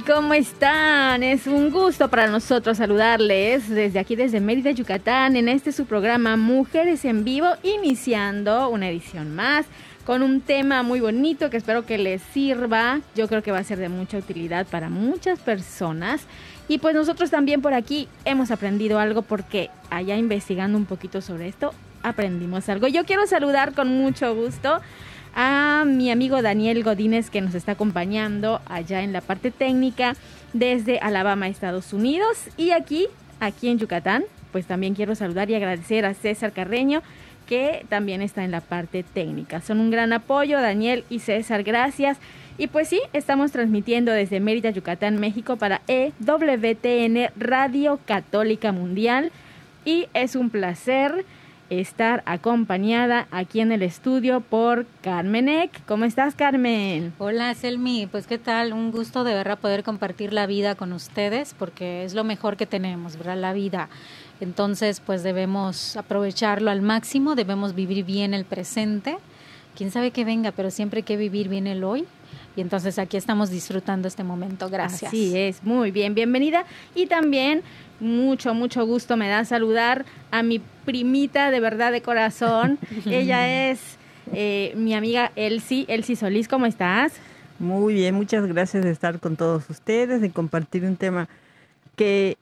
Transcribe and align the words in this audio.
¿Cómo 0.00 0.32
están? 0.32 1.22
Es 1.22 1.46
un 1.46 1.70
gusto 1.70 2.08
para 2.08 2.26
nosotros 2.26 2.78
saludarles 2.78 3.68
desde 3.68 3.98
aquí, 3.98 4.16
desde 4.16 4.40
Mérida, 4.40 4.70
Yucatán, 4.70 5.36
en 5.36 5.50
este 5.50 5.70
su 5.70 5.84
programa 5.84 6.38
Mujeres 6.38 7.04
en 7.04 7.24
Vivo, 7.24 7.48
iniciando 7.62 8.70
una 8.70 8.88
edición 8.88 9.34
más 9.34 9.66
con 10.06 10.22
un 10.22 10.40
tema 10.40 10.82
muy 10.82 11.00
bonito 11.00 11.50
que 11.50 11.58
espero 11.58 11.84
que 11.84 11.98
les 11.98 12.22
sirva. 12.32 13.00
Yo 13.14 13.28
creo 13.28 13.42
que 13.42 13.52
va 13.52 13.58
a 13.58 13.64
ser 13.64 13.78
de 13.78 13.90
mucha 13.90 14.16
utilidad 14.16 14.66
para 14.66 14.88
muchas 14.88 15.40
personas. 15.40 16.22
Y 16.68 16.78
pues 16.78 16.94
nosotros 16.94 17.30
también 17.30 17.60
por 17.60 17.74
aquí 17.74 18.08
hemos 18.24 18.50
aprendido 18.50 18.98
algo 18.98 19.20
porque 19.20 19.68
allá 19.90 20.16
investigando 20.16 20.78
un 20.78 20.86
poquito 20.86 21.20
sobre 21.20 21.48
esto, 21.48 21.74
aprendimos 22.02 22.66
algo. 22.70 22.88
Yo 22.88 23.04
quiero 23.04 23.26
saludar 23.26 23.74
con 23.74 23.88
mucho 23.88 24.34
gusto 24.34 24.80
a 25.34 25.84
mi 25.86 26.10
amigo 26.10 26.42
Daniel 26.42 26.82
Godínez 26.82 27.30
que 27.30 27.40
nos 27.40 27.54
está 27.54 27.72
acompañando 27.72 28.60
allá 28.66 29.02
en 29.02 29.12
la 29.12 29.20
parte 29.20 29.50
técnica 29.50 30.14
desde 30.52 30.98
Alabama, 30.98 31.48
Estados 31.48 31.92
Unidos. 31.92 32.38
Y 32.56 32.70
aquí, 32.70 33.06
aquí 33.40 33.68
en 33.68 33.78
Yucatán, 33.78 34.24
pues 34.52 34.66
también 34.66 34.94
quiero 34.94 35.14
saludar 35.14 35.50
y 35.50 35.54
agradecer 35.54 36.04
a 36.04 36.14
César 36.14 36.52
Carreño 36.52 37.02
que 37.46 37.84
también 37.88 38.22
está 38.22 38.44
en 38.44 38.50
la 38.50 38.60
parte 38.60 39.02
técnica. 39.02 39.60
Son 39.60 39.80
un 39.80 39.90
gran 39.90 40.12
apoyo, 40.12 40.60
Daniel 40.60 41.04
y 41.10 41.18
César, 41.18 41.62
gracias. 41.62 42.18
Y 42.58 42.68
pues 42.68 42.88
sí, 42.88 43.00
estamos 43.12 43.50
transmitiendo 43.50 44.12
desde 44.12 44.40
Mérida, 44.40 44.70
Yucatán, 44.70 45.18
México 45.18 45.56
para 45.56 45.82
EWTN 45.88 47.30
Radio 47.36 47.98
Católica 48.06 48.72
Mundial. 48.72 49.32
Y 49.84 50.06
es 50.14 50.36
un 50.36 50.50
placer 50.50 51.24
estar 51.70 52.22
acompañada 52.26 53.26
aquí 53.30 53.60
en 53.60 53.72
el 53.72 53.82
estudio 53.82 54.40
por 54.40 54.86
Carmen 55.00 55.48
Eck. 55.48 55.84
¿Cómo 55.86 56.04
estás, 56.04 56.34
Carmen? 56.34 57.12
Hola, 57.18 57.54
Selmi. 57.54 58.06
Pues, 58.06 58.26
¿qué 58.26 58.38
tal? 58.38 58.72
Un 58.72 58.90
gusto 58.90 59.24
de 59.24 59.34
verdad 59.34 59.58
poder 59.58 59.82
compartir 59.82 60.32
la 60.32 60.46
vida 60.46 60.74
con 60.74 60.92
ustedes, 60.92 61.54
porque 61.58 62.04
es 62.04 62.14
lo 62.14 62.24
mejor 62.24 62.56
que 62.56 62.66
tenemos, 62.66 63.16
¿verdad? 63.16 63.36
La 63.36 63.52
vida. 63.52 63.88
Entonces, 64.40 65.00
pues 65.00 65.22
debemos 65.22 65.96
aprovecharlo 65.96 66.70
al 66.70 66.82
máximo, 66.82 67.34
debemos 67.34 67.74
vivir 67.74 68.04
bien 68.04 68.34
el 68.34 68.44
presente. 68.44 69.16
Quién 69.76 69.90
sabe 69.90 70.10
qué 70.10 70.24
venga, 70.24 70.52
pero 70.52 70.70
siempre 70.70 70.98
hay 70.98 71.04
que 71.04 71.16
vivir 71.16 71.48
bien 71.48 71.66
el 71.66 71.84
hoy. 71.84 72.04
Y 72.56 72.60
entonces 72.60 72.98
aquí 72.98 73.16
estamos 73.16 73.50
disfrutando 73.50 74.08
este 74.08 74.24
momento. 74.24 74.68
Gracias. 74.68 75.08
Así 75.08 75.36
es, 75.36 75.62
muy 75.62 75.90
bien, 75.90 76.14
bienvenida. 76.14 76.64
Y 76.94 77.06
también 77.06 77.62
mucho, 78.00 78.52
mucho 78.52 78.84
gusto 78.84 79.16
me 79.16 79.28
da 79.28 79.44
saludar 79.44 80.04
a 80.30 80.42
mi 80.42 80.60
primita 80.84 81.50
de 81.50 81.60
verdad 81.60 81.92
de 81.92 82.02
corazón. 82.02 82.78
Ella 83.06 83.70
es 83.70 83.80
eh, 84.32 84.72
mi 84.76 84.94
amiga 84.94 85.32
Elsie. 85.36 85.84
Elsie 85.88 86.16
Solís, 86.16 86.48
¿cómo 86.48 86.66
estás? 86.66 87.12
Muy 87.58 87.94
bien, 87.94 88.14
muchas 88.14 88.46
gracias 88.46 88.82
de 88.84 88.90
estar 88.90 89.20
con 89.20 89.36
todos 89.36 89.68
ustedes, 89.70 90.20
de 90.20 90.30
compartir 90.30 90.84
un 90.84 90.96
tema 90.96 91.28
que 91.96 92.36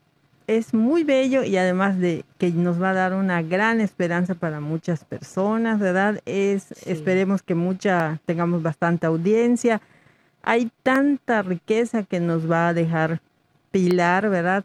es 0.47 0.75
muy 0.75 1.05
bello 1.05 1.45
y 1.45 1.57
además 1.57 1.99
de 1.99 2.25
que 2.39 2.51
nos 2.51 2.81
va 2.83 2.91
a 2.91 2.95
dar 2.95 3.15
una 3.15 3.41
gran 3.43 3.81
esperanza 3.81 4.35
para 4.35 4.61
muchas 4.61 5.05
personas, 5.05 5.79
¿verdad? 5.79 6.21
Es 6.27 6.65
Sí. 6.75 6.91
esperemos 6.91 7.43
que 7.43 7.55
mucha 7.55 8.19
tengamos 8.27 8.63
bastante 8.63 9.07
audiencia. 9.07 9.81
Hay 10.43 10.71
tanta 10.83 11.43
riqueza 11.43 12.03
que 12.03 12.19
nos 12.19 12.51
va 12.51 12.69
a 12.69 12.75
dejar 12.75 13.21
Pilar, 13.71 14.29
¿verdad? 14.31 14.65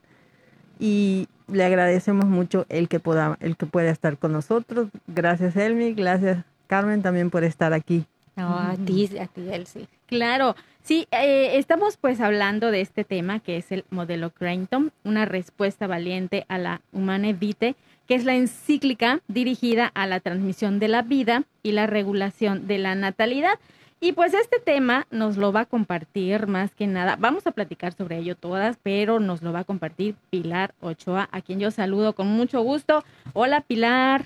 Y 0.80 1.28
le 1.52 1.64
agradecemos 1.64 2.26
mucho 2.26 2.66
el 2.70 2.88
que 2.88 3.00
pueda 3.00 3.38
el 3.40 3.58
que 3.58 3.66
pueda 3.66 3.90
estar 3.90 4.18
con 4.18 4.32
nosotros. 4.32 4.90
Gracias 5.08 5.56
Elmi, 5.56 5.94
gracias 5.94 6.44
Carmen 6.68 7.02
también 7.02 7.30
por 7.30 7.44
estar 7.44 7.74
aquí. 7.74 8.06
A 8.38 8.76
ti, 8.86 9.10
a 9.18 9.28
ti, 9.28 9.48
Elsie. 9.50 9.88
Claro, 10.08 10.56
sí, 10.84 11.08
eh, 11.12 11.58
estamos 11.58 11.96
pues 11.98 12.20
hablando 12.20 12.70
de 12.70 12.82
este 12.82 13.06
tema 13.06 13.40
que 13.40 13.58
es 13.58 13.72
el 13.72 13.86
modelo 13.90 14.30
Creighton, 14.30 14.92
una 15.04 15.26
respuesta 15.26 15.88
valiente 15.88 16.46
a 16.50 16.58
la 16.58 16.82
Humane 16.92 17.34
Vitae, 17.34 17.76
que 18.08 18.16
es 18.16 18.26
la 18.26 18.36
encíclica 18.36 19.22
dirigida 19.28 19.90
a 19.96 20.06
la 20.06 20.20
transmisión 20.20 20.80
de 20.80 20.90
la 20.90 21.02
vida 21.02 21.44
y 21.64 21.72
la 21.72 21.88
regulación 21.88 22.68
de 22.68 22.78
la 22.78 22.94
natalidad. 22.94 23.58
Y 24.00 24.12
pues 24.12 24.34
este 24.34 24.60
tema 24.60 25.08
nos 25.10 25.38
lo 25.38 25.52
va 25.52 25.62
a 25.62 25.66
compartir 25.66 26.48
más 26.48 26.76
que 26.76 26.86
nada, 26.86 27.16
vamos 27.18 27.48
a 27.48 27.52
platicar 27.52 27.94
sobre 27.94 28.18
ello 28.18 28.36
todas, 28.36 28.78
pero 28.84 29.20
nos 29.20 29.42
lo 29.42 29.54
va 29.54 29.60
a 29.60 29.64
compartir 29.64 30.16
Pilar 30.30 30.74
Ochoa, 30.82 31.30
a 31.32 31.42
quien 31.42 31.60
yo 31.60 31.72
saludo 31.72 32.14
con 32.14 32.28
mucho 32.28 32.62
gusto. 32.62 33.04
Hola 33.34 33.62
Pilar. 33.62 34.26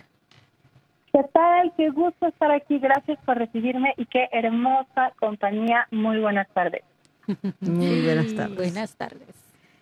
¿Qué 1.13 1.21
tal? 1.33 1.71
Qué 1.75 1.89
gusto 1.89 2.27
estar 2.27 2.51
aquí. 2.51 2.77
Gracias 2.79 3.17
por 3.25 3.37
recibirme 3.37 3.93
y 3.97 4.05
qué 4.05 4.27
hermosa 4.31 5.13
compañía. 5.19 5.87
Muy 5.91 6.19
buenas 6.19 6.47
tardes. 6.53 6.83
Muy 7.59 8.01
buenas 8.01 8.35
tardes. 8.35 8.55
Buenas 8.55 8.95
tardes. 8.95 9.35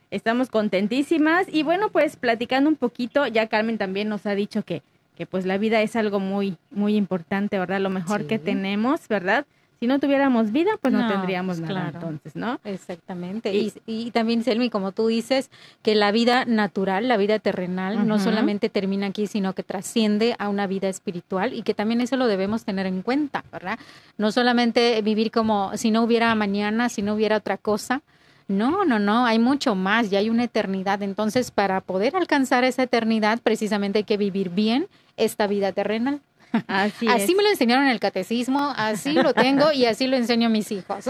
Estamos 0.10 0.50
contentísimas 0.50 1.48
y 1.52 1.64
bueno, 1.64 1.90
pues 1.90 2.16
platicando 2.16 2.70
un 2.70 2.78
poquito, 2.78 3.28
ya 3.28 3.48
Carmen 3.48 3.78
también 3.78 4.08
nos 4.08 4.26
ha 4.26 4.36
dicho 4.36 4.64
que, 4.64 4.82
que 5.18 5.26
pues 5.26 5.46
la 5.46 5.58
vida 5.58 5.82
es 5.82 5.98
algo 5.98 6.22
muy, 6.22 6.58
muy 6.72 6.96
importante, 6.96 7.60
¿verdad? 7.60 7.82
Lo 7.82 7.90
mejor 7.90 8.26
que 8.26 8.40
tenemos, 8.40 9.08
¿verdad? 9.10 9.46
Si 9.80 9.86
no 9.88 10.00
tuviéramos 10.00 10.52
vida, 10.52 10.72
pues 10.82 10.92
no, 10.94 11.02
No, 11.02 11.08
tendríamos 11.08 11.60
pues 11.60 11.70
nada 11.70 11.92
claro. 11.92 12.08
entonces, 12.08 12.36
¿no? 12.36 12.60
Exactamente. 12.64 13.54
Y- 13.54 13.74
Y, 13.86 14.08
y 14.08 14.12
también, 14.12 14.44
Selmi, 14.44 14.70
como 14.70 14.92
tú 14.92 15.08
dices, 15.08 15.50
que 15.84 15.94
la 15.94 16.12
vida 16.12 16.46
natural, 16.46 17.08
la 17.08 17.18
vida 17.18 17.38
terrenal, 17.40 18.08
no 18.08 18.18
solamente 18.20 18.70
termina 18.70 19.08
aquí, 19.08 19.28
sino 19.28 19.54
que 19.54 19.64
trasciende 19.64 20.36
a 20.40 20.50
una 20.50 20.66
vida 20.68 20.90
espiritual 20.90 21.54
y 21.54 21.62
que 21.62 21.74
también 21.74 22.02
eso 22.02 22.18
lo 22.18 22.28
debemos 22.28 22.66
tener 22.66 22.86
en 22.88 23.02
cuenta, 23.04 23.44
¿verdad? 23.52 23.78
No 24.18 24.32
solamente 24.32 25.02
vivir 25.02 25.32
como 25.32 25.76
si 25.78 25.92
no 25.92 26.02
hubiera 26.04 26.34
mañana, 26.36 26.90
si 26.90 27.02
no 27.02 27.14
hubiera 27.14 27.38
otra 27.38 27.58
cosa. 27.58 28.02
No, 28.48 28.86
no, 28.86 28.98
no, 28.98 29.26
hay 29.26 29.40
mucho 29.40 29.76
más, 29.76 30.10
ya 30.10 30.20
hay 30.20 30.30
una 30.30 30.46
eternidad. 30.46 31.04
Entonces, 31.04 31.52
para 31.52 31.82
poder 31.82 32.16
alcanzar 32.16 32.64
esa 32.64 32.84
eternidad, 32.84 33.40
precisamente 33.44 34.00
hay 34.00 34.04
que 34.06 34.16
vivir 34.18 34.50
bien 34.50 34.88
esta 35.18 35.48
vida 35.48 35.74
terrenal. 35.74 36.22
Así, 36.68 37.08
así 37.08 37.32
es. 37.32 37.38
me 37.38 37.44
lo 37.44 37.50
enseñaron 37.50 37.86
en 37.86 37.92
el 37.92 38.00
catecismo, 38.00 38.74
así 38.76 39.14
lo 39.14 39.34
tengo 39.34 39.72
y 39.72 39.86
así 39.86 40.08
lo 40.08 40.16
enseño 40.16 40.48
a 40.48 40.50
mis 40.50 40.72
hijos. 40.72 41.06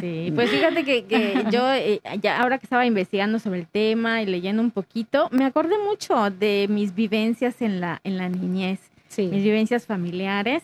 Sí, 0.00 0.32
pues 0.34 0.50
fíjate 0.50 0.84
que, 0.84 1.04
que 1.04 1.44
yo 1.50 1.72
eh, 1.72 2.00
ya 2.20 2.40
ahora 2.40 2.58
que 2.58 2.66
estaba 2.66 2.86
investigando 2.86 3.38
sobre 3.38 3.60
el 3.60 3.66
tema 3.66 4.22
y 4.22 4.26
leyendo 4.26 4.62
un 4.62 4.70
poquito, 4.70 5.28
me 5.30 5.44
acordé 5.44 5.76
mucho 5.78 6.30
de 6.30 6.66
mis 6.68 6.94
vivencias 6.94 7.60
en 7.62 7.80
la, 7.80 8.00
en 8.04 8.16
la 8.16 8.28
niñez. 8.28 8.80
mis 9.16 9.42
vivencias 9.42 9.86
familiares 9.86 10.62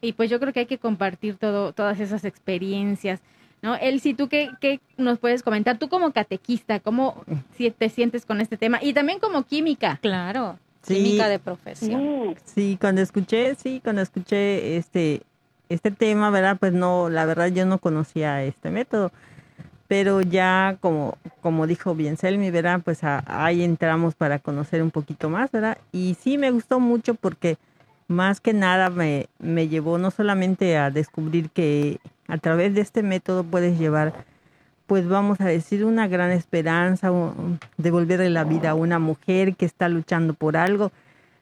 y 0.00 0.12
pues 0.12 0.30
yo 0.30 0.40
creo 0.40 0.52
que 0.52 0.60
hay 0.60 0.66
que 0.66 0.78
compartir 0.78 1.36
todo, 1.36 1.72
todas 1.72 2.00
esas 2.00 2.24
experiencias. 2.24 3.20
¿no? 3.62 3.74
Elsie, 3.76 4.14
¿tú 4.14 4.28
qué, 4.28 4.50
qué 4.60 4.80
nos 4.96 5.18
puedes 5.18 5.42
comentar? 5.42 5.78
Tú 5.78 5.88
como 5.88 6.12
catequista, 6.12 6.80
¿cómo 6.80 7.22
si 7.56 7.70
te 7.70 7.88
sientes 7.88 8.24
con 8.24 8.40
este 8.40 8.56
tema? 8.56 8.78
Y 8.82 8.92
también 8.94 9.18
como 9.18 9.42
química. 9.42 9.98
Claro, 10.00 10.58
Sí. 10.82 10.94
química 10.94 11.28
de 11.28 11.38
profesión. 11.38 12.30
Mm, 12.30 12.34
Sí, 12.44 12.78
cuando 12.80 13.00
escuché, 13.02 13.54
sí, 13.54 13.80
cuando 13.82 14.02
escuché 14.02 14.76
este 14.76 15.22
este 15.68 15.92
tema, 15.92 16.30
¿verdad? 16.30 16.56
Pues 16.58 16.72
no, 16.72 17.08
la 17.10 17.24
verdad 17.26 17.46
yo 17.46 17.64
no 17.64 17.78
conocía 17.78 18.42
este 18.42 18.70
método, 18.70 19.12
pero 19.86 20.20
ya 20.20 20.76
como 20.80 21.16
como 21.42 21.66
dijo 21.68 21.94
bien 21.94 22.16
Selmi, 22.16 22.50
¿verdad? 22.50 22.80
Pues 22.84 23.04
a- 23.04 23.22
ahí 23.26 23.62
entramos 23.62 24.14
para 24.16 24.38
conocer 24.40 24.82
un 24.82 24.90
poquito 24.90 25.30
más, 25.30 25.50
¿verdad? 25.52 25.78
Y 25.92 26.16
sí 26.20 26.38
me 26.38 26.50
gustó 26.50 26.80
mucho 26.80 27.14
porque 27.14 27.56
más 28.08 28.40
que 28.40 28.52
nada 28.52 28.90
me, 28.90 29.28
me 29.38 29.68
llevó 29.68 29.96
no 29.98 30.10
solamente 30.10 30.76
a 30.76 30.90
descubrir 30.90 31.50
que 31.50 32.00
a 32.26 32.38
través 32.38 32.74
de 32.74 32.80
este 32.80 33.04
método 33.04 33.44
puedes 33.44 33.78
llevar, 33.78 34.12
pues 34.90 35.06
vamos 35.06 35.40
a 35.40 35.44
decir, 35.44 35.84
una 35.84 36.08
gran 36.08 36.32
esperanza, 36.32 37.12
un- 37.12 37.60
devolverle 37.78 38.28
la 38.28 38.42
vida 38.42 38.70
a 38.70 38.74
una 38.74 38.98
mujer 38.98 39.54
que 39.54 39.64
está 39.64 39.88
luchando 39.88 40.34
por 40.34 40.56
algo, 40.56 40.90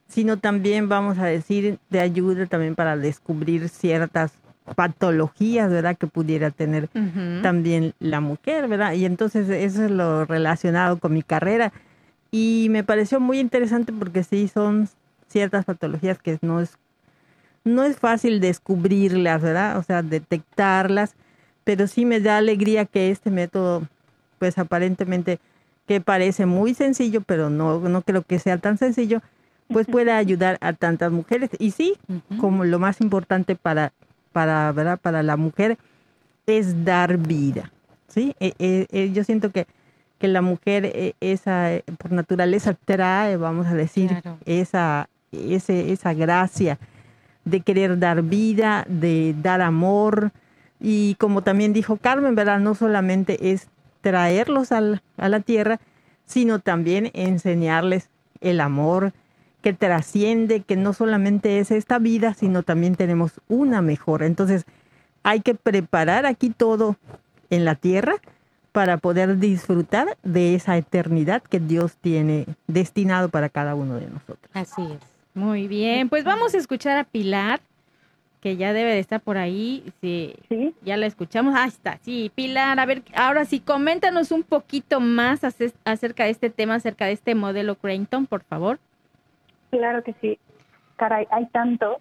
sino 0.07 0.37
también 0.37 0.91
vamos 0.91 1.17
a 1.19 1.25
decir 1.25 1.79
de 1.89 2.01
ayuda 2.01 2.45
también 2.45 2.75
para 2.75 2.99
descubrir 2.99 3.71
ciertas 3.71 4.33
patologías, 4.77 5.71
¿verdad? 5.71 5.97
Que 5.97 6.07
pudiera 6.07 6.51
tener 6.51 6.91
también 7.43 7.95
la 8.01 8.21
mujer, 8.21 8.69
¿verdad? 8.69 8.93
Y 8.93 9.07
entonces 9.07 9.49
eso 9.49 9.83
es 9.87 9.91
lo 9.91 10.27
relacionado 10.27 10.99
con 10.99 11.15
mi 11.15 11.23
carrera. 11.23 11.73
Y 12.31 12.67
me 12.71 12.85
pareció 12.85 13.19
muy 13.19 13.39
interesante 13.39 13.95
porque 13.95 14.25
sí 14.25 14.47
son 14.53 14.91
ciertas 15.27 15.65
patologías 15.65 16.19
que 16.19 16.37
no 16.43 16.61
es, 16.61 16.77
no 17.65 17.83
es 17.85 17.97
fácil 17.97 18.41
descubrirlas, 18.41 19.41
¿verdad? 19.41 19.79
O 19.79 19.83
sea, 19.83 20.03
detectarlas, 20.03 21.15
pero 21.69 21.87
sí 21.87 22.07
me 22.07 22.19
da 22.19 22.39
alegría 22.39 22.87
que 22.87 23.11
este 23.11 23.31
método, 23.31 23.83
pues 24.39 24.57
aparentemente 24.57 25.39
que 25.87 26.01
parece 26.01 26.47
muy 26.47 26.73
sencillo, 26.73 27.21
pero 27.21 27.51
no, 27.51 27.79
no 27.81 28.01
creo 28.01 28.23
que 28.23 28.39
sea 28.39 28.57
tan 28.57 28.79
sencillo, 28.79 29.21
pues 29.71 29.87
pueda 29.87 30.17
ayudar 30.17 30.57
a 30.63 30.73
tantas 30.73 31.13
mujeres. 31.13 31.51
Y 31.59 31.73
sí, 31.73 31.99
como 32.41 32.65
lo 32.65 32.79
más 32.79 33.03
importante 33.03 33.55
para, 33.55 33.93
para, 34.33 34.73
¿verdad? 34.73 34.99
para 34.99 35.23
la 35.23 35.37
mujer 35.37 35.77
es 36.47 36.87
dar 36.87 37.19
vida. 37.19 37.71
¿sí? 38.07 38.35
Eh, 38.41 38.55
eh, 38.59 38.87
eh, 38.91 39.11
yo 39.13 39.23
siento 39.23 39.51
que, 39.51 39.67
que 40.19 40.29
la 40.29 40.41
mujer, 40.41 41.15
esa, 41.21 41.75
eh, 41.75 41.85
por 41.99 42.13
naturaleza, 42.13 42.73
trae, 42.83 43.37
vamos 43.37 43.67
a 43.67 43.75
decir, 43.75 44.09
Claro. 44.09 44.39
esa, 44.47 45.11
ese, 45.33 45.93
esa 45.93 46.15
gracia 46.15 46.79
de 47.45 47.61
querer 47.61 47.99
dar 47.99 48.23
vida, 48.23 48.87
de 48.89 49.35
dar 49.43 49.61
amor. 49.61 50.33
Y 50.81 51.15
como 51.17 51.43
también 51.43 51.73
dijo 51.73 51.97
Carmen, 51.97 52.35
¿verdad? 52.35 52.61
No 52.61 52.75
solamente 52.75 53.51
es 53.53 53.69
traerlos 54.01 54.71
al- 54.73 55.03
a 55.17 55.29
la 55.29 55.41
tierra, 55.41 55.81
sino 56.25 56.59
también 56.61 57.11
enseñarles 57.15 58.09
el 58.41 58.61
amor 58.61 59.13
que 59.63 59.73
trasciende, 59.73 60.61
que 60.61 60.77
no 60.77 60.93
solamente 60.93 61.59
es 61.59 61.71
esta 61.73 61.99
vida, 61.99 62.35
sino 62.35 62.63
también 62.63 62.95
tenemos 62.95 63.33
una 63.49 63.83
mejor. 63.83 64.23
Entonces, 64.23 64.65
hay 65.25 65.41
que 65.41 65.55
preparar 65.55 66.27
aquí 66.27 66.51
todo 66.51 66.97
en 67.51 67.65
la 67.65 67.75
tierra 67.75 68.15
para 68.71 68.99
poder 68.99 69.39
disfrutar 69.39 70.17
de 70.23 70.55
esa 70.55 70.77
eternidad 70.77 71.43
que 71.43 71.59
Dios 71.59 71.97
tiene 72.01 72.47
destinado 72.69 73.29
para 73.31 73.49
cada 73.49 73.75
uno 73.75 73.95
de 73.97 74.07
nosotros. 74.07 74.39
Así 74.55 74.83
es. 74.83 74.99
Muy 75.35 75.67
bien, 75.67 76.09
pues 76.09 76.23
vamos 76.25 76.55
a 76.55 76.59
escuchar 76.59 76.97
a 76.99 77.05
Pilar, 77.05 77.61
que 78.41 78.57
ya 78.57 78.73
debe 78.73 78.93
de 78.93 79.01
estar 79.01 79.21
por 79.21 79.37
ahí. 79.37 79.83
Sí, 80.01 80.35
Sí, 80.49 80.75
ya 80.83 80.97
la 80.97 81.07
escuchamos. 81.07 81.55
Ah, 81.57 81.67
está. 81.67 81.99
Sí, 82.03 82.31
Pilar, 82.35 82.79
a 82.79 82.87
ver, 82.87 83.03
ahora 83.17 83.45
sí, 83.45 83.61
coméntanos 83.61 84.31
un 84.31 84.43
poquito 84.45 85.01
más 85.01 85.43
ace- 85.45 85.73
acerca 85.85 86.25
de 86.25 86.31
este 86.31 86.51
tema, 86.51 86.75
acerca 86.77 87.07
de 87.07 87.13
este 87.13 87.35
modelo 87.35 87.75
Creighton, 87.77 88.27
por 88.27 88.43
favor. 88.45 88.79
claro 89.71 90.03
que 90.03 90.15
sí. 90.21 90.39
Caray, 90.97 91.27
hay 91.31 91.47
tanto 91.47 92.01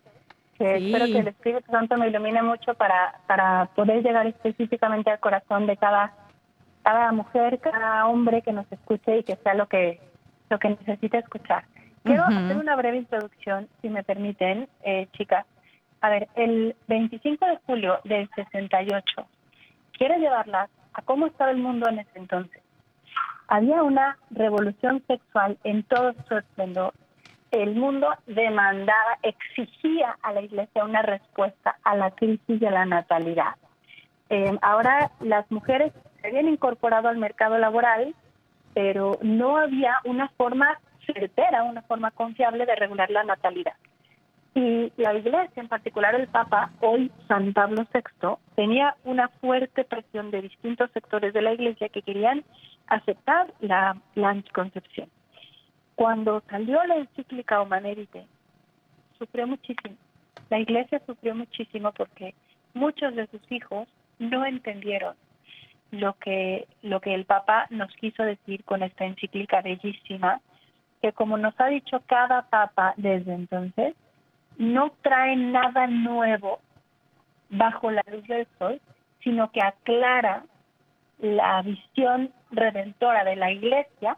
que 0.57 0.77
Sí. 0.79 0.85
espero 0.87 1.05
que 1.05 1.19
el 1.19 1.27
Espíritu 1.27 1.71
Santo 1.71 1.97
me 1.97 2.07
ilumine 2.07 2.41
mucho 2.41 2.73
para, 2.75 3.19
para 3.27 3.65
poder 3.75 4.01
llegar 4.03 4.25
específicamente 4.25 5.11
al 5.11 5.19
corazón 5.19 5.67
de 5.67 5.77
cada, 5.77 6.13
cada 6.83 7.11
mujer, 7.11 7.59
cada 7.59 8.07
hombre 8.07 8.41
que 8.41 8.53
nos 8.53 8.65
escuche 8.71 9.17
y 9.19 9.23
que 9.23 9.35
sea 9.37 9.53
lo 9.53 9.67
que, 9.67 9.99
lo 10.49 10.57
que 10.59 10.69
necesite 10.69 11.17
escuchar. 11.19 11.65
Quiero 12.03 12.23
hacer 12.23 12.55
una 12.57 12.75
breve 12.77 12.97
introducción, 12.97 13.67
si 13.81 13.89
me 13.89 14.01
permiten, 14.01 14.67
eh, 14.83 15.07
chicas. 15.11 15.45
A 16.01 16.09
ver, 16.09 16.27
el 16.35 16.75
25 16.87 17.45
de 17.45 17.57
julio 17.65 17.99
del 18.03 18.29
68, 18.35 19.03
quiero 19.97 20.17
llevarlas 20.17 20.69
a 20.93 21.01
cómo 21.01 21.27
estaba 21.27 21.51
el 21.51 21.57
mundo 21.57 21.89
en 21.89 21.99
ese 21.99 22.19
entonces. 22.19 22.61
Había 23.47 23.81
una 23.83 24.17
revolución 24.29 25.03
sexual 25.07 25.57
en 25.63 25.83
todo 25.83 26.13
su 26.27 26.37
esplendor. 26.37 26.93
El 27.51 27.75
mundo 27.75 28.09
demandaba, 28.27 29.17
exigía 29.23 30.17
a 30.21 30.33
la 30.33 30.41
iglesia 30.41 30.83
una 30.83 31.01
respuesta 31.01 31.77
a 31.83 31.95
la 31.95 32.11
crisis 32.11 32.59
de 32.59 32.69
la 32.69 32.85
natalidad. 32.85 33.55
Eh, 34.29 34.57
ahora 34.61 35.11
las 35.21 35.49
mujeres 35.49 35.93
se 36.21 36.27
habían 36.27 36.49
incorporado 36.49 37.07
al 37.07 37.17
mercado 37.17 37.57
laboral, 37.57 38.13
pero 38.73 39.17
no 39.21 39.57
había 39.57 39.95
una 40.03 40.27
forma 40.29 40.77
certera, 41.05 41.63
una 41.63 41.81
forma 41.83 42.11
confiable 42.11 42.65
de 42.65 42.75
regular 42.75 43.09
la 43.09 43.23
natalidad. 43.23 43.73
Y 44.57 44.91
la 44.97 45.13
iglesia, 45.13 45.51
en 45.61 45.67
particular 45.67 46.15
el 46.15 46.27
Papa, 46.29 46.71
hoy 46.81 47.11
San 47.27 47.53
Pablo 47.53 47.85
VI, 47.93 48.37
tenía 48.55 48.95
una 49.03 49.27
fuerte 49.27 49.83
presión 49.83 50.31
de 50.31 50.41
distintos 50.41 50.89
sectores 50.93 51.31
de 51.31 51.43
la 51.43 51.53
iglesia 51.53 51.89
que 51.89 52.01
querían 52.01 52.43
aceptar 52.87 53.53
la, 53.59 53.95
la 54.15 54.29
anticoncepción. 54.29 55.11
Cuando 55.93 56.41
salió 56.49 56.83
la 56.85 56.95
encíclica 56.95 57.61
Humanae 57.61 57.93
Vitae, 57.93 58.25
sufrió 59.19 59.45
muchísimo. 59.45 59.95
La 60.49 60.57
iglesia 60.57 61.03
sufrió 61.05 61.35
muchísimo 61.35 61.91
porque 61.91 62.33
muchos 62.73 63.13
de 63.13 63.27
sus 63.27 63.51
hijos 63.51 63.87
no 64.17 64.43
entendieron 64.43 65.15
lo 65.91 66.13
que, 66.13 66.67
lo 66.81 66.99
que 66.99 67.13
el 67.13 67.25
Papa 67.25 67.67
nos 67.69 67.95
quiso 67.97 68.23
decir 68.23 68.63
con 68.63 68.81
esta 68.81 69.05
encíclica 69.05 69.61
bellísima, 69.61 70.41
que 71.03 71.13
como 71.13 71.37
nos 71.37 71.53
ha 71.59 71.67
dicho 71.67 72.01
cada 72.07 72.49
Papa 72.49 72.95
desde 72.97 73.35
entonces, 73.35 73.93
no 74.57 74.91
trae 75.01 75.35
nada 75.35 75.87
nuevo 75.87 76.59
bajo 77.49 77.91
la 77.91 78.03
luz 78.11 78.23
del 78.27 78.47
sol, 78.57 78.81
sino 79.23 79.51
que 79.51 79.61
aclara 79.61 80.43
la 81.19 81.61
visión 81.61 82.31
redentora 82.51 83.23
de 83.23 83.35
la 83.35 83.51
Iglesia 83.51 84.17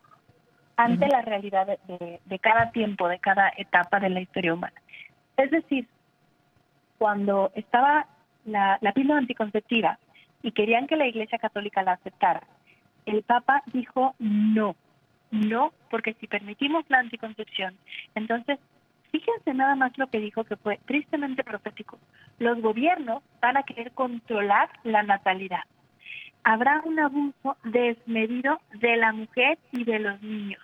ante 0.75 1.07
la 1.07 1.21
realidad 1.21 1.67
de, 1.67 1.79
de- 1.87 2.19
de 2.23 2.39
cada 2.39 2.71
tiempo, 2.71 3.07
de 3.07 3.19
cada 3.19 3.51
etapa 3.57 3.99
de 3.99 4.09
la 4.09 4.21
historia 4.21 4.53
humana. 4.53 4.81
Es 5.37 5.51
decir, 5.51 5.87
cuando 6.97 7.51
estaba 7.55 8.07
la, 8.45 8.77
la 8.81 8.91
píldora 8.93 9.19
anticonceptiva 9.19 9.99
y 10.41 10.51
querían 10.51 10.87
que 10.87 10.95
la 10.95 11.07
Iglesia 11.07 11.37
Católica 11.37 11.83
la 11.83 11.93
aceptara, 11.93 12.41
el 13.05 13.23
Papa 13.23 13.63
dijo 13.67 14.15
no, 14.19 14.75
no, 15.31 15.73
porque 15.89 16.13
si 16.15 16.27
permitimos 16.27 16.85
la 16.89 16.99
anticoncepción, 16.99 17.75
entonces 18.15 18.59
fíjense 19.11 19.53
nada 19.53 19.75
más 19.75 19.97
lo 19.97 20.07
que 20.07 20.19
dijo 20.19 20.43
que 20.43 20.55
fue 20.55 20.79
tristemente 20.85 21.43
profético. 21.43 21.99
Los 22.39 22.61
gobiernos 22.61 23.23
van 23.41 23.57
a 23.57 23.63
querer 23.63 23.91
controlar 23.91 24.69
la 24.83 25.03
natalidad. 25.03 25.63
Habrá 26.43 26.81
un 26.85 26.99
abuso 26.99 27.57
desmedido 27.63 28.59
de 28.75 28.97
la 28.97 29.11
mujer 29.11 29.57
y 29.71 29.83
de 29.83 29.99
los 29.99 30.21
niños. 30.21 30.61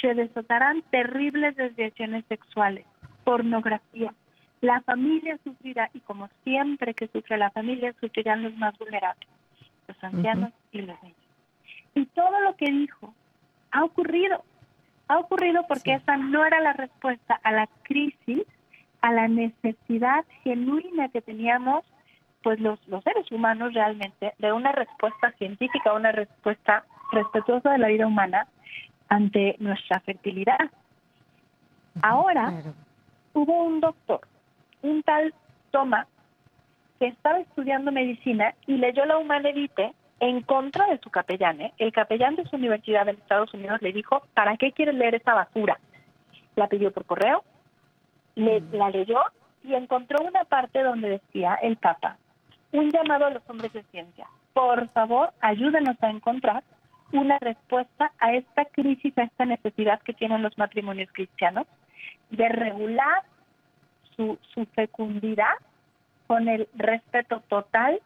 Se 0.00 0.14
desatarán 0.14 0.82
terribles 0.90 1.56
desviaciones 1.56 2.24
sexuales, 2.28 2.84
pornografía. 3.24 4.12
La 4.60 4.80
familia 4.80 5.38
sufrirá 5.44 5.90
y 5.94 6.00
como 6.00 6.28
siempre 6.42 6.94
que 6.94 7.08
sufre 7.08 7.38
la 7.38 7.50
familia, 7.50 7.94
sufrirán 8.00 8.42
los 8.42 8.56
más 8.56 8.76
vulnerables, 8.78 9.28
los 9.86 10.04
ancianos 10.04 10.52
y 10.72 10.82
los 10.82 11.00
niños. 11.02 11.18
Y 11.94 12.06
todo 12.06 12.40
lo 12.40 12.56
que 12.56 12.70
dijo 12.70 13.14
ha 13.70 13.84
ocurrido. 13.84 14.44
Ha 15.08 15.18
ocurrido 15.18 15.66
porque 15.66 15.94
esa 15.94 16.16
no 16.16 16.44
era 16.44 16.60
la 16.60 16.72
respuesta 16.74 17.40
a 17.42 17.52
la 17.52 17.66
crisis, 17.82 18.42
a 19.00 19.12
la 19.12 19.28
necesidad 19.28 20.24
genuina 20.44 21.08
que 21.08 21.22
teníamos 21.22 21.84
pues 22.42 22.60
los, 22.60 22.78
los 22.88 23.02
seres 23.04 23.30
humanos 23.32 23.74
realmente 23.74 24.32
de 24.38 24.52
una 24.52 24.72
respuesta 24.72 25.32
científica, 25.32 25.92
una 25.92 26.12
respuesta 26.12 26.84
respetuosa 27.10 27.72
de 27.72 27.78
la 27.78 27.88
vida 27.88 28.06
humana 28.06 28.46
ante 29.08 29.56
nuestra 29.58 30.00
fertilidad. 30.00 30.58
Ahora 32.02 32.50
Claro. 32.50 32.74
hubo 33.34 33.64
un 33.64 33.80
doctor, 33.80 34.20
un 34.82 35.02
tal 35.02 35.34
Thomas, 35.70 36.06
que 36.98 37.06
estaba 37.08 37.38
estudiando 37.38 37.92
medicina 37.92 38.54
y 38.66 38.76
leyó 38.76 39.04
la 39.04 39.18
Humane 39.18 39.52
Vitae 39.52 39.92
en 40.20 40.42
contra 40.42 40.86
de 40.86 40.98
su 40.98 41.10
capellán. 41.10 41.60
¿eh? 41.60 41.72
El 41.78 41.92
capellán 41.92 42.36
de 42.36 42.44
su 42.46 42.56
universidad 42.56 43.08
en 43.08 43.16
Estados 43.16 43.52
Unidos 43.54 43.80
le 43.82 43.92
dijo, 43.92 44.22
¿para 44.34 44.56
qué 44.56 44.72
quieres 44.72 44.94
leer 44.94 45.14
esa 45.14 45.34
basura? 45.34 45.78
La 46.56 46.68
pidió 46.68 46.92
por 46.92 47.04
correo, 47.04 47.44
le, 48.34 48.60
la 48.72 48.90
leyó 48.90 49.20
y 49.62 49.74
encontró 49.74 50.24
una 50.24 50.44
parte 50.44 50.82
donde 50.82 51.08
decía 51.10 51.58
el 51.62 51.76
Papa, 51.76 52.16
un 52.72 52.90
llamado 52.90 53.26
a 53.26 53.30
los 53.30 53.42
hombres 53.48 53.72
de 53.72 53.82
ciencia. 53.84 54.26
por 54.52 54.88
favor, 54.88 55.32
ayúdenos 55.40 55.96
a 56.02 56.10
encontrar 56.10 56.64
una 57.12 57.38
respuesta 57.38 58.12
a 58.18 58.32
esta 58.34 58.64
crisis, 58.66 59.16
a 59.16 59.22
esta 59.22 59.44
necesidad 59.44 60.00
que 60.02 60.12
tienen 60.12 60.42
los 60.42 60.58
matrimonios 60.58 61.10
cristianos 61.12 61.66
de 62.30 62.48
regular 62.48 63.22
su, 64.16 64.38
su 64.52 64.66
fecundidad 64.74 65.54
con 66.26 66.48
el 66.48 66.68
respeto 66.74 67.40
total 67.48 68.00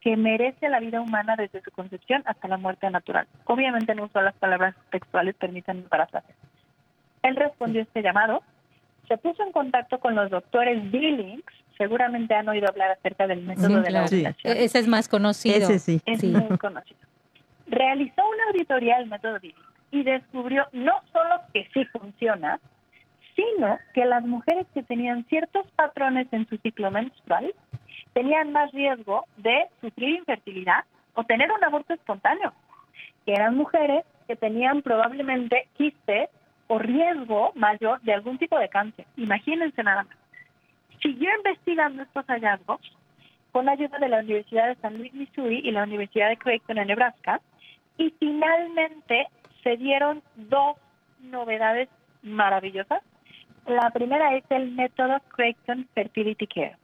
que 0.00 0.16
merece 0.16 0.68
la 0.68 0.80
vida 0.80 1.00
humana 1.00 1.34
desde 1.36 1.60
su 1.62 1.70
concepción 1.70 2.22
hasta 2.26 2.48
la 2.48 2.56
muerte 2.56 2.88
natural. 2.90 3.26
Obviamente 3.44 3.94
no 3.94 4.04
uso 4.04 4.20
las 4.20 4.34
palabras 4.34 4.74
textuales, 4.90 5.34
permítanme 5.34 5.82
parafrasear. 5.82 6.34
Él 7.22 7.36
respondió 7.36 7.80
a 7.80 7.84
este 7.84 8.02
llamado, 8.02 8.42
se 9.08 9.16
puso 9.18 9.42
en 9.42 9.52
contacto 9.52 9.98
con 9.98 10.14
los 10.14 10.30
doctores 10.30 10.90
Billings, 10.90 11.44
seguramente 11.76 12.34
han 12.34 12.48
oído 12.48 12.68
hablar 12.68 12.90
acerca 12.92 13.26
del 13.26 13.42
método 13.42 13.80
de 13.80 13.90
la 13.90 14.04
ovulación. 14.04 14.56
E-, 14.56 14.64
ese 14.64 14.78
es 14.78 14.86
más 14.86 15.08
conocido. 15.08 15.56
Ese 15.56 15.78
sí. 15.78 16.00
Es 16.06 16.22
muy 16.22 16.58
conocido. 16.58 17.00
Realizó 17.66 18.22
una 18.26 18.44
auditoría 18.52 18.98
del 18.98 19.08
método 19.08 19.40
Billings 19.40 19.68
y 19.90 20.02
descubrió 20.02 20.66
no 20.72 20.92
solo 21.12 21.40
que 21.52 21.68
sí 21.72 21.84
funciona, 21.86 22.60
sino 23.34 23.78
que 23.94 24.04
las 24.04 24.24
mujeres 24.24 24.66
que 24.74 24.82
tenían 24.82 25.24
ciertos 25.26 25.66
patrones 25.76 26.26
en 26.32 26.48
su 26.48 26.56
ciclo 26.58 26.90
menstrual 26.90 27.54
tenían 28.12 28.52
más 28.52 28.72
riesgo 28.72 29.24
de 29.36 29.66
sufrir 29.80 30.16
infertilidad 30.16 30.84
o 31.14 31.24
tener 31.24 31.50
un 31.50 31.62
aborto 31.64 31.94
espontáneo, 31.94 32.52
que 33.24 33.32
eran 33.32 33.56
mujeres 33.56 34.04
que 34.26 34.36
tenían 34.36 34.82
probablemente 34.82 35.68
quistes 35.76 36.28
o 36.68 36.78
riesgo 36.78 37.52
mayor 37.54 38.00
de 38.02 38.12
algún 38.14 38.38
tipo 38.38 38.58
de 38.58 38.68
cáncer. 38.68 39.06
Imagínense 39.16 39.82
nada 39.82 40.04
más. 40.04 40.16
Siguió 41.02 41.30
investigando 41.36 42.02
estos 42.02 42.26
hallazgos 42.26 42.80
con 43.52 43.66
la 43.66 43.72
ayuda 43.72 43.98
de 43.98 44.08
la 44.08 44.20
Universidad 44.20 44.68
de 44.68 44.76
San 44.76 44.98
Luis, 44.98 45.12
Missouri 45.14 45.60
y 45.64 45.70
la 45.70 45.84
Universidad 45.84 46.28
de 46.28 46.36
Creighton 46.36 46.78
en 46.78 46.88
Nebraska 46.88 47.40
y 47.96 48.10
finalmente 48.18 49.26
se 49.62 49.76
dieron 49.76 50.22
dos 50.36 50.76
novedades 51.20 51.88
maravillosas. 52.22 53.02
La 53.66 53.90
primera 53.90 54.36
es 54.36 54.44
el 54.50 54.70
método 54.72 55.18
Creighton 55.34 55.88
Fertility 55.94 56.46
Care, 56.46 56.76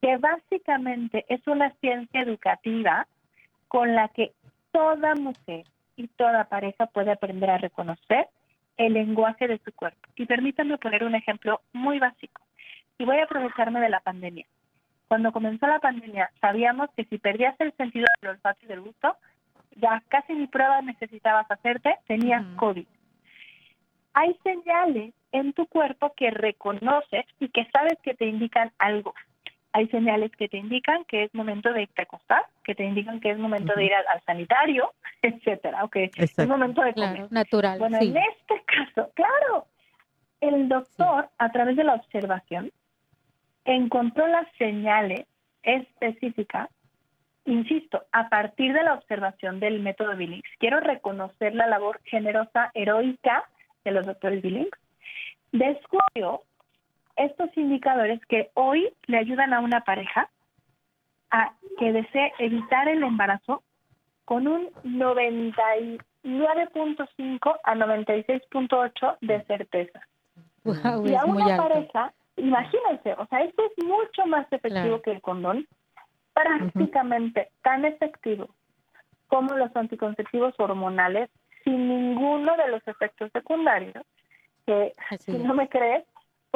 que 0.00 0.16
básicamente 0.18 1.24
es 1.28 1.46
una 1.46 1.70
ciencia 1.80 2.20
educativa 2.20 3.06
con 3.68 3.94
la 3.94 4.08
que 4.08 4.32
toda 4.72 5.14
mujer 5.14 5.64
y 5.96 6.08
toda 6.08 6.44
pareja 6.44 6.86
puede 6.86 7.12
aprender 7.12 7.50
a 7.50 7.58
reconocer 7.58 8.28
el 8.76 8.92
lenguaje 8.92 9.48
de 9.48 9.58
su 9.58 9.72
cuerpo. 9.72 10.08
Y 10.16 10.26
permítanme 10.26 10.78
poner 10.78 11.04
un 11.04 11.14
ejemplo 11.14 11.60
muy 11.72 11.98
básico. 11.98 12.42
Y 12.98 13.04
voy 13.04 13.18
a 13.18 13.24
aprovecharme 13.24 13.80
de 13.80 13.88
la 13.88 14.00
pandemia. 14.00 14.46
Cuando 15.08 15.32
comenzó 15.32 15.66
la 15.66 15.78
pandemia, 15.78 16.30
sabíamos 16.40 16.90
que 16.96 17.04
si 17.04 17.18
perdías 17.18 17.54
el 17.60 17.72
sentido 17.76 18.06
del 18.20 18.32
olfato 18.32 18.58
y 18.64 18.68
del 18.68 18.80
gusto, 18.80 19.16
ya 19.76 20.02
casi 20.08 20.34
ni 20.34 20.46
prueba 20.46 20.82
necesitabas 20.82 21.50
hacerte, 21.50 21.96
tenías 22.06 22.44
COVID. 22.56 22.86
Hay 24.14 24.36
señales 24.42 25.14
en 25.32 25.52
tu 25.52 25.66
cuerpo 25.66 26.12
que 26.16 26.30
reconoces 26.30 27.26
y 27.38 27.48
que 27.50 27.68
sabes 27.72 27.98
que 28.02 28.14
te 28.14 28.26
indican 28.26 28.72
algo. 28.78 29.14
Hay 29.76 29.88
señales 29.88 30.32
que 30.38 30.48
te 30.48 30.56
indican 30.56 31.04
que 31.04 31.24
es 31.24 31.34
momento 31.34 31.70
de 31.70 31.82
irte 31.82 32.00
a 32.00 32.04
acostar, 32.04 32.46
que 32.64 32.74
te 32.74 32.82
indican 32.82 33.20
que 33.20 33.30
es 33.30 33.38
momento 33.38 33.74
de 33.76 33.84
ir 33.84 33.92
al, 33.92 34.06
al 34.06 34.22
sanitario, 34.22 34.90
etcétera, 35.22 35.84
o 35.84 35.90
que 35.90 36.10
es 36.16 36.48
momento 36.48 36.80
de 36.80 36.94
comer. 36.94 37.12
Claro, 37.12 37.28
natural. 37.30 37.78
Bueno, 37.78 37.98
sí. 38.00 38.06
en 38.08 38.16
este 38.16 38.62
caso, 38.64 39.10
claro, 39.12 39.66
el 40.40 40.70
doctor, 40.70 41.28
a 41.36 41.52
través 41.52 41.76
de 41.76 41.84
la 41.84 41.92
observación, 41.92 42.72
encontró 43.66 44.26
las 44.28 44.46
señales 44.56 45.26
específicas, 45.62 46.70
insisto, 47.44 48.02
a 48.12 48.30
partir 48.30 48.72
de 48.72 48.82
la 48.82 48.94
observación 48.94 49.60
del 49.60 49.80
método 49.80 50.16
Billings. 50.16 50.48
Quiero 50.58 50.80
reconocer 50.80 51.54
la 51.54 51.66
labor 51.66 52.00
generosa, 52.04 52.70
heroica 52.72 53.44
de 53.84 53.90
los 53.90 54.06
doctores 54.06 54.40
Billings. 54.40 54.70
Descubrió 55.52 56.44
estos 57.16 57.48
indicadores 57.56 58.20
que 58.26 58.50
hoy 58.54 58.92
le 59.06 59.18
ayudan 59.18 59.52
a 59.54 59.60
una 59.60 59.80
pareja 59.80 60.28
a 61.30 61.52
que 61.78 61.92
desee 61.92 62.32
evitar 62.38 62.88
el 62.88 63.02
embarazo 63.02 63.62
con 64.24 64.46
un 64.48 64.70
99.5 66.24 67.56
a 67.64 67.74
96.8 67.74 69.16
de 69.20 69.44
certeza. 69.44 70.00
Y 71.04 71.14
a 71.14 71.24
una 71.24 71.44
alto. 71.54 71.62
pareja, 71.68 72.12
imagínense, 72.36 73.12
o 73.14 73.26
sea, 73.26 73.42
esto 73.42 73.62
es 73.64 73.84
mucho 73.84 74.26
más 74.26 74.46
efectivo 74.52 74.82
Claro. 74.82 75.02
que 75.02 75.12
el 75.12 75.20
condón, 75.22 75.66
prácticamente 76.34 77.48
tan 77.62 77.84
efectivo 77.84 78.48
como 79.28 79.54
los 79.56 79.74
anticonceptivos 79.76 80.54
hormonales, 80.58 81.30
sin 81.64 81.88
ninguno 81.88 82.56
de 82.56 82.68
los 82.68 82.86
efectos 82.86 83.30
secundarios, 83.32 84.04
que 84.66 84.92
Así 85.10 85.32
si 85.32 85.36
es. 85.36 85.42
no 85.44 85.54
me 85.54 85.68
crees, 85.68 86.04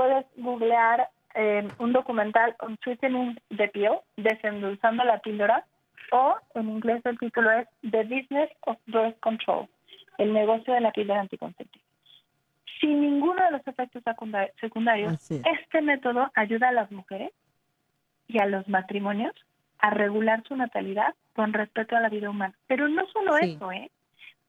puedes 0.01 0.25
googlear 0.37 1.09
eh, 1.35 1.69
un 1.79 1.93
documental 1.93 2.57
on 2.61 2.79
Sweetening 2.83 3.39
the 3.55 3.69
Pill, 3.69 3.99
desendulzando 4.17 5.05
la 5.05 5.19
píldora, 5.19 5.67
o 6.11 6.37
en 6.55 6.71
inglés 6.71 7.05
el 7.05 7.19
título 7.19 7.51
es 7.53 7.69
The 7.83 8.05
Business 8.05 8.51
of 8.63 8.79
Birth 8.87 9.21
Control, 9.21 9.69
el 10.17 10.33
negocio 10.33 10.73
de 10.73 10.81
la 10.81 10.91
píldora 10.91 11.21
anticonceptiva. 11.21 11.85
Sin 12.81 13.03
ninguno 13.03 13.45
de 13.45 13.51
los 13.51 13.67
efectos 13.67 14.03
secunda- 14.03 14.49
secundarios, 14.59 15.31
es. 15.31 15.43
este 15.61 15.83
método 15.83 16.31
ayuda 16.35 16.71
a 16.71 16.73
las 16.73 16.91
mujeres 16.91 17.31
y 18.27 18.41
a 18.41 18.47
los 18.47 18.67
matrimonios 18.69 19.35
a 19.81 19.91
regular 19.91 20.43
su 20.49 20.57
natalidad 20.57 21.15
con 21.35 21.53
respeto 21.53 21.95
a 21.95 22.01
la 22.01 22.09
vida 22.09 22.31
humana. 22.31 22.55
Pero 22.69 22.89
no 22.89 23.07
solo 23.09 23.37
Sí. 23.37 23.53
eso, 23.57 23.71
¿eh? 23.71 23.91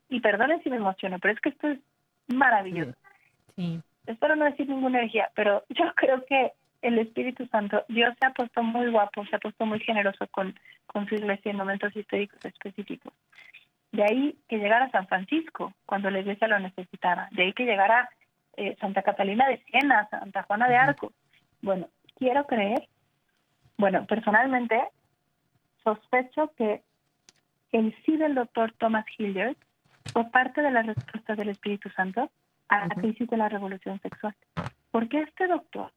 Y 0.08 0.22
perdonen 0.22 0.64
si 0.64 0.70
me 0.70 0.78
emociono, 0.78 1.20
pero 1.20 1.34
es 1.34 1.42
que 1.42 1.50
esto 1.50 1.68
es 1.68 1.80
maravilloso 2.28 2.94
Sí. 3.58 3.82
Espero 4.06 4.36
no 4.36 4.46
decir 4.46 4.68
ninguna 4.68 5.00
herejía, 5.00 5.30
pero 5.36 5.64
yo 5.70 5.94
creo 5.96 6.26
que 6.26 6.54
el 6.82 6.98
Espíritu 6.98 7.46
Santo, 7.48 7.86
Dios 7.88 8.14
se 8.20 8.26
ha 8.26 8.32
puesto 8.32 8.64
muy 8.64 8.90
guapo, 8.90 9.26
se 9.26 9.36
ha 9.36 9.40
puesto 9.40 9.66
muy 9.66 9.80
generoso 9.80 10.28
con, 10.32 10.58
con 10.88 11.08
su 11.08 11.16
iglesia 11.16 11.52
en 11.52 11.58
momentos 11.58 11.96
históricos 11.96 12.44
específicos. 12.44 13.14
De 13.92 14.04
ahí 14.04 14.38
que 14.48 14.58
llegara 14.58 14.90
San 14.90 15.08
Francisco 15.08 15.74
cuando 15.86 16.10
la 16.10 16.20
iglesia 16.20 16.48
lo 16.48 16.60
necesitaba, 16.60 17.28
de 17.32 17.44
ahí 17.44 17.54
que 17.54 17.66
llegara 17.66 18.10
eh, 18.58 18.76
Santa 18.80 19.04
Catalina 19.04 19.48
de 19.48 19.64
Siena, 19.66 20.08
Santa 20.10 20.44
Juana 20.44 20.68
de 20.68 20.76
Arco. 20.76 21.14
Bueno, 21.62 21.88
quiero 22.18 22.46
creer, 22.48 22.88
bueno, 23.78 24.06
personalmente 24.06 24.82
sospecho 25.84 26.52
que 26.58 26.82
el 27.72 27.96
sí 28.06 28.18
del 28.18 28.36
doctor 28.36 28.74
Thomas 28.78 29.06
Hilliard 29.18 29.56
fue 30.12 30.26
parte 30.32 30.62
de 30.62 30.72
la 30.72 30.82
respuesta 30.82 31.36
del 31.36 31.50
Espíritu 31.50 31.90
Santo 31.90 32.32
a 32.72 32.88
la 32.88 32.96
crisis 32.96 33.30
de 33.30 33.38
la 33.38 33.50
revolución 33.50 34.00
sexual. 34.00 34.34
Porque 34.92 35.20
este 35.20 35.48
doctor, 35.48 35.92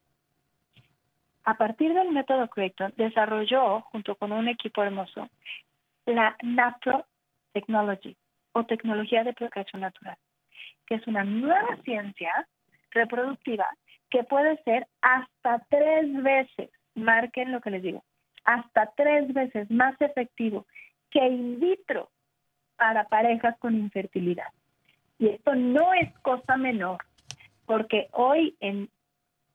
a 1.45 1.57
partir 1.57 1.95
del 1.95 2.11
método 2.11 2.49
Creighton, 2.49 2.93
desarrolló, 2.97 3.81
junto 3.93 4.17
con 4.17 4.33
un 4.33 4.49
equipo 4.49 4.83
hermoso, 4.83 5.29
la 6.05 6.37
Natural 6.43 7.05
Technology 7.53 8.17
o 8.53 8.65
tecnología 8.65 9.23
de 9.23 9.33
procreación 9.33 9.83
natural, 9.83 10.17
que 10.87 10.97
es 10.97 11.07
una 11.07 11.23
nueva 11.23 11.77
ciencia 11.85 12.49
reproductiva 12.91 13.67
que 14.11 14.25
puede 14.25 14.61
ser 14.65 14.89
hasta 15.01 15.61
tres 15.71 16.13
veces, 16.23 16.71
marquen 16.97 17.53
lo 17.53 17.61
que 17.61 17.71
les 17.71 17.83
digo, 17.83 18.03
hasta 18.45 18.93
tres 18.97 19.33
veces 19.33 19.71
más 19.71 19.95
efectivo 20.01 20.67
que 21.11 21.25
in 21.25 21.61
vitro 21.61 22.11
para 22.77 23.05
parejas 23.05 23.57
con 23.61 23.75
infertilidad. 23.75 24.53
Y 25.19 25.29
esto 25.29 25.55
no 25.55 25.95
es 25.95 26.13
cosa 26.21 26.57
menor, 26.57 26.99
porque 27.67 28.09
hoy 28.13 28.57
en, 28.61 28.91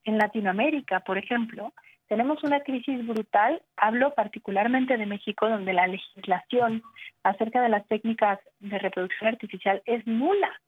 en 0.05 0.17
Latinoamérica, 0.17 1.01
por 1.01 1.17
ejemplo, 1.17 1.73
tenemos 2.07 2.43
una 2.43 2.61
crisis 2.61 3.05
brutal. 3.05 3.61
Hablo 3.77 4.13
particularmente 4.15 4.97
de 4.97 5.05
México, 5.05 5.47
donde 5.47 5.73
la 5.73 5.87
legislación 5.87 6.81
acerca 7.23 7.61
de 7.61 7.69
las 7.69 7.87
técnicas 7.87 8.39
de 8.59 8.79
reproducción 8.79 9.29
artificial 9.29 9.81
es 9.85 10.05
nula. 10.07 10.59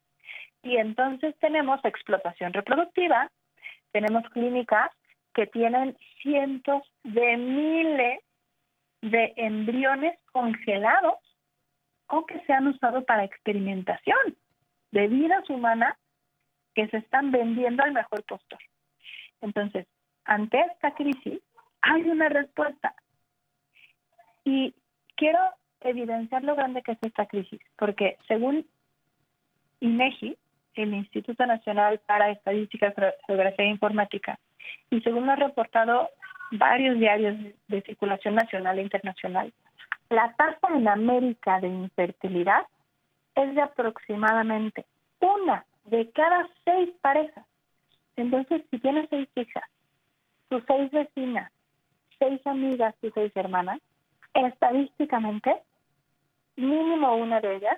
Y 0.61 0.77
entonces 0.77 1.35
tenemos 1.39 1.83
explotación 1.83 2.53
reproductiva, 2.53 3.31
tenemos 3.91 4.23
clínicas 4.29 4.91
que 5.33 5.47
tienen 5.47 5.97
cientos 6.21 6.83
de 7.03 7.37
miles 7.37 8.19
de 9.01 9.33
embriones 9.37 10.19
congelados 10.31 11.15
o 12.07 12.25
que 12.27 12.39
se 12.41 12.53
han 12.53 12.67
usado 12.67 13.03
para 13.03 13.23
experimentación 13.23 14.35
de 14.91 15.07
vidas 15.07 15.49
humanas 15.49 15.97
que 16.75 16.87
se 16.87 16.97
están 16.97 17.31
vendiendo 17.31 17.83
al 17.83 17.91
mejor 17.91 18.23
postor. 18.23 18.59
Entonces, 19.41 19.87
ante 20.25 20.59
esta 20.59 20.93
crisis 20.93 21.41
hay 21.81 22.03
una 22.03 22.29
respuesta. 22.29 22.93
Y 24.43 24.73
quiero 25.15 25.39
evidenciar 25.81 26.43
lo 26.43 26.55
grande 26.55 26.81
que 26.81 26.93
es 26.93 26.99
esta 27.01 27.25
crisis, 27.25 27.59
porque 27.77 28.17
según 28.27 28.67
INEGI, 29.79 30.37
el 30.75 30.93
Instituto 30.93 31.45
Nacional 31.45 31.99
para 32.05 32.29
Estadística, 32.29 32.93
Geografía 33.27 33.65
e 33.65 33.69
Informática, 33.69 34.39
y 34.89 35.01
según 35.01 35.25
lo 35.25 35.33
han 35.33 35.39
reportado 35.39 36.09
varios 36.51 36.97
diarios 36.97 37.35
de 37.67 37.81
circulación 37.81 38.35
nacional 38.35 38.77
e 38.79 38.83
internacional, 38.83 39.53
la 40.09 40.33
tasa 40.35 40.67
en 40.75 40.87
América 40.87 41.59
de 41.59 41.67
infertilidad 41.67 42.63
es 43.35 43.55
de 43.55 43.61
aproximadamente 43.61 44.85
una 45.19 45.65
de 45.85 46.09
cada 46.11 46.47
seis 46.63 46.89
parejas. 47.01 47.45
Entonces, 48.15 48.63
si 48.69 48.79
tienes 48.79 49.07
seis 49.09 49.29
hijas, 49.35 49.63
tus 50.49 50.63
seis 50.67 50.91
vecinas, 50.91 51.51
seis 52.19 52.45
amigas, 52.45 52.95
tus 53.01 53.13
seis 53.13 53.31
hermanas, 53.35 53.79
estadísticamente, 54.33 55.55
mínimo 56.55 57.15
una 57.15 57.39
de 57.39 57.57
ellas 57.57 57.77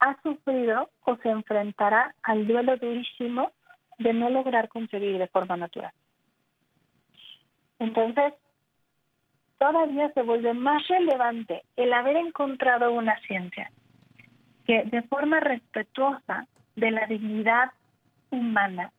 ha 0.00 0.20
sufrido 0.22 0.90
o 1.04 1.16
se 1.16 1.30
enfrentará 1.30 2.14
al 2.22 2.46
duelo 2.46 2.76
durísimo 2.76 3.52
de 3.98 4.12
no 4.12 4.30
lograr 4.30 4.68
concebir 4.68 5.18
de 5.18 5.28
forma 5.28 5.56
natural. 5.56 5.92
Entonces, 7.78 8.34
todavía 9.58 10.12
se 10.12 10.22
vuelve 10.22 10.54
más 10.54 10.86
relevante 10.88 11.62
el 11.76 11.92
haber 11.92 12.16
encontrado 12.16 12.92
una 12.92 13.18
ciencia 13.20 13.70
que 14.66 14.84
de 14.84 15.02
forma 15.02 15.40
respetuosa 15.40 16.46
de 16.76 16.90
la 16.90 17.06
dignidad 17.06 17.72
humana, 18.30 18.92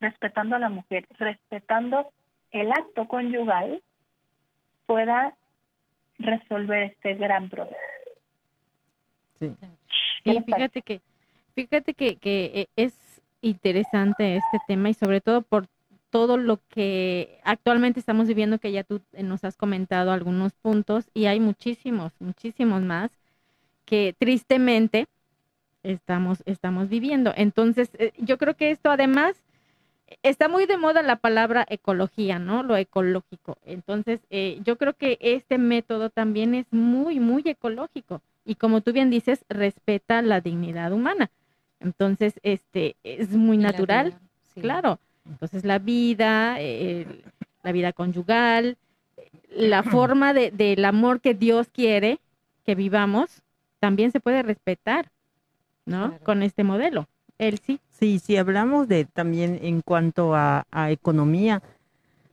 respetando 0.00 0.56
a 0.56 0.58
la 0.58 0.68
mujer, 0.68 1.06
respetando 1.18 2.10
el 2.50 2.70
acto 2.72 3.06
conyugal, 3.06 3.82
pueda 4.86 5.34
resolver 6.18 6.82
este 6.82 7.14
gran 7.14 7.48
problema. 7.48 7.76
Sí. 9.38 9.54
Y 10.24 10.40
fíjate 10.40 10.82
que, 10.82 11.00
fíjate 11.54 11.94
que, 11.94 12.16
que 12.16 12.44
eh, 12.54 12.66
es 12.76 13.22
interesante 13.40 14.36
este 14.36 14.58
tema 14.66 14.90
y 14.90 14.94
sobre 14.94 15.20
todo 15.20 15.42
por 15.42 15.66
todo 16.10 16.36
lo 16.36 16.58
que 16.68 17.38
actualmente 17.44 18.00
estamos 18.00 18.26
viviendo, 18.26 18.58
que 18.58 18.72
ya 18.72 18.84
tú 18.84 19.00
nos 19.22 19.44
has 19.44 19.56
comentado 19.56 20.10
algunos 20.10 20.52
puntos 20.54 21.08
y 21.14 21.26
hay 21.26 21.40
muchísimos, 21.40 22.12
muchísimos 22.20 22.82
más 22.82 23.10
que 23.90 24.14
tristemente 24.16 25.08
estamos, 25.82 26.44
estamos 26.46 26.88
viviendo. 26.88 27.32
Entonces, 27.36 27.90
eh, 27.98 28.12
yo 28.18 28.38
creo 28.38 28.54
que 28.54 28.70
esto 28.70 28.88
además 28.88 29.34
está 30.22 30.48
muy 30.48 30.66
de 30.66 30.76
moda 30.76 31.02
la 31.02 31.16
palabra 31.16 31.66
ecología, 31.68 32.38
¿no? 32.38 32.62
Lo 32.62 32.76
ecológico. 32.76 33.58
Entonces, 33.66 34.20
eh, 34.30 34.60
yo 34.64 34.78
creo 34.78 34.92
que 34.94 35.18
este 35.20 35.58
método 35.58 36.08
también 36.08 36.54
es 36.54 36.66
muy, 36.72 37.18
muy 37.18 37.42
ecológico 37.44 38.22
y 38.44 38.54
como 38.54 38.80
tú 38.80 38.92
bien 38.92 39.10
dices, 39.10 39.44
respeta 39.48 40.22
la 40.22 40.40
dignidad 40.40 40.92
humana. 40.92 41.28
Entonces, 41.80 42.34
este 42.44 42.94
es 43.02 43.30
muy 43.30 43.58
natural, 43.58 44.14
claro. 44.54 45.00
Entonces, 45.28 45.64
la 45.64 45.80
vida, 45.80 46.58
la 47.64 47.72
vida 47.72 47.92
conyugal, 47.92 48.76
la 49.48 49.82
forma 49.82 50.32
de, 50.32 50.52
del 50.52 50.84
amor 50.84 51.20
que 51.20 51.34
Dios 51.34 51.68
quiere 51.72 52.20
que 52.64 52.76
vivamos, 52.76 53.42
también 53.80 54.12
se 54.12 54.20
puede 54.20 54.42
respetar, 54.42 55.10
¿no? 55.86 56.18
Con 56.22 56.42
este 56.42 56.62
modelo. 56.62 57.08
Él 57.38 57.58
sí. 57.58 57.80
Sí, 57.88 58.18
si 58.18 58.36
hablamos 58.36 58.86
de 58.86 59.06
también 59.06 59.58
en 59.62 59.80
cuanto 59.80 60.34
a, 60.34 60.64
economía, 60.90 61.62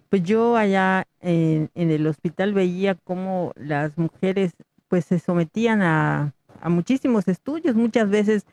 pues 0.10 0.24
yo 0.24 0.56
allá 0.58 1.08
en, 1.22 1.70
el 1.75 2.06
hospital 2.08 2.54
veía 2.54 2.96
cómo 2.96 3.54
las 3.56 3.98
mujeres 3.98 4.54
pues 4.88 5.06
se 5.06 5.20
sometían 5.20 5.82
a, 5.82 6.34
muchísimos 6.66 7.27
estudios, 7.27 7.75
muchas 7.75 8.10
veces 8.10 8.46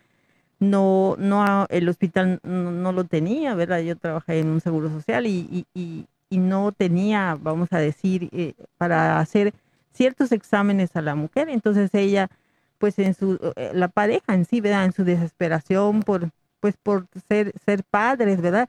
no, 0.60 1.16
no 1.18 1.66
el 1.70 1.88
hospital 1.88 2.38
no, 2.44 2.92
lo 2.92 3.04
tenía, 3.04 3.54
¿verdad? 3.54 3.80
Yo 3.80 3.96
trabajé 3.96 4.38
en 4.38 4.48
un 4.48 4.60
seguro 4.60 4.88
social 4.90 5.26
y, 5.26 5.66
y, 5.74 6.06
y, 6.30 6.38
no 6.38 6.72
tenía, 6.72 7.36
vamos 7.40 7.72
a 7.72 7.78
decir, 7.78 8.28
eh, 8.32 8.54
para 8.76 9.18
hacer 9.18 9.54
ciertos 9.92 10.32
exámenes 10.32 10.96
a 10.96 11.02
la 11.02 11.14
mujer, 11.14 11.48
entonces 11.48 11.94
ella, 11.94 12.28
pues 12.78 12.99
en 12.99 13.14
su, 13.14 13.38
eh, 13.57 13.71
la 13.75 13.88
pareja 13.88 14.35
en 14.35 14.45
sí, 14.45 14.61
¿verdad? 14.61 14.85
En 14.85 14.93
su 14.93 15.04
desesperación 15.04 16.02
por, 16.02 16.31
pues 16.61 16.76
por 16.83 17.07
ser, 17.28 17.52
ser 17.64 17.85
padres, 17.85 18.40
¿verdad? 18.40 18.69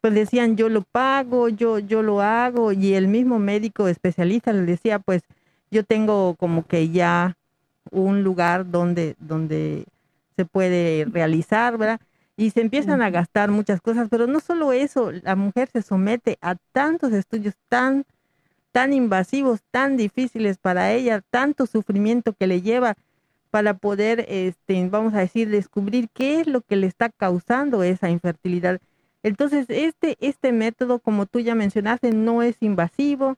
Pues 0.00 0.14
decían, 0.14 0.56
yo 0.56 0.68
lo 0.68 0.82
pago, 0.82 1.48
yo, 1.48 1.78
yo 1.78 2.02
lo 2.02 2.22
hago, 2.22 2.72
y 2.72 2.94
el 2.94 3.08
mismo 3.08 3.38
médico 3.38 3.88
especialista 3.88 4.52
le 4.52 4.62
decía, 4.62 4.98
pues 4.98 5.22
yo 5.70 5.84
tengo 5.84 6.34
como 6.36 6.66
que 6.66 6.90
ya 6.90 7.36
un 7.90 8.22
lugar 8.22 8.70
donde, 8.70 9.16
donde 9.18 9.86
se 10.36 10.44
puede 10.44 11.04
realizar, 11.06 11.78
¿verdad? 11.78 12.00
Y 12.36 12.50
se 12.50 12.60
empiezan 12.60 13.02
a 13.02 13.10
gastar 13.10 13.50
muchas 13.50 13.80
cosas, 13.80 14.08
pero 14.08 14.26
no 14.28 14.40
solo 14.40 14.72
eso, 14.72 15.10
la 15.10 15.34
mujer 15.34 15.68
se 15.72 15.82
somete 15.82 16.38
a 16.40 16.54
tantos 16.72 17.12
estudios 17.12 17.54
tan, 17.68 18.04
tan 18.70 18.92
invasivos, 18.92 19.60
tan 19.72 19.96
difíciles 19.96 20.58
para 20.58 20.92
ella, 20.92 21.22
tanto 21.30 21.66
sufrimiento 21.66 22.32
que 22.34 22.46
le 22.46 22.62
lleva 22.62 22.96
para 23.50 23.74
poder, 23.74 24.26
este, 24.28 24.88
vamos 24.88 25.14
a 25.14 25.20
decir, 25.20 25.48
descubrir 25.50 26.08
qué 26.12 26.40
es 26.40 26.46
lo 26.46 26.60
que 26.60 26.76
le 26.76 26.86
está 26.86 27.08
causando 27.08 27.82
esa 27.82 28.10
infertilidad. 28.10 28.80
Entonces, 29.22 29.66
este, 29.68 30.16
este 30.20 30.52
método, 30.52 30.98
como 31.00 31.26
tú 31.26 31.40
ya 31.40 31.54
mencionaste, 31.54 32.12
no 32.12 32.42
es 32.42 32.56
invasivo, 32.60 33.36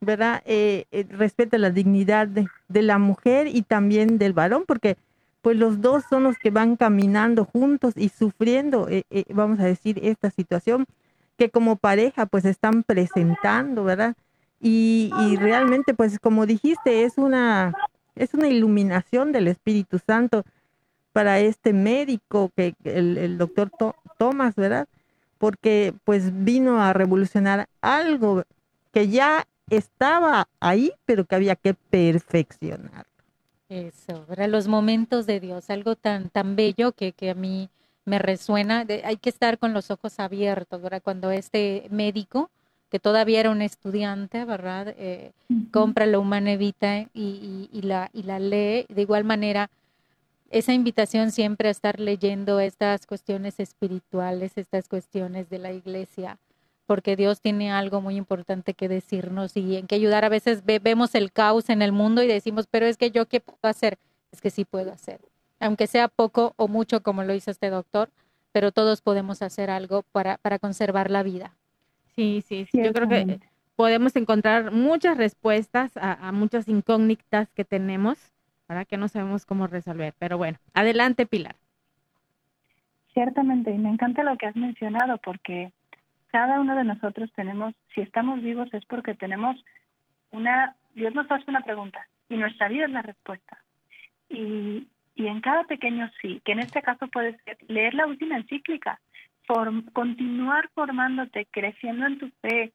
¿verdad? 0.00 0.42
Eh, 0.44 0.86
eh, 0.92 1.06
respeta 1.08 1.58
la 1.58 1.70
dignidad 1.70 2.28
de, 2.28 2.48
la 2.68 2.98
mujer 2.98 3.46
y 3.46 3.62
también 3.62 4.18
del 4.18 4.32
varón, 4.32 4.64
porque 4.66 4.96
pues 5.40 5.56
los 5.56 5.80
dos 5.80 6.04
son 6.08 6.24
los 6.24 6.38
que 6.38 6.50
van 6.50 6.76
caminando 6.76 7.44
juntos 7.44 7.94
y 7.96 8.08
sufriendo, 8.08 8.88
eh, 8.88 9.04
vamos 9.30 9.60
a 9.60 9.64
decir, 9.64 10.00
esta 10.02 10.30
situación 10.30 10.86
que 11.36 11.50
como 11.50 11.76
pareja 11.76 12.26
pues 12.26 12.44
están 12.44 12.82
presentando, 12.82 13.84
¿verdad? 13.84 14.14
Y 14.60 15.10
realmente 15.38 15.92
pues 15.92 16.18
como 16.18 16.46
dijiste, 16.46 17.04
es 17.04 17.18
una 17.18 17.74
es 18.14 18.34
una 18.34 18.48
iluminación 18.48 19.32
del 19.32 19.48
Espíritu 19.48 19.98
Santo 19.98 20.44
para 21.12 21.38
este 21.38 21.72
médico 21.72 22.50
que 22.56 22.74
el, 22.84 23.38
doctor 23.38 23.70
Thomas, 24.18 24.54
¿verdad? 24.56 24.88
Porque 25.38 25.94
pues 26.04 26.44
vino 26.44 26.82
a 26.82 26.92
revolucionar 26.92 27.68
algo 27.80 28.44
que 28.92 29.08
ya 29.08 29.46
estaba 29.70 30.48
ahí, 30.60 30.92
pero 31.06 31.24
que 31.24 31.34
había 31.34 31.56
que 31.56 31.74
perfeccionar. 31.74 33.06
Eso. 33.68 34.26
Los 34.48 34.68
momentos 34.68 35.26
de 35.26 35.40
Dios, 35.40 35.70
algo 35.70 35.96
tan, 35.96 36.28
tan 36.30 36.56
bello 36.56 36.92
que, 36.92 37.12
que 37.12 37.30
a 37.30 37.34
mí 37.34 37.68
me 38.04 38.18
resuena. 38.18 38.86
hay 39.04 39.16
que 39.16 39.30
estar 39.30 39.58
con 39.58 39.72
los 39.72 39.90
ojos 39.90 40.20
abiertos, 40.20 40.80
¿verdad? 40.82 41.02
Cuando 41.02 41.30
este 41.30 41.86
médico 41.90 42.50
que 42.94 43.00
todavía 43.00 43.40
era 43.40 43.50
un 43.50 43.60
estudiante, 43.60 44.44
¿verdad? 44.44 44.94
Eh, 44.96 45.32
compra 45.72 46.06
la 46.06 46.20
Humana 46.20 46.52
Evita 46.52 47.08
y, 47.12 47.68
la, 47.82 48.08
y 48.12 48.22
la 48.22 48.38
lee. 48.38 48.86
De 48.88 49.02
igual 49.02 49.24
manera, 49.24 49.68
esa 50.48 50.72
invitación 50.72 51.32
siempre 51.32 51.66
a 51.66 51.72
estar 51.72 51.98
leyendo 51.98 52.60
estas 52.60 53.04
cuestiones 53.06 53.58
espirituales, 53.58 54.52
estas 54.54 54.88
cuestiones 54.88 55.50
de 55.50 55.58
la 55.58 55.72
iglesia, 55.72 56.38
porque 56.86 57.16
Dios 57.16 57.40
tiene 57.40 57.72
algo 57.72 58.00
muy 58.00 58.14
importante 58.14 58.74
que 58.74 58.86
decirnos 58.88 59.56
y 59.56 59.74
en 59.74 59.88
que 59.88 59.96
ayudar. 59.96 60.24
A 60.24 60.28
veces 60.28 60.62
vemos 60.64 61.16
el 61.16 61.32
caos 61.32 61.70
en 61.70 61.82
el 61.82 61.90
mundo 61.90 62.22
y 62.22 62.28
decimos, 62.28 62.68
pero 62.70 62.86
es 62.86 62.96
que 62.96 63.10
yo 63.10 63.26
qué 63.26 63.40
puedo 63.40 63.58
hacer. 63.62 63.98
Es 64.30 64.40
que 64.40 64.50
sí 64.50 64.64
puedo 64.64 64.92
hacer. 64.92 65.18
Aunque 65.58 65.88
sea 65.88 66.06
poco 66.06 66.54
o 66.58 66.68
mucho, 66.68 67.02
como 67.02 67.24
lo 67.24 67.34
hizo 67.34 67.50
este 67.50 67.70
doctor, 67.70 68.08
pero 68.52 68.70
todos 68.70 69.00
podemos 69.00 69.42
hacer 69.42 69.68
algo 69.68 70.04
para, 70.12 70.36
para 70.38 70.60
conservar 70.60 71.10
la 71.10 71.24
vida. 71.24 71.56
Sí, 72.16 72.42
sí, 72.46 72.66
sí. 72.70 72.82
Yo 72.82 72.92
creo 72.92 73.08
que 73.08 73.40
podemos 73.76 74.14
encontrar 74.16 74.70
muchas 74.70 75.16
respuestas 75.16 75.96
a, 75.96 76.32
muchas 76.32 76.68
incógnitas 76.68 77.50
que 77.52 77.64
tenemos 77.64 78.32
para 78.66 78.84
que 78.84 78.96
no 78.96 79.08
sabemos 79.08 79.44
cómo 79.44 79.66
resolver. 79.66 80.14
Pero 80.18 80.38
bueno, 80.38 80.58
adelante, 80.72 81.26
Pilar. 81.26 81.56
Ciertamente, 83.12 83.70
y 83.70 83.78
me 83.78 83.90
encanta 83.90 84.22
lo 84.24 84.36
que 84.36 84.46
has 84.46 84.56
mencionado, 84.56 85.18
porque 85.18 85.72
cada 86.28 86.60
uno 86.60 86.74
de 86.74 86.84
nosotros 86.84 87.30
tenemos, 87.36 87.74
si 87.94 88.00
estamos 88.00 88.42
vivos 88.42 88.72
es 88.72 88.84
porque 88.86 89.14
tenemos 89.14 89.56
una, 90.32 90.74
Dios 90.94 91.14
nos 91.14 91.30
hace 91.30 91.44
una 91.48 91.60
pregunta 91.60 92.08
y 92.28 92.36
nuestra 92.36 92.68
vida 92.68 92.86
es 92.86 92.90
la 92.90 93.02
respuesta. 93.02 93.58
Y, 94.28 94.88
y 95.14 95.26
en 95.26 95.40
cada 95.40 95.64
pequeño 95.64 96.10
sí, 96.20 96.40
que 96.44 96.52
en 96.52 96.60
este 96.60 96.82
caso 96.82 97.06
puede 97.08 97.38
ser 97.44 97.58
leer 97.68 97.94
la 97.94 98.06
última 98.06 98.36
encíclica, 98.36 99.00
continuar 99.92 100.68
formándote, 100.74 101.46
creciendo 101.50 102.06
en 102.06 102.18
tu 102.18 102.30
fe, 102.40 102.72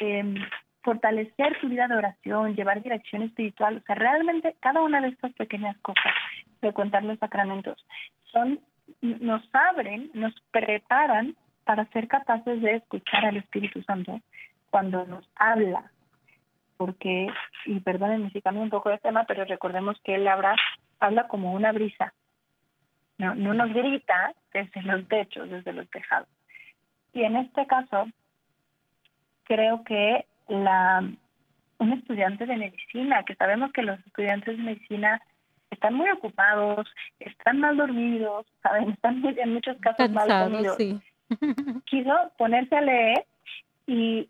em, 0.00 0.34
fortalecer 0.82 1.58
tu 1.60 1.68
vida 1.68 1.86
de 1.88 1.96
oración, 1.96 2.54
llevar 2.54 2.82
dirección 2.82 3.22
espiritual, 3.22 3.78
o 3.78 3.80
sea, 3.86 3.94
realmente 3.94 4.56
cada 4.60 4.82
una 4.82 5.00
de 5.00 5.08
estas 5.08 5.32
pequeñas 5.34 5.76
cosas 5.78 6.12
de 6.60 6.72
contar 6.72 7.04
los 7.04 7.18
sacramentos 7.18 7.84
son 8.32 8.60
nos 9.00 9.42
abren, 9.52 10.10
nos 10.14 10.34
preparan 10.50 11.36
para 11.64 11.86
ser 11.86 12.08
capaces 12.08 12.60
de 12.60 12.76
escuchar 12.76 13.24
al 13.26 13.36
Espíritu 13.36 13.82
Santo 13.82 14.20
cuando 14.70 15.06
nos 15.06 15.28
habla. 15.36 15.90
Porque, 16.76 17.28
y 17.66 17.80
perdónenme 17.80 18.30
si 18.30 18.42
cambio 18.42 18.62
un 18.62 18.70
poco 18.70 18.90
de 18.90 18.98
tema, 18.98 19.24
pero 19.24 19.44
recordemos 19.44 19.96
que 20.02 20.16
Él 20.16 20.26
habla, 20.26 20.56
habla 20.98 21.28
como 21.28 21.52
una 21.52 21.72
brisa, 21.72 22.12
no, 23.22 23.34
no 23.34 23.54
nos 23.54 23.72
grita 23.72 24.34
desde 24.52 24.82
los 24.82 25.06
techos, 25.08 25.48
desde 25.48 25.72
los 25.72 25.88
tejados. 25.90 26.28
Y 27.12 27.22
en 27.22 27.36
este 27.36 27.66
caso, 27.66 28.08
creo 29.44 29.84
que 29.84 30.26
la 30.48 31.02
un 31.82 31.92
estudiante 31.92 32.46
de 32.46 32.56
medicina, 32.56 33.24
que 33.24 33.34
sabemos 33.34 33.72
que 33.72 33.82
los 33.82 33.98
estudiantes 34.06 34.56
de 34.56 34.62
medicina 34.62 35.20
están 35.70 35.94
muy 35.94 36.08
ocupados, 36.10 36.86
están 37.18 37.58
mal 37.60 37.76
dormidos, 37.76 38.46
saben, 38.62 38.90
están 38.90 39.22
en 39.24 39.54
muchos 39.54 39.76
casos 39.78 40.10
mal 40.10 40.28
dormidos. 40.28 40.76
Quiso 41.86 42.14
ponerse 42.38 42.76
a 42.76 42.80
leer 42.82 43.26
y 43.86 44.28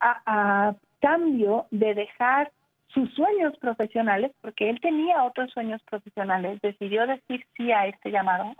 a, 0.00 0.74
cambio 1.00 1.66
de 1.70 1.94
dejar 1.94 2.50
sus 2.88 3.12
sueños 3.14 3.56
profesionales, 3.58 4.32
porque 4.40 4.70
él 4.70 4.80
tenía 4.80 5.24
otros 5.24 5.50
sueños 5.52 5.82
profesionales, 5.82 6.60
decidió 6.62 7.06
decir 7.06 7.46
sí 7.56 7.70
a 7.70 7.86
este 7.86 8.10
llamado 8.10 8.54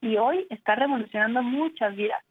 y 0.00 0.16
hoy 0.16 0.46
está 0.50 0.74
revolucionando 0.74 1.42
muchas 1.42 1.96
vidas. 1.96 2.22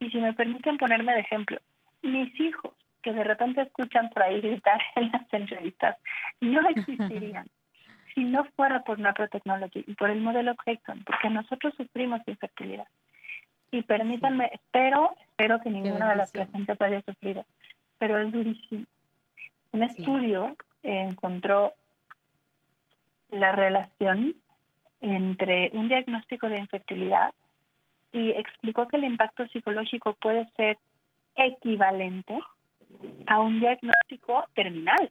Y 0.00 0.10
si 0.10 0.18
me 0.18 0.32
permiten 0.32 0.78
ponerme 0.78 1.14
de 1.14 1.20
ejemplo, 1.20 1.58
mis 2.02 2.38
hijos 2.40 2.72
que 3.02 3.12
de 3.12 3.24
repente 3.24 3.62
escuchan 3.62 4.10
por 4.10 4.24
ahí 4.24 4.40
gritar 4.40 4.80
en 4.96 5.10
las 5.12 5.32
entrevistas 5.32 5.96
no 6.40 6.68
existirían 6.68 7.46
si 8.16 8.24
no 8.24 8.44
fuera 8.56 8.82
por 8.82 8.98
Technology 9.28 9.84
y 9.86 9.94
por 9.94 10.08
el 10.08 10.22
modelo 10.22 10.56
Creighton, 10.56 11.04
porque 11.04 11.28
nosotros 11.28 11.74
sufrimos 11.76 12.22
infertilidad. 12.26 12.86
Y 13.70 13.82
permítanme, 13.82 14.50
espero, 14.54 15.14
espero 15.20 15.60
que 15.60 15.68
ninguna 15.68 16.08
de 16.10 16.16
las 16.16 16.32
presentes 16.32 16.80
haya 16.80 17.02
sufrido, 17.02 17.44
pero 17.98 18.18
es 18.18 18.32
durísimo. 18.32 18.86
Un 19.72 19.82
estudio 19.82 20.56
encontró 20.86 21.72
la 23.30 23.52
relación 23.52 24.34
entre 25.00 25.70
un 25.74 25.88
diagnóstico 25.88 26.48
de 26.48 26.58
infertilidad 26.58 27.34
y 28.12 28.30
explicó 28.30 28.86
que 28.88 28.96
el 28.96 29.04
impacto 29.04 29.46
psicológico 29.48 30.14
puede 30.14 30.48
ser 30.56 30.78
equivalente 31.34 32.38
a 33.26 33.40
un 33.40 33.60
diagnóstico 33.60 34.44
terminal. 34.54 35.10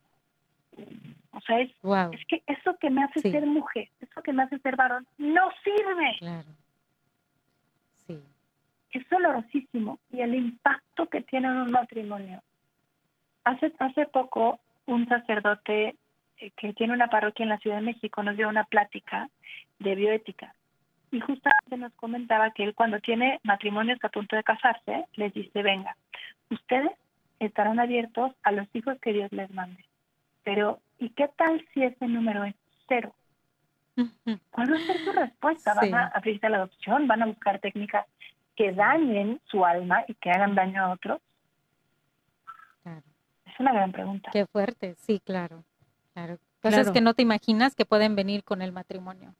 O 1.31 1.41
sea, 1.41 1.59
es, 1.59 1.71
es 2.13 2.25
que 2.27 2.41
eso 2.47 2.77
que 2.79 2.89
me 2.89 3.03
hace 3.03 3.19
ser 3.21 3.45
mujer, 3.45 3.89
eso 3.99 4.21
que 4.23 4.33
me 4.33 4.43
hace 4.43 4.57
ser 4.59 4.75
varón, 4.75 5.05
no 5.17 5.49
sirve. 5.63 6.15
Claro. 6.19 6.49
Sí. 8.07 8.19
Es 8.91 9.07
dolorosísimo 9.09 9.99
y 10.11 10.21
el 10.21 10.33
impacto 10.33 11.07
que 11.07 11.21
tiene 11.21 11.47
en 11.47 11.57
un 11.57 11.71
matrimonio. 11.71 12.41
Hace, 13.43 13.71
hace 13.79 14.07
poco 14.07 14.59
un 14.85 15.07
sacerdote 15.07 15.95
eh, 16.37 16.51
que 16.57 16.73
tiene 16.73 16.93
una 16.93 17.07
parroquia 17.07 17.43
en 17.43 17.49
la 17.49 17.57
Ciudad 17.59 17.77
de 17.77 17.83
México 17.83 18.23
nos 18.23 18.37
dio 18.37 18.49
una 18.49 18.65
plática 18.65 19.29
de 19.79 19.95
bioética 19.95 20.53
y 21.11 21.19
justamente 21.19 21.77
nos 21.77 21.93
comentaba 21.93 22.51
que 22.51 22.63
él 22.63 22.75
cuando 22.75 22.99
tiene 22.99 23.39
matrimonios 23.43 23.99
a 24.03 24.09
punto 24.09 24.35
de 24.35 24.43
casarse 24.43 25.05
les 25.15 25.33
dice 25.33 25.61
venga 25.61 25.95
ustedes 26.49 26.91
estarán 27.39 27.79
abiertos 27.79 28.31
a 28.43 28.51
los 28.51 28.67
hijos 28.73 28.97
que 28.99 29.13
Dios 29.13 29.31
les 29.31 29.51
mande 29.51 29.83
pero 30.45 30.79
¿y 30.99 31.09
qué 31.09 31.27
tal 31.35 31.65
si 31.73 31.83
ese 31.83 32.07
número 32.07 32.45
es 32.45 32.55
cero? 32.87 33.13
¿Cuál 34.51 34.73
va 34.73 34.77
a 34.77 34.79
ser 34.79 34.97
su 35.03 35.11
respuesta? 35.11 35.73
¿Van 35.73 35.93
a 35.93 36.07
abrirse 36.07 36.45
a 36.45 36.49
la 36.49 36.57
adopción? 36.57 37.07
¿Van 37.07 37.23
a 37.23 37.25
buscar 37.25 37.59
técnicas 37.59 38.05
que 38.55 38.71
dañen 38.71 39.41
su 39.45 39.65
alma 39.65 40.03
y 40.07 40.13
que 40.15 40.29
hagan 40.29 40.55
daño 40.55 40.83
a 40.83 40.91
otros? 40.91 41.21
Es 43.55 43.59
una 43.61 43.71
gran 43.71 43.93
pregunta. 43.93 44.29
Qué 44.33 44.45
fuerte, 44.45 44.95
sí, 45.07 45.21
claro. 45.23 45.63
Claro. 46.13 46.37
Cosas 46.61 46.91
que 46.91 46.99
no 46.99 47.13
te 47.13 47.21
imaginas 47.21 47.73
que 47.73 47.85
pueden 47.85 48.15
venir 48.15 48.43
con 48.43 48.61
el 48.61 48.73
matrimonio. 48.73 49.33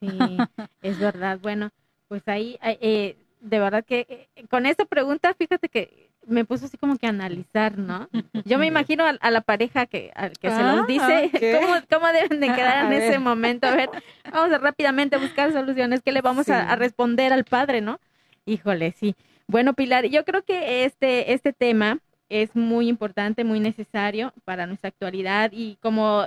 Sí, 0.00 0.06
es 0.82 0.98
verdad. 0.98 1.38
Bueno, 1.40 1.70
pues 2.08 2.28
ahí, 2.28 2.58
eh, 2.62 3.16
de 3.40 3.58
verdad 3.58 3.82
que 3.82 4.28
eh, 4.36 4.46
con 4.50 4.66
esta 4.66 4.84
pregunta, 4.84 5.32
fíjate 5.32 5.70
que 5.70 6.10
me 6.26 6.44
puso 6.44 6.66
así 6.66 6.76
como 6.76 6.98
que 6.98 7.06
a 7.06 7.10
analizar, 7.10 7.78
¿no? 7.78 8.08
Yo 8.44 8.58
me 8.58 8.66
imagino 8.66 9.04
a, 9.04 9.30
la 9.30 9.40
pareja 9.40 9.86
que, 9.86 10.12
que 10.40 10.50
se 10.50 10.62
los 10.62 10.80
ah, 10.80 10.84
dice 10.86 11.30
cómo, 11.90 12.06
deben 12.08 12.40
de 12.40 12.52
quedar 12.54 12.84
en 12.92 12.92
ese 12.92 13.18
momento. 13.18 13.66
A 13.66 13.74
ver, 13.74 13.88
vamos 14.30 14.52
a 14.52 14.58
rápidamente 14.58 15.16
buscar 15.16 15.52
soluciones. 15.52 16.02
¿Qué 16.02 16.12
le 16.12 16.20
vamos 16.20 16.50
a, 16.50 16.76
responder 16.76 17.32
al 17.32 17.44
padre, 17.44 17.80
no? 17.80 17.98
Híjole, 18.44 18.92
sí. 18.92 19.14
Bueno, 19.46 19.74
Pilar, 19.74 20.06
yo 20.06 20.24
creo 20.24 20.42
que 20.42 20.84
este, 20.84 21.32
este 21.32 21.52
tema 21.52 21.98
es 22.28 22.54
muy 22.56 22.88
importante, 22.88 23.44
muy 23.44 23.60
necesario 23.60 24.32
para 24.44 24.66
nuestra 24.66 24.88
actualidad 24.88 25.50
y 25.52 25.76
como 25.80 26.24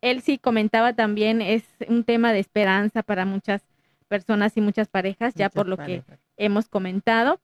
él 0.00 0.20
sí 0.20 0.38
comentaba 0.38 0.92
también, 0.92 1.40
es 1.40 1.64
un 1.88 2.04
tema 2.04 2.32
de 2.32 2.40
esperanza 2.40 3.02
para 3.02 3.24
muchas 3.24 3.62
personas 4.08 4.56
y 4.56 4.60
muchas 4.60 4.88
parejas, 4.88 5.34
ya 5.34 5.48
por 5.48 5.68
lo 5.68 5.76
que 5.76 6.02
hemos 6.36 6.68
comentado 6.68 7.40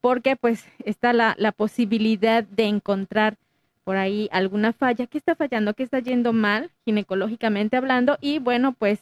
porque 0.00 0.36
pues 0.36 0.66
está 0.84 1.12
la, 1.12 1.34
la 1.38 1.52
posibilidad 1.52 2.44
de 2.44 2.64
encontrar 2.64 3.36
por 3.84 3.96
ahí 3.96 4.28
alguna 4.32 4.72
falla, 4.72 5.06
¿qué 5.06 5.18
está 5.18 5.34
fallando? 5.34 5.74
¿Qué 5.74 5.82
está 5.82 5.98
yendo 5.98 6.32
mal 6.32 6.70
ginecológicamente 6.84 7.76
hablando? 7.76 8.18
Y 8.20 8.38
bueno, 8.38 8.72
pues 8.72 9.00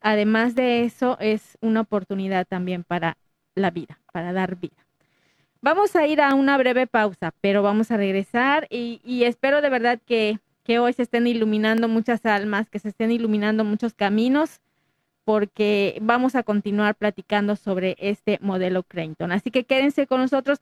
además 0.00 0.54
de 0.54 0.84
eso 0.84 1.16
es 1.20 1.58
una 1.60 1.80
oportunidad 1.80 2.46
también 2.46 2.84
para 2.84 3.16
la 3.54 3.70
vida, 3.70 3.98
para 4.12 4.32
dar 4.32 4.56
vida. 4.56 4.85
Vamos 5.60 5.96
a 5.96 6.06
ir 6.06 6.20
a 6.20 6.34
una 6.34 6.58
breve 6.58 6.86
pausa, 6.86 7.32
pero 7.40 7.62
vamos 7.62 7.90
a 7.90 7.96
regresar 7.96 8.66
y, 8.70 9.24
espero 9.24 9.62
de 9.62 9.70
verdad 9.70 10.00
que, 10.04 10.38
que 10.64 10.78
hoy 10.78 10.92
se 10.92 11.02
estén 11.02 11.26
iluminando 11.26 11.88
muchas 11.88 12.24
almas, 12.26 12.68
que 12.68 12.78
se 12.78 12.88
estén 12.88 13.10
iluminando 13.10 13.64
muchos 13.64 13.94
caminos 13.94 14.60
porque 15.24 15.98
vamos 16.02 16.36
a 16.36 16.44
continuar 16.44 16.94
platicando 16.94 17.56
sobre 17.56 17.96
este 17.98 18.38
modelo 18.40 18.84
Creighton. 18.84 19.32
Así 19.32 19.50
que 19.50 19.64
quédense 19.64 20.06
con 20.06 20.20
nosotros. 20.20 20.60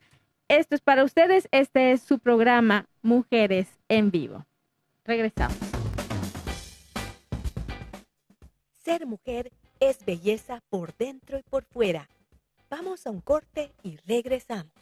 Esto 0.48 0.74
es 0.74 0.80
para 0.80 1.04
ustedes. 1.04 1.48
Este 1.50 1.92
es 1.92 2.00
su 2.00 2.18
programa 2.18 2.86
Mujeres 3.02 3.68
en 3.88 4.10
Vivo. 4.10 4.46
Regresamos. 5.04 5.58
Ser 8.82 9.06
mujer 9.06 9.52
es 9.80 10.04
belleza 10.06 10.62
por 10.70 10.96
dentro 10.96 11.38
y 11.38 11.42
por 11.42 11.64
fuera. 11.64 12.08
Vamos 12.76 13.06
a 13.06 13.10
un 13.10 13.20
corte 13.20 13.72
y 13.84 13.98
regresamos. 13.98 14.72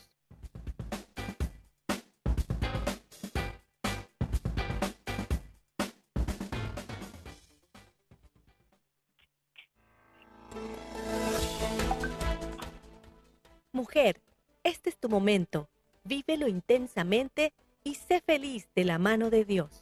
Mujer, 13.72 14.22
este 14.64 14.88
es 14.88 14.96
tu 14.96 15.10
momento. 15.10 15.68
Vívelo 16.04 16.48
intensamente 16.48 17.52
y 17.84 17.96
sé 17.96 18.22
feliz 18.22 18.70
de 18.74 18.86
la 18.86 18.98
mano 18.98 19.28
de 19.28 19.44
Dios. 19.44 19.81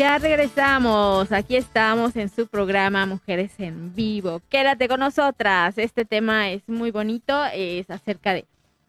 Ya 0.00 0.16
regresamos, 0.16 1.30
aquí 1.30 1.56
estamos 1.56 2.16
en 2.16 2.30
su 2.30 2.46
programa 2.46 3.04
Mujeres 3.04 3.52
en 3.58 3.94
Vivo. 3.94 4.40
Quédate 4.48 4.88
con 4.88 5.00
nosotras, 5.00 5.76
este 5.76 6.06
tema 6.06 6.48
es 6.48 6.66
muy 6.66 6.90
bonito, 6.90 7.44
es 7.52 7.90
acerca 7.90 8.32
de, 8.32 8.46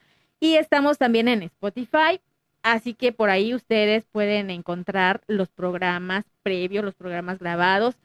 y 0.41 0.55
estamos 0.55 0.97
también 0.97 1.29
en 1.29 1.43
Spotify. 1.43 2.19
Así 2.63 2.93
que 2.93 3.13
por 3.13 3.29
ahí 3.29 3.55
ustedes 3.55 4.03
pueden 4.11 4.49
encontrar 4.49 5.21
los 5.27 5.47
programas 5.47 6.25
previos, 6.43 6.83
los 6.83 6.95
programas 6.95 7.39
grabados 7.39 7.95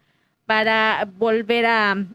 para 0.47 1.09
volver 1.19 1.67
a 1.67 2.07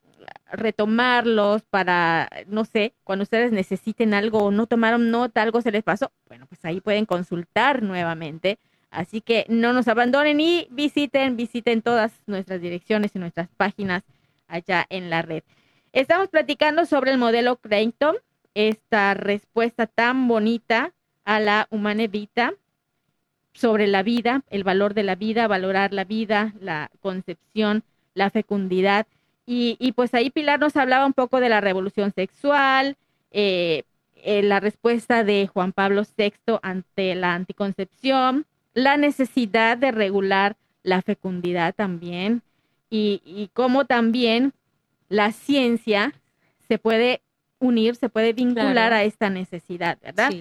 retomarlos, 0.54 1.64
para, 1.64 2.30
no 2.48 2.64
sé, 2.64 2.94
cuando 3.04 3.24
ustedes 3.24 3.52
necesiten 3.52 4.14
algo 4.14 4.46
o 4.46 4.52
no 4.52 4.66
tomaron 4.68 5.12
nota, 5.12 5.42
algo 5.42 5.62
se 5.62 5.72
les 5.72 5.84
pasó, 5.84 6.12
bueno, 6.28 6.46
pues 6.48 6.64
ahí 6.64 6.80
pueden 6.80 7.06
consultar 7.06 7.84
nuevamente 7.84 8.58
Así 8.92 9.22
que 9.22 9.46
no 9.48 9.72
nos 9.72 9.88
abandonen 9.88 10.42
y 10.42 10.68
visiten, 10.70 11.38
visiten 11.38 11.82
todas 11.82 12.12
nuestras 12.28 12.60
direcciones 12.62 13.16
y 13.16 13.20
nuestras 13.20 13.48
páginas 13.56 14.04
allá 14.48 14.86
en 14.90 15.10
la 15.10 15.22
red. 15.22 15.44
Estamos 15.94 16.28
platicando 16.28 16.86
sobre 16.86 17.12
el 17.12 17.18
modelo 17.18 17.56
Creighton, 17.56 18.18
esta 18.54 19.14
respuesta 19.14 19.88
tan 19.88 20.28
bonita 20.28 20.94
a 21.26 21.40
la 21.40 21.68
humana 21.70 22.08
Vita 22.08 22.54
sobre 23.54 23.88
la 23.88 24.04
vida, 24.04 24.44
el 24.50 24.64
valor 24.64 24.94
de 24.94 25.04
la 25.04 25.16
vida, 25.16 25.48
valorar 25.48 25.94
la 25.94 26.06
vida, 26.06 26.54
la 26.60 26.90
concepción, 27.02 27.84
la 28.14 28.30
fecundidad. 28.30 29.08
Y, 29.46 29.92
pues 29.98 30.14
ahí 30.14 30.30
Pilar 30.30 30.62
nos 30.62 30.78
hablaba 30.78 31.06
un 31.06 31.12
poco 31.12 31.42
de 31.42 31.50
la 31.50 31.60
revolución 31.60 32.14
sexual, 32.14 32.96
eh, 33.32 33.84
eh, 34.16 34.44
la 34.44 34.62
respuesta 34.62 35.26
de 35.26 35.48
Juan 35.48 35.74
Pablo 35.74 36.04
VI 36.18 36.60
ante 36.62 37.16
la 37.16 37.34
anticoncepción, 37.34 38.46
la 38.74 38.96
necesidad 38.96 39.78
de 39.78 39.92
regular 39.92 40.56
la 40.84 41.02
fecundidad 41.02 41.76
también 41.76 42.44
y, 42.90 43.22
y 43.26 43.50
cómo 43.54 43.86
también 43.86 44.54
la 45.10 45.34
ciencia 45.34 46.14
se 46.70 46.78
puede 46.78 47.22
unir, 47.62 47.96
se 47.96 48.10
puede 48.10 48.34
vincular 48.34 48.92
a 48.92 49.04
esta 49.04 49.30
necesidad, 49.30 49.98
¿verdad? 50.02 50.34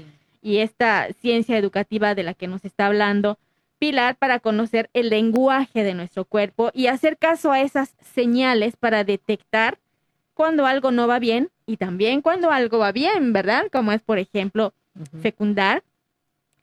Y 0.43 0.59
esta 0.59 1.09
ciencia 1.21 1.57
educativa 1.57 2.17
de 2.17 2.25
la 2.25 2.35
que 2.35 2.49
nos 2.49 2.65
está 2.65 2.87
hablando 2.87 3.39
Pilar 3.81 4.17
para 4.17 4.41
conocer 4.41 4.91
el 4.93 5.09
lenguaje 5.09 5.85
de 5.85 5.95
nuestro 5.95 6.27
cuerpo 6.27 6.71
y 6.75 6.89
hacer 6.89 7.17
caso 7.17 7.51
a 7.51 7.63
esas 7.63 7.95
señales 8.15 8.77
para 8.77 9.05
detectar 9.05 9.79
cuando 10.35 10.67
algo 10.67 10.91
no 10.91 11.09
va 11.09 11.19
bien 11.19 11.49
y 11.65 11.79
también 11.79 12.21
cuando 12.21 12.51
algo 12.51 12.79
va 12.79 12.93
bien, 12.93 13.33
¿verdad? 13.33 13.69
Como 13.73 13.93
es, 13.93 14.03
por 14.03 14.19
ejemplo, 14.19 14.75
fecundar, 15.23 15.83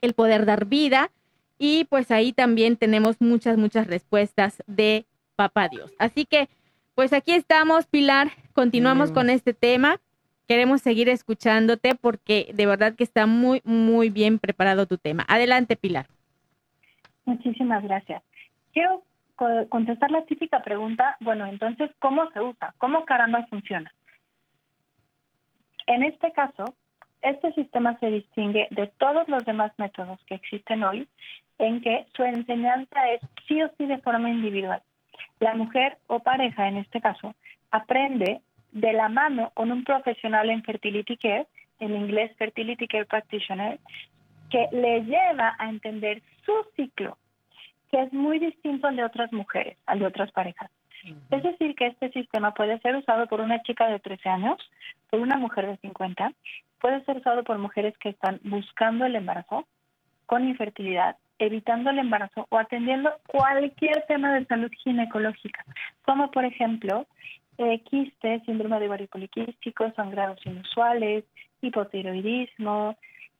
el 0.02 0.14
poder 0.14 0.46
dar 0.46 0.66
vida 0.66 1.10
y 1.58 1.86
pues 1.86 2.12
ahí 2.12 2.34
también 2.34 2.78
tenemos 2.78 3.16
muchas, 3.20 3.58
muchas 3.58 3.88
respuestas 3.88 4.62
de 4.68 5.08
Papá 5.36 5.70
Dios. 5.70 5.92
Así 5.98 6.26
que, 6.26 6.50
pues 6.94 7.14
aquí 7.14 7.32
estamos, 7.32 7.88
Pilar, 7.88 8.32
continuamos 8.54 9.12
con 9.12 9.32
este 9.32 9.56
tema. 9.56 10.00
Queremos 10.48 10.82
seguir 10.82 11.10
escuchándote 11.10 11.96
porque 11.96 12.52
de 12.54 12.66
verdad 12.66 12.96
que 12.96 13.04
está 13.04 13.26
muy, 13.26 13.62
muy 13.66 14.10
bien 14.10 14.40
preparado 14.40 14.86
tu 14.86 14.98
tema. 14.98 15.26
Adelante, 15.28 15.76
Pilar. 15.76 16.08
Muchísimas 17.26 17.84
gracias. 17.84 18.24
Quiero 18.72 19.04
contestar 19.70 20.10
la 20.10 20.26
típica 20.26 20.64
pregunta, 20.64 21.18
bueno, 21.20 21.46
entonces, 21.46 21.92
¿cómo 22.00 22.30
se 22.32 22.42
usa? 22.42 22.74
¿Cómo 22.78 23.06
caramba 23.06 23.46
funciona? 23.48 23.94
En 25.86 26.04
este 26.04 26.32
caso, 26.32 26.76
este 27.22 27.52
sistema 27.54 27.98
se 28.00 28.08
distingue 28.08 28.68
de 28.72 28.88
todos 28.98 29.28
los 29.28 29.44
demás 29.46 29.72
métodos 29.78 30.20
que 30.26 30.36
existen 30.36 30.84
hoy 30.84 31.08
en 31.60 31.82
que 31.82 32.06
su 32.16 32.24
enseñanza 32.24 33.12
es 33.12 33.22
sí 33.48 33.62
o 33.62 33.70
sí 33.78 33.86
de 33.86 33.98
forma 34.00 34.30
individual. 34.30 34.82
La 35.40 35.56
mujer 35.56 35.98
o 36.08 36.20
pareja, 36.20 36.68
en 36.68 36.78
este 36.78 37.02
caso, 37.02 37.36
aprende 37.72 38.42
de 38.80 38.94
la 38.94 39.10
mano 39.10 39.52
con 39.54 39.72
un 39.72 39.84
profesional 39.84 40.50
en 40.50 40.64
fertility 40.64 41.18
care, 41.18 41.48
en 41.80 41.96
inglés 41.96 42.32
fertility 42.38 42.88
care 42.88 43.06
practitioner, 43.06 43.80
que 44.50 44.68
le 44.72 45.02
lleva 45.04 45.56
a 45.60 45.70
entender 45.70 46.22
su 46.46 46.54
ciclo, 46.76 47.18
que 47.92 48.02
es 48.04 48.14
muy 48.14 48.40
distinto 48.40 48.88
al 48.88 48.96
de 48.96 49.04
otras 49.04 49.34
mujeres, 49.34 49.78
al 49.86 50.00
de 50.00 50.06
otras 50.06 50.32
parejas. 50.32 50.70
Es 51.32 51.44
decir, 51.44 51.76
que 51.76 51.88
este 51.88 52.10
sistema 52.12 52.54
puede 52.54 52.80
ser 52.80 52.96
usado 52.96 53.28
por 53.28 53.40
una 53.42 53.62
chica 53.64 53.88
de 53.88 54.00
13 54.00 54.30
años, 54.30 54.58
por 55.10 55.20
una 55.20 55.38
mujer 55.38 55.68
de 55.68 55.78
50, 55.78 56.32
puede 56.80 57.04
ser 57.06 57.18
usado 57.18 57.44
por 57.44 57.58
mujeres 57.58 57.98
que 57.98 58.10
están 58.10 58.40
buscando 58.44 59.06
el 59.06 59.16
embarazo, 59.16 59.66
con 60.26 60.48
infertilidad, 60.48 61.16
evitando 61.40 61.90
el 61.90 62.00
embarazo 62.00 62.48
o 62.50 62.58
atendiendo 62.58 63.12
cualquier 63.28 64.06
tema 64.08 64.34
de 64.34 64.46
salud 64.46 64.72
ginecológica, 64.84 65.64
como 66.04 66.30
por 66.32 66.46
ejemplo 66.46 67.08
eh, 67.58 67.82
quiste, 67.90 68.42
síndrome 68.46 68.80
de 68.80 68.88
ovario 68.88 69.08
poliquístico, 69.08 69.92
sangrados 69.96 70.46
inusuales, 70.46 71.26
hipotiroidismo, 71.62 72.96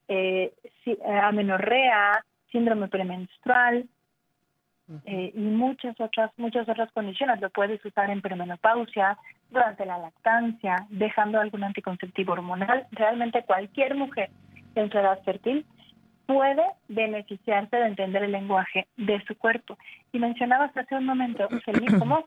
eh, 0.08 0.52
eh, 0.86 0.98
amenorrea, 1.22 2.24
síndrome 2.50 2.88
premenstrual 2.88 3.86
eh, 5.04 5.32
y 5.34 5.40
muchas 5.40 6.00
otras 6.00 6.30
muchas 6.38 6.68
otras 6.68 6.90
condiciones. 6.92 7.40
Lo 7.40 7.50
puedes 7.50 7.84
usar 7.84 8.10
en 8.10 8.22
premenopausia, 8.22 9.18
durante 9.50 9.86
la 9.86 9.98
lactancia, 9.98 10.86
dejando 10.90 11.40
algún 11.40 11.64
anticonceptivo 11.64 12.32
hormonal. 12.32 12.86
Realmente 12.92 13.44
cualquier 13.44 13.94
mujer 13.94 14.30
en 14.74 14.90
su 14.90 14.98
edad 14.98 15.22
fértil 15.24 15.64
puede 16.26 16.62
beneficiarse 16.88 17.76
de 17.76 17.86
entender 17.86 18.22
el 18.24 18.32
lenguaje 18.32 18.86
de 18.96 19.22
su 19.26 19.36
cuerpo. 19.36 19.78
Y 20.12 20.18
mencionabas 20.18 20.76
hace 20.76 20.94
un 20.94 21.06
momento, 21.06 21.48
Celine, 21.64 21.98
cómo 21.98 22.26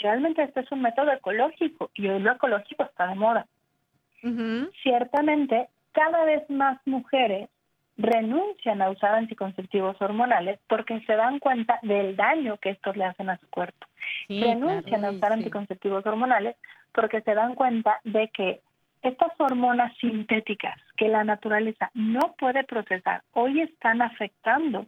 realmente 0.00 0.42
este 0.42 0.60
es 0.60 0.72
un 0.72 0.82
método 0.82 1.12
ecológico 1.12 1.90
y 1.94 2.08
hoy 2.08 2.20
lo 2.20 2.32
ecológico 2.32 2.84
está 2.84 3.06
de 3.06 3.14
moda. 3.14 3.46
Ciertamente, 4.82 5.68
cada 5.92 6.24
vez 6.24 6.48
más 6.50 6.78
mujeres 6.84 7.48
renuncian 7.96 8.80
a 8.82 8.90
usar 8.90 9.14
anticonceptivos 9.14 10.00
hormonales 10.00 10.58
porque 10.68 11.00
se 11.00 11.14
dan 11.14 11.38
cuenta 11.38 11.78
del 11.82 12.16
daño 12.16 12.56
que 12.58 12.70
estos 12.70 12.96
le 12.96 13.04
hacen 13.04 13.30
a 13.30 13.38
su 13.38 13.48
cuerpo. 13.48 13.86
renuncian 14.28 15.04
a 15.04 15.10
usar 15.10 15.32
anticonceptivos 15.32 16.04
hormonales 16.06 16.56
porque 16.92 17.20
se 17.22 17.34
dan 17.34 17.54
cuenta 17.54 18.00
de 18.04 18.28
que 18.28 18.60
estas 19.02 19.32
hormonas 19.38 19.96
sintéticas 19.98 20.78
que 20.96 21.08
la 21.08 21.24
naturaleza 21.24 21.90
no 21.94 22.34
puede 22.38 22.64
procesar 22.64 23.22
hoy 23.32 23.60
están 23.62 24.02
afectando 24.02 24.86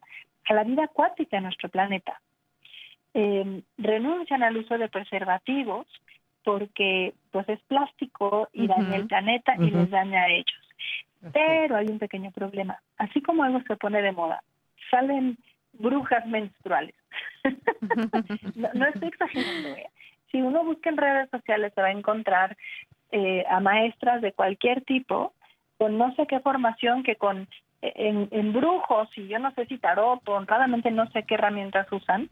a 0.49 0.55
la 0.55 0.65
vida 0.65 0.85
acuática 0.85 1.37
de 1.37 1.43
nuestro 1.43 1.69
planeta. 1.69 2.21
Em, 3.15 3.63
renuncian 3.77 4.43
al 4.43 4.57
uso 4.57 4.79
de 4.79 4.89
preservativos 4.89 5.87
porque 6.45 7.13
pues 7.31 7.47
es 7.49 7.61
plástico 7.65 8.49
y 8.55 8.67
daña 8.67 8.97
el 8.97 9.07
planeta 9.07 9.55
y 9.59 9.71
les 9.71 9.91
daña 9.91 10.23
a 10.23 10.29
ellos. 10.29 10.61
Pero 11.33 11.77
hay 11.77 11.89
un 11.89 11.99
pequeño 11.99 12.31
problema. 12.33 12.81
Así 12.97 13.21
como 13.21 13.45
algo 13.45 13.61
se 13.69 13.77
pone 13.77 14.01
de 14.01 14.13
moda, 14.13 14.43
salen 14.91 15.37
brujas 15.75 16.27
menstruales. 16.27 16.95
no, 18.55 18.87
estoy 18.87 19.09
exagerando. 19.09 19.69
¿eh? 19.69 19.91
Si 20.31 20.41
uno 20.41 20.65
busca 20.65 20.89
en 20.89 20.97
redes 20.97 21.29
sociales 21.31 21.73
se 21.75 21.83
va 21.83 21.89
a 21.89 21.93
encontrar 21.93 22.57
eh, 23.13 23.45
a 23.49 23.61
maestras 23.61 24.23
de 24.23 24.33
cualquier 24.33 24.83
tipo 24.85 25.35
con 25.77 25.99
no 25.99 26.15
sé 26.15 26.27
qué 26.27 26.41
formación 26.41 27.03
que 27.03 27.17
con 27.17 27.47
en, 27.83 28.29
en 28.31 28.53
brujos 28.53 29.09
y 29.17 29.29
yo 29.29 29.39
no 29.39 29.53
sé 29.53 29.67
si 29.67 29.77
tarot 29.77 30.27
o 30.29 30.33
honradamente 30.33 30.91
no 30.91 31.11
sé 31.11 31.25
qué 31.25 31.35
herramientas 31.35 31.91
usan 31.91 32.31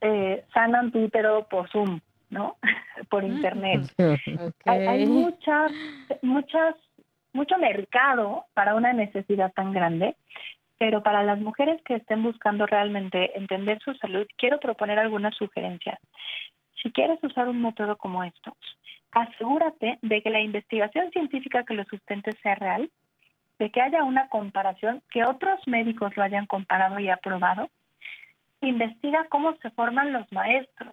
eh, 0.00 0.44
sanan 0.52 0.92
tu 0.92 1.08
por 1.48 1.68
Zoom 1.70 2.00
no 2.30 2.56
por 3.10 3.22
mm. 3.22 3.26
internet 3.26 3.92
hay, 4.64 4.86
hay 4.86 5.06
muchas 5.06 5.72
muchas 6.22 6.74
mucho 7.32 7.58
mercado 7.58 8.46
para 8.54 8.74
una 8.74 8.92
necesidad 8.92 9.52
tan 9.52 9.72
grande 9.72 10.16
pero 10.78 11.02
para 11.02 11.22
las 11.22 11.38
mujeres 11.38 11.80
que 11.84 11.94
estén 11.94 12.22
buscando 12.22 12.66
realmente 12.66 13.36
entender 13.36 13.78
su 13.80 13.94
salud, 13.94 14.26
quiero 14.36 14.60
proponer 14.60 14.98
algunas 14.98 15.34
sugerencias. 15.34 15.98
Si 16.82 16.90
quieres 16.92 17.18
usar 17.22 17.48
un 17.48 17.62
método 17.62 17.96
como 17.96 18.22
estos, 18.22 18.54
asegúrate 19.12 19.98
de 20.02 20.22
que 20.22 20.30
la 20.30 20.40
investigación 20.40 21.10
científica 21.10 21.64
que 21.64 21.74
lo 21.74 21.84
sustente 21.84 22.32
sea 22.42 22.54
real, 22.56 22.90
de 23.58 23.70
que 23.70 23.80
haya 23.80 24.04
una 24.04 24.28
comparación, 24.28 25.02
que 25.10 25.24
otros 25.24 25.60
médicos 25.66 26.14
lo 26.16 26.22
hayan 26.22 26.46
comparado 26.46 26.98
y 26.98 27.08
aprobado. 27.08 27.70
Investiga 28.66 29.26
cómo 29.28 29.54
se 29.62 29.70
forman 29.70 30.12
los 30.12 30.30
maestros. 30.32 30.92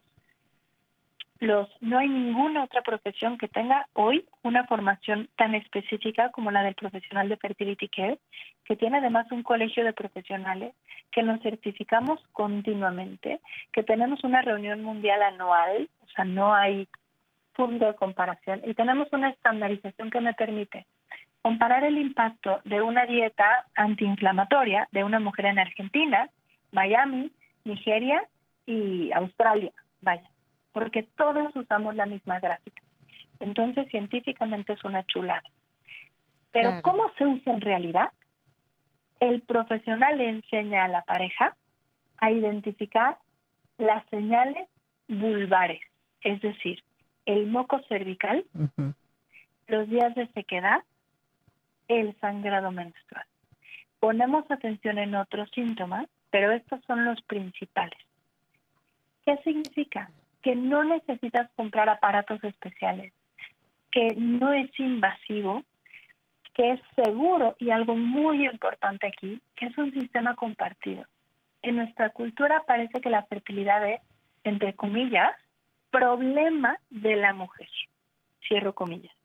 No 1.81 1.97
hay 1.97 2.07
ninguna 2.07 2.63
otra 2.63 2.83
profesión 2.83 3.37
que 3.37 3.47
tenga 3.47 3.87
hoy 3.93 4.25
una 4.43 4.65
formación 4.65 5.27
tan 5.35 5.55
específica 5.55 6.29
como 6.29 6.51
la 6.51 6.63
del 6.63 6.75
profesional 6.75 7.27
de 7.27 7.35
Fertility 7.35 7.89
Care, 7.89 8.19
que 8.63 8.77
tiene 8.77 8.99
además 8.99 9.29
un 9.31 9.43
colegio 9.43 9.83
de 9.83 9.91
profesionales, 9.91 10.73
que 11.11 11.23
nos 11.23 11.41
certificamos 11.41 12.21
continuamente, 12.31 13.41
que 13.73 13.83
tenemos 13.83 14.23
una 14.23 14.41
reunión 14.41 14.83
mundial 14.83 15.21
anual, 15.21 15.89
o 16.01 16.07
sea, 16.15 16.23
no 16.23 16.53
hay 16.53 16.87
punto 17.53 17.87
de 17.87 17.95
comparación 17.95 18.61
y 18.65 18.73
tenemos 18.75 19.07
una 19.11 19.29
estandarización 19.29 20.11
que 20.11 20.21
me 20.21 20.33
permite 20.33 20.85
comparar 21.41 21.83
el 21.83 21.97
impacto 21.97 22.61
de 22.63 22.81
una 22.81 23.05
dieta 23.05 23.65
antiinflamatoria 23.75 24.87
de 24.91 25.03
una 25.03 25.19
mujer 25.19 25.47
en 25.47 25.59
Argentina, 25.59 26.29
Miami, 26.71 27.31
Nigeria 27.65 28.27
y 28.65 29.11
Australia, 29.11 29.71
vaya, 30.01 30.29
porque 30.71 31.03
todos 31.03 31.55
usamos 31.55 31.95
la 31.95 32.05
misma 32.05 32.39
gráfica. 32.39 32.81
Entonces, 33.39 33.89
científicamente 33.89 34.73
es 34.73 34.83
una 34.83 35.03
chulada. 35.05 35.43
Pero 36.51 36.69
Claro. 36.69 36.81
¿cómo 36.83 37.11
se 37.17 37.25
usa 37.25 37.53
en 37.53 37.61
realidad? 37.61 38.11
El 39.19 39.41
profesional 39.41 40.17
le 40.17 40.29
enseña 40.29 40.85
a 40.85 40.87
la 40.87 41.01
pareja 41.01 41.55
a 42.17 42.31
identificar 42.31 43.17
las 43.77 44.05
señales 44.09 44.67
vulvares, 45.07 45.81
es 46.21 46.41
decir, 46.41 46.83
el 47.25 47.47
moco 47.47 47.81
cervical, 47.89 48.45
los 49.67 49.89
días 49.89 50.13
de 50.15 50.27
sequedad, 50.27 50.83
el 51.87 52.15
sangrado 52.19 52.71
menstrual. 52.71 53.25
Ponemos 53.99 54.49
atención 54.51 54.97
en 54.97 55.15
otros 55.15 55.49
síntomas, 55.51 56.07
pero 56.33 56.51
estos 56.51 56.83
son 56.87 57.05
los 57.05 57.21
principales. 57.21 57.99
¿Qué 59.23 59.37
significa? 59.43 60.09
Que 60.41 60.55
no 60.55 60.83
necesitas 60.83 61.47
comprar 61.55 61.87
aparatos 61.89 62.43
especiales, 62.43 63.13
que 63.91 64.15
no 64.17 64.51
es 64.51 64.67
invasivo, 64.79 65.61
que 66.55 66.71
es 66.71 66.81
seguro 66.95 67.55
y 67.59 67.69
algo 67.69 67.95
muy 67.95 68.47
importante 68.47 69.05
aquí, 69.05 69.39
que 69.55 69.67
es 69.67 69.77
un 69.77 69.93
sistema 69.93 70.35
compartido. 70.35 71.05
En 71.61 71.75
nuestra 71.75 72.09
cultura 72.09 72.63
parece 72.65 72.99
que 72.99 73.11
la 73.11 73.25
fertilidad 73.25 73.87
es, 73.87 74.01
entre 74.43 74.73
comillas, 74.73 75.35
problema 75.91 76.79
de 76.89 77.15
la 77.15 77.33
mujer. 77.33 77.69
Cierro 78.47 78.73
comillas. 78.73 79.15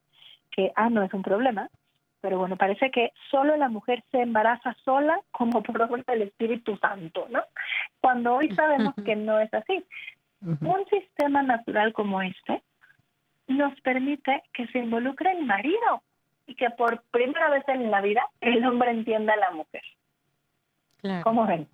Que, 0.50 0.72
ah, 0.76 0.90
no 0.90 1.02
es 1.02 1.14
un 1.14 1.22
problema, 1.22 1.70
pero 2.20 2.38
bueno, 2.38 2.56
parece 2.56 2.90
que 2.90 3.12
solo 3.30 3.56
la 3.56 3.68
mujer 3.68 4.02
se 4.10 4.20
embaraza 4.20 4.74
sola 4.84 5.20
como 5.30 5.62
por 5.62 5.80
obra 5.82 6.02
del 6.06 6.22
Espíritu 6.22 6.76
Santo, 6.78 7.26
¿no? 7.30 7.42
Cuando 8.00 8.36
hoy 8.36 8.54
sabemos 8.54 8.94
que 9.04 9.16
no 9.16 9.38
es 9.40 9.52
así. 9.52 9.84
Un 10.40 10.86
sistema 10.88 11.42
natural 11.42 11.92
como 11.92 12.22
este 12.22 12.62
nos 13.48 13.78
permite 13.80 14.42
que 14.52 14.68
se 14.68 14.78
involucre 14.78 15.32
el 15.32 15.44
marido 15.44 16.02
y 16.46 16.54
que 16.54 16.70
por 16.70 17.02
primera 17.10 17.50
vez 17.50 17.64
en 17.68 17.90
la 17.90 18.00
vida 18.00 18.22
el 18.40 18.64
hombre 18.64 18.90
entienda 18.90 19.32
a 19.32 19.36
la 19.36 19.50
mujer. 19.50 19.82
Claro. 20.98 21.24
¿Cómo 21.24 21.46
ven? 21.46 21.66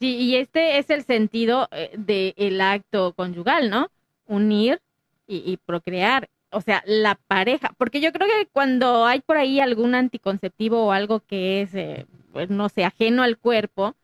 Sí, 0.00 0.16
y 0.16 0.36
este 0.36 0.78
es 0.78 0.88
el 0.90 1.02
sentido 1.02 1.68
eh, 1.70 1.90
del 1.96 2.60
acto 2.60 3.12
conyugal, 3.14 3.68
¿no? 3.68 3.88
Unir 4.26 4.80
y, 5.26 5.52
y 5.52 5.56
procrear, 5.58 6.28
o 6.50 6.60
sea, 6.60 6.82
la 6.86 7.14
pareja, 7.14 7.74
porque 7.78 8.00
yo 8.00 8.12
creo 8.12 8.28
que 8.28 8.48
cuando 8.52 9.04
hay 9.06 9.20
por 9.20 9.36
ahí 9.36 9.60
algún 9.60 9.94
anticonceptivo 9.94 10.86
o 10.86 10.92
algo 10.92 11.20
que 11.20 11.62
es, 11.62 11.74
eh, 11.74 12.06
pues, 12.32 12.50
no 12.50 12.68
sé, 12.68 12.84
ajeno 12.84 13.22
al 13.22 13.38
cuerpo, 13.38 13.94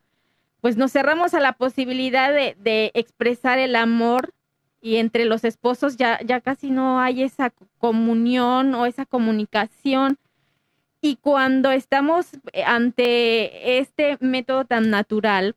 pues 0.61 0.76
nos 0.76 0.92
cerramos 0.92 1.35
a 1.35 1.40
la 1.40 1.52
posibilidad 1.52 2.33
de, 2.33 2.57
de 2.61 2.90
expresar 2.94 3.59
el 3.59 3.76
amor 3.76 4.33
y 4.85 4.96
entre 4.96 5.24
los 5.24 5.44
esposos 5.44 5.96
ya, 5.96 6.20
ya 6.22 6.42
casi 6.42 6.70
no 6.70 7.00
hay 7.00 7.22
esa 7.22 7.54
comunión 7.78 8.74
o 8.74 8.85
esa 8.85 9.07
comunicación. 9.07 10.18
Y 11.00 11.16
cuando 11.16 11.70
estamos 11.70 12.28
eh, 12.52 12.64
ante 12.64 13.78
este 13.78 14.18
método 14.20 14.66
tan 14.66 14.90
natural, 14.90 15.57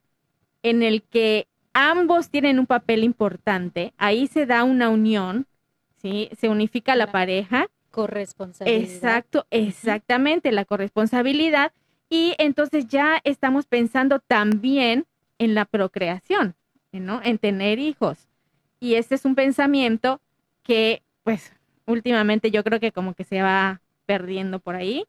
en 0.63 0.81
el 0.81 1.03
que 1.03 1.47
ambos 1.73 2.29
tienen 2.29 2.57
un 2.57 2.67
papel 2.67 3.03
importante, 3.03 3.93
ahí 3.97 4.27
se 4.27 4.45
da 4.45 4.63
una 4.63 4.89
unión, 4.89 5.45
¿sí? 6.01 6.29
Se 6.37 6.49
unifica 6.49 6.95
la 6.95 7.11
pareja. 7.11 7.67
Corresponsabilidad. 7.91 8.81
Exacto, 8.81 9.45
exactamente, 9.49 10.51
la 10.51 10.65
corresponsabilidad. 10.65 11.73
Y 12.09 12.35
entonces 12.37 12.87
ya 12.87 13.19
estamos 13.23 13.65
pensando 13.65 14.19
también 14.19 15.05
en 15.39 15.55
la 15.55 15.65
procreación, 15.65 16.55
¿no? 16.91 17.21
En 17.23 17.37
tener 17.37 17.79
hijos. 17.79 18.27
Y 18.79 18.95
este 18.95 19.15
es 19.15 19.25
un 19.25 19.35
pensamiento 19.35 20.21
que, 20.63 21.03
pues, 21.23 21.53
últimamente 21.85 22.51
yo 22.51 22.63
creo 22.63 22.79
que 22.79 22.91
como 22.91 23.13
que 23.13 23.23
se 23.23 23.41
va 23.41 23.81
perdiendo 24.05 24.59
por 24.59 24.75
ahí 24.75 25.05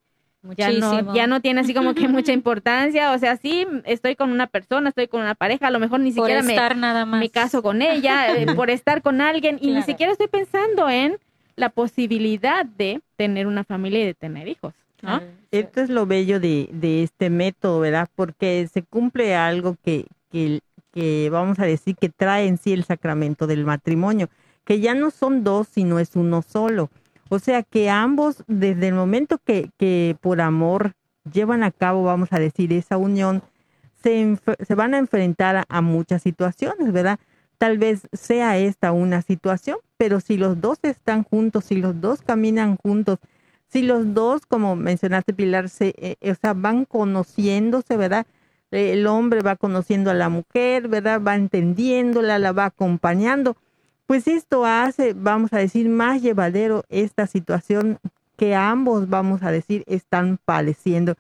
ya 0.57 0.69
Muchísimo. 0.69 1.03
no, 1.03 1.15
ya 1.15 1.27
no 1.27 1.41
tiene 1.41 1.61
así 1.61 1.75
como 1.75 1.95
que 1.95 2.09
mucha 2.09 2.33
importancia, 2.33 3.13
o 3.13 3.19
sea, 3.19 3.37
sí, 3.37 3.67
estoy 3.85 4.17
con 4.17 4.31
una 4.31 4.47
persona, 4.47 4.91
estoy 4.91 5.09
con 5.09 5.21
una 5.21 5.35
pareja, 5.35 5.67
a 5.67 5.71
lo 5.71 5.81
mejor 5.81 6.01
ni 6.01 6.13
Por 6.13 6.27
siquiera 6.27 6.43
me, 6.43 6.53
estar 6.55 6.77
nada 6.77 7.05
más. 7.05 7.21
me 7.21 7.31
caso 7.31 7.63
con 7.63 7.83
ella, 7.83 8.37
eh, 8.37 8.47
por 8.55 8.71
estar 8.71 9.03
con 9.03 9.21
alguien, 9.21 9.59
y 9.61 9.73
ni 9.73 9.83
siquiera 9.83 10.13
estoy 10.13 10.29
pensando 10.29 10.89
en 10.89 11.19
la 11.57 11.71
posibilidad 11.71 12.65
de 12.65 13.01
tener 13.17 13.47
una 13.47 13.65
familia 13.65 14.03
y 14.03 14.07
de 14.07 14.15
tener 14.15 14.47
hijos, 14.47 14.75
¿no? 15.03 15.21
Esto 15.51 15.81
es 15.81 15.91
lo 15.91 16.07
bello 16.07 16.39
de, 16.39 16.69
de 16.73 17.03
este 17.03 17.31
método, 17.31 17.81
¿verdad? 17.81 18.09
Porque 18.15 18.69
se 18.73 18.83
cumple 18.83 19.35
algo 19.35 19.77
que, 19.83 20.07
que, 20.31 20.61
que 20.93 21.29
vamos 21.31 21.59
a 21.59 21.65
decir 21.65 21.97
que 21.97 22.11
trae 22.11 22.47
en 22.47 22.59
sí 22.59 22.73
el 22.73 22.85
sacramento 22.85 23.47
del 23.47 23.65
matrimonio, 23.65 24.29
que 24.65 24.79
ya 24.81 24.95
no 24.95 25.11
son 25.11 25.43
dos, 25.43 25.67
sino 25.67 25.99
es 25.99 26.15
uno 26.15 26.43
solo. 26.43 26.91
O 27.29 27.39
sea 27.39 27.63
que 27.63 27.91
ambos, 27.91 28.45
desde 28.47 28.89
el 28.89 28.95
momento 28.95 29.39
que, 29.45 30.17
por 30.21 30.41
amor 30.41 30.93
llevan 31.31 31.63
a 31.63 31.71
cabo, 31.71 32.05
vamos 32.05 32.33
a 32.33 32.39
decir, 32.39 32.73
esa 32.73 32.97
unión, 32.97 33.43
se, 34.03 34.39
se 34.67 34.75
van 34.75 34.95
a 34.95 34.99
enfrentar 34.99 35.57
a, 35.57 35.65
a 35.69 35.81
muchas 35.83 36.23
situaciones, 36.23 36.93
¿verdad? 36.93 37.19
Tal 37.59 37.77
vez 37.77 38.09
sea 38.13 38.57
esta 38.57 38.93
una 38.93 39.21
situación, 39.23 39.79
pero 39.97 40.21
si 40.21 40.37
los 40.37 40.61
dos 40.61 40.79
están 40.83 41.25
juntos, 41.25 41.65
si 41.65 41.75
los 41.77 42.01
dos 42.01 42.23
caminan 42.23 42.77
juntos, 42.77 43.19
si 43.69 43.83
los 43.83 44.15
dos, 44.15 44.47
como 44.47 44.77
mencionaste 44.77 45.35
Pilar, 45.35 45.69
se, 45.69 45.95
eh, 45.99 46.31
o 46.31 46.35
sea, 46.35 46.55
van 46.55 46.85
conociéndose, 46.87 47.97
¿verdad? 47.97 48.27
Eh, 48.71 48.93
El 48.93 49.07
hombre 49.07 49.43
va 49.43 49.57
conociendo 49.57 50.11
a 50.11 50.15
la 50.15 50.29
mujer, 50.29 50.89
¿verdad? 50.89 51.21
Va 51.21 51.35
entendiéndola, 51.35 52.39
la 52.39 52.53
va 52.53 52.67
acompañando. 52.67 53.57
Pues 54.09 54.27
esto 54.27 54.65
hace, 54.65 55.13
vamos 55.13 55.53
a 55.53 55.59
decir, 55.59 55.87
más 55.91 56.23
llevadero 56.23 56.83
esta 56.89 57.27
situación 57.27 57.99
que 58.39 58.55
ambos, 58.55 59.11
vamos 59.11 59.43
a 59.43 59.51
decir, 59.51 59.85
están 59.87 60.39
padeciendo. 60.43 61.15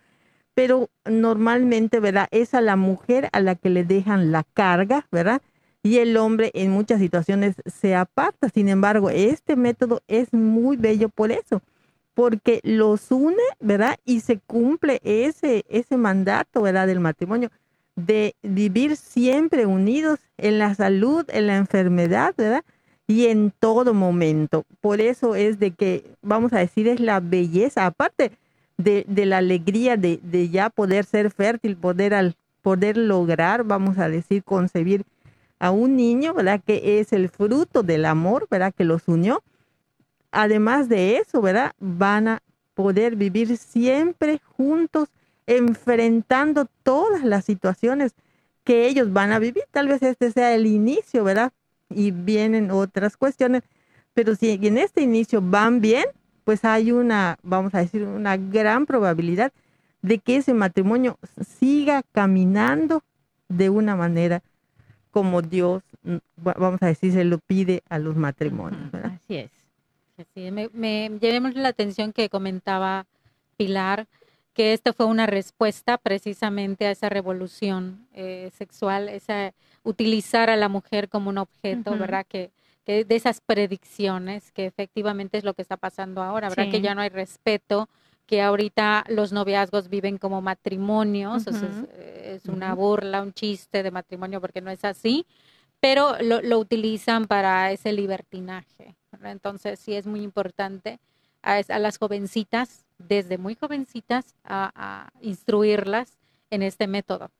Pero 0.54 0.88
normalmente, 1.04 2.00
¿verdad? 2.00 2.28
Es 2.30 2.54
a 2.54 2.62
la 2.62 2.76
mujer 2.76 3.28
a 3.32 3.40
la 3.40 3.56
que 3.56 3.68
le 3.68 3.84
dejan 3.84 4.32
la 4.32 4.42
carga, 4.54 5.06
¿verdad? 5.12 5.42
Y 5.82 5.98
el 5.98 6.16
hombre 6.16 6.50
en 6.54 6.70
muchas 6.70 6.98
situaciones 6.98 7.56
se 7.66 7.94
aparta. 7.94 8.48
Sin 8.48 8.70
embargo, 8.70 9.10
este 9.10 9.54
método 9.54 10.00
es 10.08 10.32
muy 10.32 10.78
bello 10.78 11.10
por 11.10 11.30
eso 11.30 11.60
porque 12.14 12.60
los 12.64 13.10
une, 13.10 13.36
¿verdad? 13.60 13.96
Y 14.06 14.20
se 14.20 14.38
cumple 14.38 15.02
ese, 15.04 15.66
ese 15.68 15.98
mandato, 15.98 16.62
¿verdad? 16.62 16.86
Del 16.86 17.00
matrimonio, 17.00 17.50
de 17.96 18.34
vivir 18.42 18.96
siempre 18.96 19.66
unidos 19.66 20.20
en 20.38 20.58
la 20.58 20.74
salud, 20.74 21.26
en 21.28 21.48
la 21.48 21.58
enfermedad, 21.58 22.34
¿verdad? 22.34 22.64
Y 23.08 23.26
en 23.26 23.52
todo 23.58 23.92
momento. 23.94 24.64
Por 24.80 25.00
eso 25.00 25.34
es 25.34 25.58
de 25.58 25.72
que, 25.72 26.04
vamos 26.22 26.52
a 26.52 26.58
decir, 26.58 26.86
es 26.86 27.00
la 27.00 27.18
belleza, 27.18 27.86
aparte 27.86 28.30
de, 28.76 29.04
de 29.08 29.26
la 29.26 29.38
alegría 29.38 29.96
de, 29.96 30.20
de 30.22 30.48
ya 30.50 30.70
poder 30.70 31.04
ser 31.04 31.32
fértil, 31.32 31.76
poder, 31.76 32.14
al, 32.14 32.36
poder 32.62 32.96
lograr, 32.96 33.64
vamos 33.64 33.98
a 33.98 34.08
decir, 34.08 34.44
concebir 34.44 35.04
a 35.58 35.72
un 35.72 35.96
niño, 35.96 36.34
¿verdad? 36.34 36.60
Que 36.64 37.00
es 37.00 37.12
el 37.12 37.28
fruto 37.28 37.82
del 37.82 38.04
amor, 38.04 38.46
¿verdad? 38.48 38.72
Que 38.72 38.84
los 38.84 39.08
unió 39.08 39.42
además 40.30 40.88
de 40.88 41.16
eso, 41.16 41.40
¿verdad? 41.40 41.72
Van 41.78 42.28
a 42.28 42.42
poder 42.74 43.16
vivir 43.16 43.56
siempre 43.56 44.40
juntos, 44.56 45.08
enfrentando 45.46 46.66
todas 46.82 47.24
las 47.24 47.44
situaciones 47.44 48.14
que 48.64 48.86
ellos 48.86 49.12
van 49.12 49.32
a 49.32 49.38
vivir. 49.38 49.64
Tal 49.70 49.88
vez 49.88 50.02
este 50.02 50.30
sea 50.30 50.54
el 50.54 50.66
inicio, 50.66 51.24
¿verdad? 51.24 51.52
Y 51.90 52.10
vienen 52.10 52.70
otras 52.70 53.16
cuestiones, 53.16 53.62
pero 54.14 54.34
si 54.34 54.50
en 54.62 54.78
este 54.78 55.00
inicio 55.02 55.40
van 55.40 55.80
bien, 55.80 56.04
pues 56.44 56.64
hay 56.64 56.92
una, 56.92 57.38
vamos 57.42 57.74
a 57.74 57.78
decir, 57.78 58.02
una 58.04 58.36
gran 58.36 58.86
probabilidad 58.86 59.52
de 60.02 60.18
que 60.18 60.36
ese 60.36 60.54
matrimonio 60.54 61.18
siga 61.58 62.02
caminando 62.12 63.02
de 63.48 63.70
una 63.70 63.96
manera 63.96 64.42
como 65.10 65.42
Dios, 65.42 65.82
va- 66.46 66.54
vamos 66.58 66.82
a 66.82 66.86
decir, 66.86 67.12
se 67.12 67.24
lo 67.24 67.38
pide 67.38 67.82
a 67.88 67.98
los 67.98 68.14
matrimonios. 68.16 68.92
Así 68.94 69.36
es. 69.36 69.50
Sí, 70.34 70.50
me, 70.50 70.68
me 70.72 71.10
llamó 71.20 71.48
la 71.48 71.68
atención 71.68 72.12
que 72.12 72.28
comentaba 72.28 73.06
Pilar, 73.56 74.06
que 74.58 74.72
esto 74.72 74.92
fue 74.92 75.06
una 75.06 75.26
respuesta 75.26 75.98
precisamente 75.98 76.84
a 76.84 76.90
esa 76.90 77.08
revolución 77.08 78.08
eh, 78.12 78.50
sexual, 78.58 79.08
esa 79.08 79.54
utilizar 79.84 80.50
a 80.50 80.56
la 80.56 80.68
mujer 80.68 81.08
como 81.08 81.30
un 81.30 81.38
objeto. 81.38 81.96
¿verdad? 81.96 82.26
Que, 82.26 82.50
que 82.84 83.04
de 83.04 83.14
esas 83.14 83.40
predicciones, 83.40 84.50
que 84.50 84.66
efectivamente 84.66 85.38
es 85.38 85.44
lo 85.44 85.54
que 85.54 85.62
está 85.62 85.76
pasando 85.76 86.24
ahora, 86.24 86.48
¿verdad? 86.48 86.64
Sí. 86.64 86.70
Que 86.70 86.80
ya 86.80 86.96
no 86.96 87.02
hay 87.02 87.08
respeto, 87.08 87.88
que 88.26 88.42
ahorita 88.42 89.04
los 89.06 89.32
noviazgos 89.32 89.88
viven 89.88 90.18
como 90.18 90.42
matrimonios, 90.42 91.46
o 91.46 91.52
sea, 91.52 91.68
Ujú. 91.68 91.86
es, 91.92 92.42
es 92.42 92.44
una 92.46 92.74
burla, 92.74 93.22
un 93.22 93.32
chiste 93.32 93.84
de 93.84 93.92
matrimonio, 93.92 94.40
porque 94.40 94.60
no 94.60 94.72
es 94.72 94.84
así, 94.84 95.24
pero 95.78 96.20
lo, 96.20 96.42
lo 96.42 96.58
utilizan 96.58 97.26
para 97.28 97.70
ese 97.70 97.92
libertinaje. 97.92 98.96
¿verdad? 99.12 99.30
Entonces 99.30 99.78
sí 99.78 99.94
es 99.94 100.08
muy 100.08 100.22
importante 100.22 100.98
a, 101.42 101.60
a 101.68 101.78
las 101.78 101.96
jovencitas 101.98 102.87
desde 102.98 103.38
muy 103.38 103.54
jovencitas 103.54 104.34
a, 104.44 104.70
a 104.74 105.08
instruirlas 105.20 106.18
en 106.50 106.62
este 106.62 106.86
método. 106.86 107.30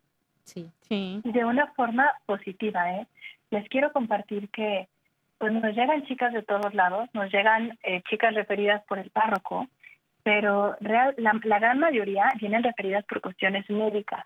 Sí. 0.45 0.71
Sí. 0.89 1.21
de 1.25 1.45
una 1.45 1.67
forma 1.73 2.11
positiva, 2.25 2.91
¿eh? 2.95 3.07
Les 3.51 3.69
quiero 3.69 3.93
compartir 3.93 4.49
que 4.49 4.89
pues 5.37 5.53
nos 5.53 5.75
llegan 5.77 6.05
chicas 6.07 6.33
de 6.33 6.43
todos 6.43 6.73
lados, 6.75 7.09
nos 7.13 7.31
llegan 7.31 7.79
eh, 7.83 8.03
chicas 8.09 8.35
referidas 8.35 8.83
por 8.89 8.99
el 8.99 9.11
párroco, 9.11 9.69
pero 10.23 10.75
real, 10.81 11.15
la, 11.19 11.39
la 11.45 11.59
gran 11.59 11.79
mayoría 11.79 12.33
vienen 12.41 12.63
referidas 12.63 13.05
por 13.05 13.21
cuestiones 13.21 13.69
médicas. 13.71 14.25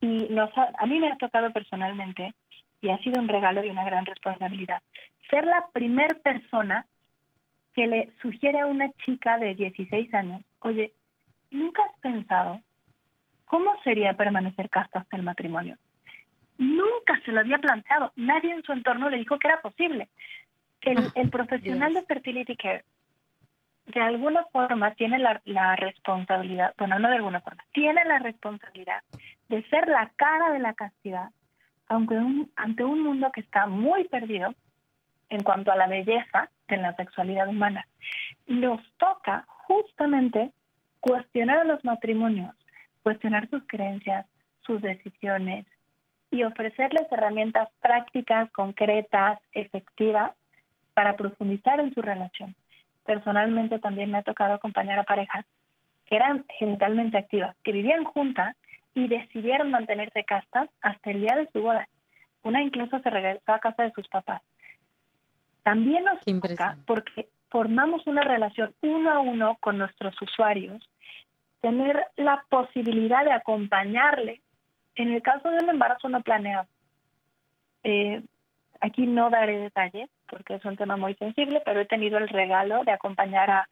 Y 0.00 0.28
nos 0.30 0.50
ha- 0.58 0.70
a 0.78 0.86
mí 0.86 1.00
me 1.00 1.10
ha 1.10 1.16
tocado 1.16 1.50
personalmente, 1.52 2.34
y 2.82 2.90
ha 2.90 2.98
sido 2.98 3.20
un 3.20 3.28
regalo 3.28 3.64
y 3.64 3.70
una 3.70 3.84
gran 3.84 4.04
responsabilidad, 4.04 4.82
ser 5.30 5.44
la 5.46 5.66
primer 5.72 6.20
persona 6.20 6.86
que 7.74 7.86
le 7.86 8.12
sugiere 8.22 8.60
a 8.60 8.66
una 8.66 8.90
chica 9.04 9.38
de 9.38 9.54
16 9.54 10.12
años, 10.14 10.42
oye, 10.64 10.92
¿nunca 11.50 11.82
has 11.84 11.98
pensado 12.00 12.60
cómo 13.46 13.74
sería 13.84 14.14
permanecer 14.14 14.68
casta 14.68 15.00
hasta 15.00 15.16
el 15.16 15.22
matrimonio? 15.22 15.78
Nunca 16.58 17.20
se 17.24 17.32
lo 17.32 17.40
había 17.40 17.58
planteado. 17.58 18.12
Nadie 18.16 18.52
en 18.52 18.62
su 18.62 18.72
entorno 18.72 19.10
le 19.10 19.18
dijo 19.18 19.38
que 19.38 19.48
era 19.48 19.60
posible. 19.60 20.08
El, 20.80 20.98
el 21.14 21.30
profesional 21.30 21.94
de 21.94 22.02
fertility 22.02 22.56
care 22.56 22.84
de 23.86 24.00
alguna 24.00 24.44
forma 24.50 24.94
tiene 24.94 25.18
la, 25.18 25.42
la 25.44 25.76
responsabilidad, 25.76 26.74
bueno, 26.78 26.98
no 26.98 27.08
de 27.08 27.16
alguna 27.16 27.42
forma, 27.42 27.62
tiene 27.72 28.02
la 28.06 28.18
responsabilidad 28.18 29.02
de 29.50 29.62
ser 29.68 29.88
la 29.88 30.10
cara 30.16 30.52
de 30.52 30.58
la 30.58 30.72
castidad 30.72 31.28
aunque 31.88 32.14
un, 32.14 32.50
ante 32.56 32.84
un 32.84 33.02
mundo 33.02 33.30
que 33.32 33.40
está 33.40 33.66
muy 33.66 34.04
perdido 34.08 34.54
en 35.28 35.42
cuanto 35.42 35.72
a 35.72 35.76
la 35.76 35.86
belleza 35.86 36.50
de 36.68 36.76
la 36.76 36.94
sexualidad 36.96 37.48
humana. 37.48 37.86
Nos 38.46 38.80
toca 38.96 39.46
justamente 39.66 40.52
cuestionar 41.00 41.58
a 41.58 41.64
los 41.64 41.84
matrimonios, 41.84 42.54
cuestionar 43.02 43.48
sus 43.50 43.62
creencias, 43.66 44.26
sus 44.62 44.80
decisiones 44.80 45.66
y 46.30 46.42
ofrecerles 46.42 47.10
herramientas 47.12 47.68
prácticas, 47.80 48.50
concretas, 48.52 49.38
efectivas 49.52 50.32
para 50.94 51.16
profundizar 51.16 51.80
en 51.80 51.92
su 51.94 52.02
relación. 52.02 52.54
Personalmente 53.04 53.78
también 53.78 54.10
me 54.10 54.18
ha 54.18 54.22
tocado 54.22 54.54
acompañar 54.54 54.98
a 54.98 55.04
parejas 55.04 55.44
que 56.06 56.16
eran 56.16 56.44
genitalmente 56.58 57.18
activas, 57.18 57.56
que 57.62 57.72
vivían 57.72 58.04
juntas 58.04 58.56
y 58.94 59.08
decidieron 59.08 59.70
mantenerse 59.70 60.24
castas 60.24 60.68
hasta 60.80 61.10
el 61.10 61.20
día 61.20 61.36
de 61.36 61.48
su 61.52 61.60
boda. 61.60 61.88
Una 62.42 62.62
incluso 62.62 62.98
se 63.00 63.10
regresó 63.10 63.52
a 63.52 63.58
casa 63.58 63.82
de 63.82 63.92
sus 63.92 64.08
papás. 64.08 64.42
También 65.62 66.04
nos 66.04 66.20
toca 66.20 66.76
porque 66.86 67.28
formamos 67.54 68.04
una 68.08 68.22
relación 68.22 68.74
uno 68.80 69.12
a 69.12 69.20
uno 69.20 69.58
con 69.60 69.78
nuestros 69.78 70.20
usuarios, 70.20 70.82
tener 71.60 72.04
la 72.16 72.44
posibilidad 72.48 73.24
de 73.24 73.30
acompañarle 73.30 74.40
en 74.96 75.12
el 75.12 75.22
caso 75.22 75.48
de 75.50 75.58
un 75.62 75.70
embarazo 75.70 76.08
no 76.08 76.20
planeado. 76.22 76.66
Eh, 77.84 78.24
aquí 78.80 79.06
no 79.06 79.30
daré 79.30 79.56
detalles 79.58 80.10
porque 80.28 80.56
es 80.56 80.64
un 80.64 80.76
tema 80.76 80.96
muy 80.96 81.14
sensible, 81.14 81.62
pero 81.64 81.78
he 81.78 81.86
tenido 81.86 82.18
el 82.18 82.28
regalo 82.28 82.82
de 82.82 82.90
acompañar 82.90 83.48
a 83.48 83.68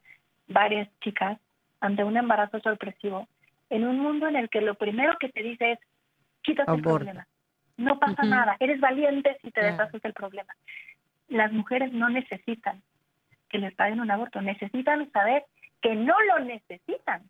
varias 0.47 0.87
chicas 1.01 1.37
ante 1.81 2.05
un 2.05 2.15
embarazo 2.15 2.61
sorpresivo 2.61 3.27
en 3.69 3.85
un 3.85 3.99
mundo 3.99 4.29
en 4.29 4.37
el 4.37 4.47
que 4.47 4.61
lo 4.61 4.75
primero 4.75 5.17
que 5.19 5.27
te 5.27 5.43
dice 5.43 5.73
es 5.73 5.79
quítate 6.41 6.71
el 6.71 6.81
problema. 6.81 7.27
No 7.75 7.99
pasa 7.99 8.23
nada, 8.23 8.55
eres 8.61 8.79
valiente 8.79 9.37
si 9.41 9.51
te 9.51 9.61
deshaces 9.61 10.01
del 10.01 10.13
problema. 10.13 10.55
Las 11.27 11.51
mujeres 11.51 11.91
no 11.91 12.07
necesitan 12.07 12.81
que 13.53 13.59
les 13.59 13.75
paguen 13.75 14.01
un 14.01 14.09
aborto, 14.09 14.41
necesitan 14.41 15.11
saber 15.11 15.45
que 15.79 15.93
no 15.93 16.15
lo 16.21 16.39
necesitan, 16.39 17.21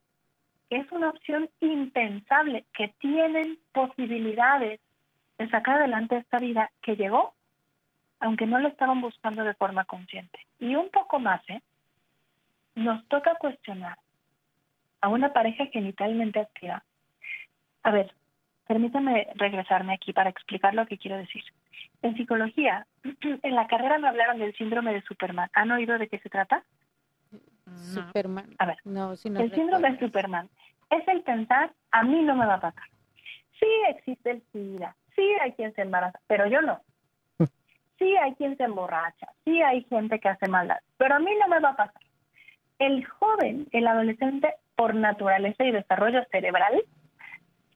es 0.70 0.90
una 0.94 1.10
opción 1.10 1.50
impensable, 1.60 2.64
que 2.74 2.88
tienen 3.00 3.60
posibilidades 3.74 4.80
de 5.38 5.50
sacar 5.50 5.76
adelante 5.76 6.16
esta 6.16 6.40
vida 6.40 6.72
que 6.82 6.96
llegó, 6.96 7.34
aunque 8.22 8.46
no 8.46 8.58
lo 8.60 8.70
estaban 8.70 9.02
buscando 9.02 9.44
de 9.44 9.54
forma 9.56 9.84
consciente. 9.84 10.40
Y 10.60 10.76
un 10.76 10.90
poco 10.92 11.20
más, 11.20 11.42
¿eh? 11.50 11.62
Nos 12.76 13.06
toca 13.10 13.36
cuestionar 13.36 13.98
a 15.02 15.10
una 15.10 15.34
pareja 15.34 15.66
genitalmente 15.66 16.40
activa. 16.40 16.86
A 17.84 17.92
ver, 17.92 18.14
permítame 18.66 19.28
regresarme 19.36 19.94
aquí 19.94 20.14
para 20.14 20.30
explicar 20.30 20.74
lo 20.74 20.86
que 20.86 20.98
quiero 20.98 21.18
decir. 21.18 21.44
En 22.02 22.16
psicología, 22.16 22.86
en 23.44 23.56
la 23.56 23.68
carrera 23.68 23.98
me 23.98 24.08
hablaron 24.08 24.40
del 24.40 24.54
síndrome 24.56 24.94
de 24.94 25.02
Superman. 25.04 25.50
¿Han 25.54 25.72
oído 25.72 25.98
de 25.98 26.08
qué 26.08 26.20
se 26.20 26.30
trata? 26.30 26.64
Superman. 27.94 28.56
A 28.60 28.66
ver, 28.66 28.78
no, 28.84 29.16
si 29.16 29.30
no 29.30 29.40
el 29.40 29.54
síndrome 29.54 29.92
de 29.92 30.00
Superman 30.00 30.50
es 30.90 31.08
el 31.08 31.22
pensar, 31.22 31.72
a 31.92 32.04
mí 32.04 32.22
no 32.22 32.36
me 32.36 32.46
va 32.46 32.56
a 32.56 32.62
pasar. 32.62 32.84
Sí 33.60 33.68
existe 33.90 34.32
el 34.32 34.44
SIDA, 34.52 34.96
sí 35.16 35.24
hay 35.42 35.54
quien 35.54 35.74
se 35.74 35.82
embaraza, 35.82 36.20
pero 36.28 36.48
yo 36.48 36.62
no. 36.62 36.82
Sí 38.00 38.18
hay 38.18 38.34
quien 38.34 38.58
se 38.58 38.64
emborracha, 38.64 39.28
sí 39.46 39.62
hay 39.62 39.84
gente 39.84 40.20
que 40.20 40.28
hace 40.28 40.48
maldad, 40.48 40.80
pero 40.98 41.16
a 41.16 41.20
mí 41.20 41.32
no 41.40 41.48
me 41.48 41.60
va 41.60 41.70
a 41.70 41.76
pasar. 41.76 42.02
El 42.80 43.06
joven, 43.06 43.68
el 43.72 43.88
adolescente, 43.88 44.54
por 44.76 44.96
naturaleza 44.96 45.64
y 45.64 45.72
desarrollo 45.72 46.24
cerebral, 46.32 46.84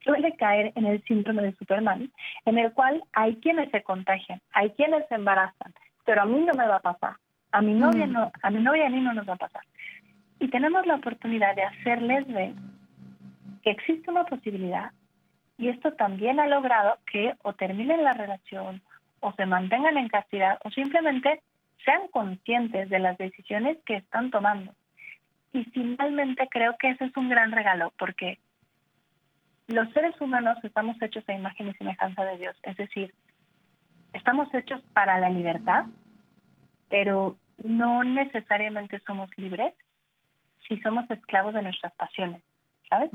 suele 0.07 0.35
caer 0.37 0.71
en 0.75 0.85
el 0.85 1.03
síndrome 1.03 1.43
de 1.43 1.53
Superman, 1.55 2.09
en 2.45 2.57
el 2.57 2.71
cual 2.71 3.03
hay 3.11 3.35
quienes 3.35 3.69
se 3.71 3.83
contagian, 3.83 4.41
hay 4.53 4.69
quienes 4.71 5.05
se 5.09 5.15
embarazan, 5.15 5.73
pero 6.05 6.21
a 6.21 6.25
mí 6.25 6.39
no 6.39 6.53
me 6.53 6.65
va 6.65 6.77
a 6.77 6.91
pasar. 6.91 7.17
A 7.51 7.61
mi 7.61 7.73
novia 7.73 8.07
Mm. 8.07 8.13
no, 8.13 8.31
a 8.41 8.49
mi 8.49 8.61
novia 8.63 8.87
a 8.87 8.89
mí 8.89 9.01
no 9.01 9.13
nos 9.13 9.27
va 9.27 9.33
a 9.33 9.43
pasar. 9.45 9.63
Y 10.39 10.47
tenemos 10.47 10.85
la 10.85 10.95
oportunidad 10.95 11.55
de 11.55 11.63
hacerles 11.63 12.25
ver 12.27 12.53
que 13.63 13.71
existe 13.71 14.09
una 14.09 14.23
posibilidad 14.23 14.91
y 15.57 15.67
esto 15.69 15.91
también 15.93 16.39
ha 16.39 16.47
logrado 16.47 16.97
que 17.11 17.33
o 17.43 17.53
terminen 17.53 18.03
la 18.03 18.13
relación 18.13 18.81
o 19.19 19.33
se 19.33 19.45
mantengan 19.45 19.97
en 19.97 20.07
castidad 20.07 20.57
o 20.63 20.69
simplemente 20.69 21.41
sean 21.83 22.07
conscientes 22.11 22.89
de 22.89 22.99
las 22.99 23.17
decisiones 23.17 23.77
que 23.85 23.95
están 23.95 24.31
tomando. 24.31 24.73
Y 25.51 25.63
finalmente 25.65 26.47
creo 26.49 26.77
que 26.77 26.91
ese 26.91 27.05
es 27.05 27.17
un 27.17 27.29
gran 27.29 27.51
regalo 27.51 27.91
porque 27.97 28.37
los 29.67 29.91
seres 29.91 30.19
humanos 30.21 30.57
estamos 30.63 30.99
hechos 31.01 31.23
a 31.27 31.33
imagen 31.33 31.67
y 31.67 31.73
semejanza 31.73 32.23
de 32.23 32.37
Dios, 32.37 32.55
es 32.63 32.77
decir, 32.77 33.13
estamos 34.13 34.53
hechos 34.53 34.81
para 34.93 35.19
la 35.19 35.29
libertad, 35.29 35.85
pero 36.89 37.37
no 37.63 38.03
necesariamente 38.03 38.99
somos 39.05 39.29
libres 39.37 39.73
si 40.67 40.79
somos 40.81 41.09
esclavos 41.11 41.53
de 41.53 41.61
nuestras 41.61 41.93
pasiones, 41.93 42.41
¿sabes? 42.89 43.11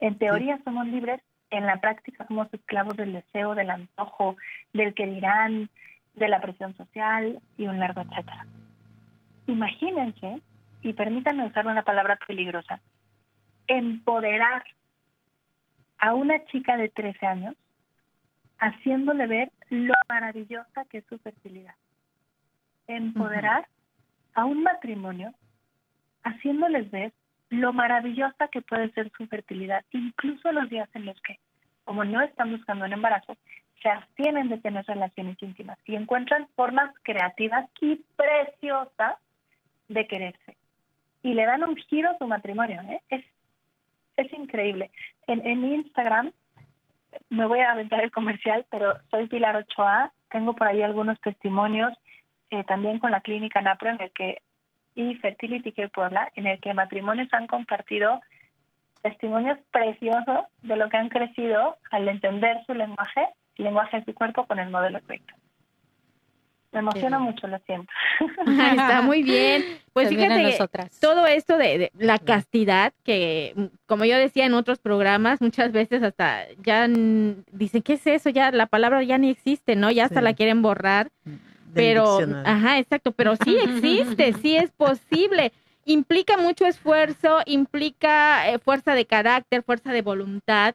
En 0.00 0.18
teoría 0.18 0.58
somos 0.64 0.86
libres, 0.86 1.20
en 1.50 1.66
la 1.66 1.80
práctica 1.80 2.26
somos 2.26 2.52
esclavos 2.52 2.96
del 2.96 3.12
deseo, 3.12 3.54
del 3.54 3.70
antojo, 3.70 4.36
del 4.72 4.94
que 4.94 5.06
dirán, 5.06 5.70
de 6.14 6.28
la 6.28 6.40
presión 6.40 6.76
social 6.76 7.40
y 7.56 7.66
un 7.66 7.78
largo 7.78 8.00
etcétera. 8.00 8.46
Imagínense, 9.46 10.40
y 10.82 10.92
permítanme 10.92 11.46
usar 11.46 11.66
una 11.66 11.82
palabra 11.82 12.18
peligrosa, 12.26 12.80
empoderar 13.66 14.64
a 15.98 16.14
una 16.14 16.44
chica 16.46 16.76
de 16.76 16.88
13 16.88 17.26
años 17.26 17.56
haciéndole 18.58 19.26
ver 19.26 19.52
lo 19.70 19.94
maravillosa 20.08 20.84
que 20.90 20.98
es 20.98 21.04
su 21.06 21.18
fertilidad. 21.18 21.74
Empoderar 22.86 23.66
a 24.34 24.44
un 24.44 24.62
matrimonio 24.62 25.34
haciéndoles 26.22 26.90
ver 26.90 27.12
lo 27.50 27.72
maravillosa 27.72 28.48
que 28.48 28.62
puede 28.62 28.90
ser 28.92 29.10
su 29.16 29.26
fertilidad, 29.26 29.84
incluso 29.92 30.50
los 30.52 30.68
días 30.68 30.88
en 30.94 31.06
los 31.06 31.20
que, 31.22 31.38
como 31.84 32.04
no 32.04 32.20
están 32.20 32.50
buscando 32.50 32.84
un 32.84 32.92
embarazo, 32.92 33.36
se 33.82 33.88
abstienen 33.88 34.48
de 34.48 34.58
tener 34.58 34.84
relaciones 34.86 35.40
íntimas 35.40 35.78
y 35.84 35.94
encuentran 35.94 36.48
formas 36.56 36.92
creativas 37.02 37.68
y 37.80 38.02
preciosas 38.16 39.16
de 39.88 40.06
quererse. 40.06 40.56
Y 41.22 41.34
le 41.34 41.44
dan 41.44 41.62
un 41.62 41.76
giro 41.76 42.10
a 42.10 42.18
su 42.18 42.26
matrimonio. 42.26 42.80
¿eh? 42.82 43.00
Es, 43.10 43.24
es 44.16 44.32
increíble. 44.32 44.90
En, 45.26 45.46
en 45.46 45.64
Instagram, 45.64 46.32
me 47.30 47.46
voy 47.46 47.60
a 47.60 47.72
aventar 47.72 48.02
el 48.02 48.10
comercial, 48.10 48.66
pero 48.70 48.94
soy 49.10 49.26
Pilar 49.26 49.56
Ochoa, 49.56 50.12
tengo 50.30 50.54
por 50.54 50.66
ahí 50.66 50.82
algunos 50.82 51.20
testimonios, 51.20 51.92
eh, 52.50 52.64
también 52.64 52.98
con 52.98 53.10
la 53.10 53.20
clínica 53.20 53.60
NAPRO, 53.60 53.90
en 53.90 54.00
el 54.00 54.10
que 54.12 54.42
y 54.96 55.14
Fertility 55.16 55.72
Care 55.72 55.90
Puebla, 55.90 56.32
en 56.34 56.46
el 56.46 56.58
que 56.58 56.72
matrimonios 56.72 57.28
han 57.32 57.46
compartido 57.46 58.20
testimonios 59.02 59.58
preciosos 59.70 60.46
de 60.62 60.76
lo 60.76 60.88
que 60.88 60.96
han 60.96 61.10
crecido 61.10 61.76
al 61.90 62.08
entender 62.08 62.64
su 62.66 62.74
lenguaje, 62.74 63.28
lenguaje 63.56 63.98
de 63.98 64.04
su 64.06 64.14
cuerpo 64.14 64.46
con 64.46 64.58
el 64.58 64.70
modelo 64.70 65.00
correcto. 65.02 65.34
Me 66.72 66.80
emociona 66.80 67.18
mucho, 67.18 67.46
lo 67.46 67.58
siento. 67.60 67.90
Está 68.46 69.00
muy 69.02 69.22
bien. 69.22 69.64
Pues 69.92 70.08
También 70.08 70.30
fíjate, 70.32 70.50
nosotras. 70.50 71.00
todo 71.00 71.26
esto 71.26 71.56
de, 71.56 71.78
de 71.78 71.92
la 71.98 72.18
castidad, 72.18 72.92
que 73.02 73.54
como 73.86 74.04
yo 74.04 74.18
decía 74.18 74.44
en 74.44 74.52
otros 74.54 74.78
programas, 74.78 75.40
muchas 75.40 75.72
veces 75.72 76.02
hasta 76.02 76.42
ya 76.62 76.86
dicen, 76.88 77.82
¿qué 77.82 77.94
es 77.94 78.06
eso? 78.06 78.28
Ya 78.28 78.50
la 78.50 78.66
palabra 78.66 79.02
ya 79.02 79.16
ni 79.16 79.30
existe, 79.30 79.74
¿no? 79.76 79.90
Ya 79.90 80.04
hasta 80.04 80.20
Sí. 80.20 80.24
la 80.24 80.34
quieren 80.34 80.60
borrar. 80.60 81.08
Del 81.24 81.34
pero, 81.74 82.18
ajá, 82.44 82.78
exacto, 82.78 83.12
pero 83.12 83.36
sí 83.36 83.56
existe, 83.62 84.32
sí 84.34 84.56
es 84.56 84.70
posible. 84.72 85.52
implica 85.84 86.36
mucho 86.36 86.66
esfuerzo, 86.66 87.40
implica 87.46 88.48
eh, 88.50 88.58
fuerza 88.58 88.94
de 88.94 89.06
carácter, 89.06 89.62
fuerza 89.62 89.92
de 89.92 90.02
voluntad 90.02 90.74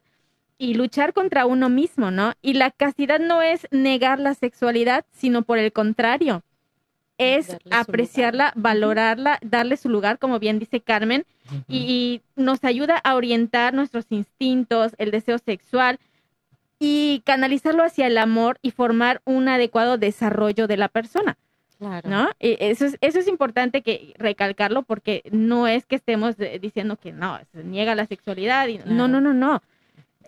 y 0.62 0.76
luchar 0.76 1.12
contra 1.12 1.47
uno 1.47 1.70
mismo, 1.70 2.12
¿no? 2.12 2.34
Y 2.43 2.53
la 2.53 2.70
castidad 2.70 3.20
no 3.20 3.41
es 3.41 3.68
negar 3.72 4.20
la 4.20 4.36
sexualidad, 4.36 5.05
sino 5.12 5.41
por 5.41 5.57
el 5.57 5.74
contrario, 5.74 6.43
es 7.18 7.47
Darle 7.47 7.72
apreciarla, 7.72 8.53
valorarla, 8.55 9.39
darle 9.41 9.76
su 9.76 9.89
lugar, 9.89 10.20
como 10.20 10.38
bien 10.38 10.59
dice 10.59 10.80
Carmen, 10.80 11.26
y, 11.68 11.78
y 11.78 12.22
nos 12.36 12.64
ayuda 12.64 12.97
a 13.03 13.16
orientar 13.16 13.74
nuestros 13.74 14.05
instintos, 14.12 14.93
el 14.99 15.09
deseo 15.09 15.39
sexual 15.39 15.97
y 16.78 17.24
canalizarlo 17.26 17.84
hacia 17.84 18.05
el 18.05 18.20
amor 18.20 18.59
y 18.62 18.70
formar 18.70 19.24
un 19.26 19.49
adecuado 19.49 19.97
desarrollo 19.97 20.68
de 20.68 20.78
la 20.78 20.89
persona. 20.89 21.39
Claro. 21.80 22.07
¿no? 22.07 22.30
Y 22.39 22.57
eso 22.59 22.86
es, 22.86 22.97
eso 23.01 23.18
es 23.18 23.28
importante 23.28 23.82
que 23.82 24.14
recalcarlo 24.20 24.84
porque 24.84 25.24
no 25.32 25.68
es 25.68 25.88
que 25.88 25.95
estemos 25.95 26.39
eh, 26.39 26.59
diciendo 26.62 26.97
que 26.97 27.12
no, 27.12 27.39
se 27.51 27.64
niega 27.64 27.95
la 27.95 28.05
sexualidad. 28.05 28.68
Y, 28.68 28.78
No, 28.86 29.07
no, 29.07 29.20
no, 29.20 29.34
no. 29.34 29.64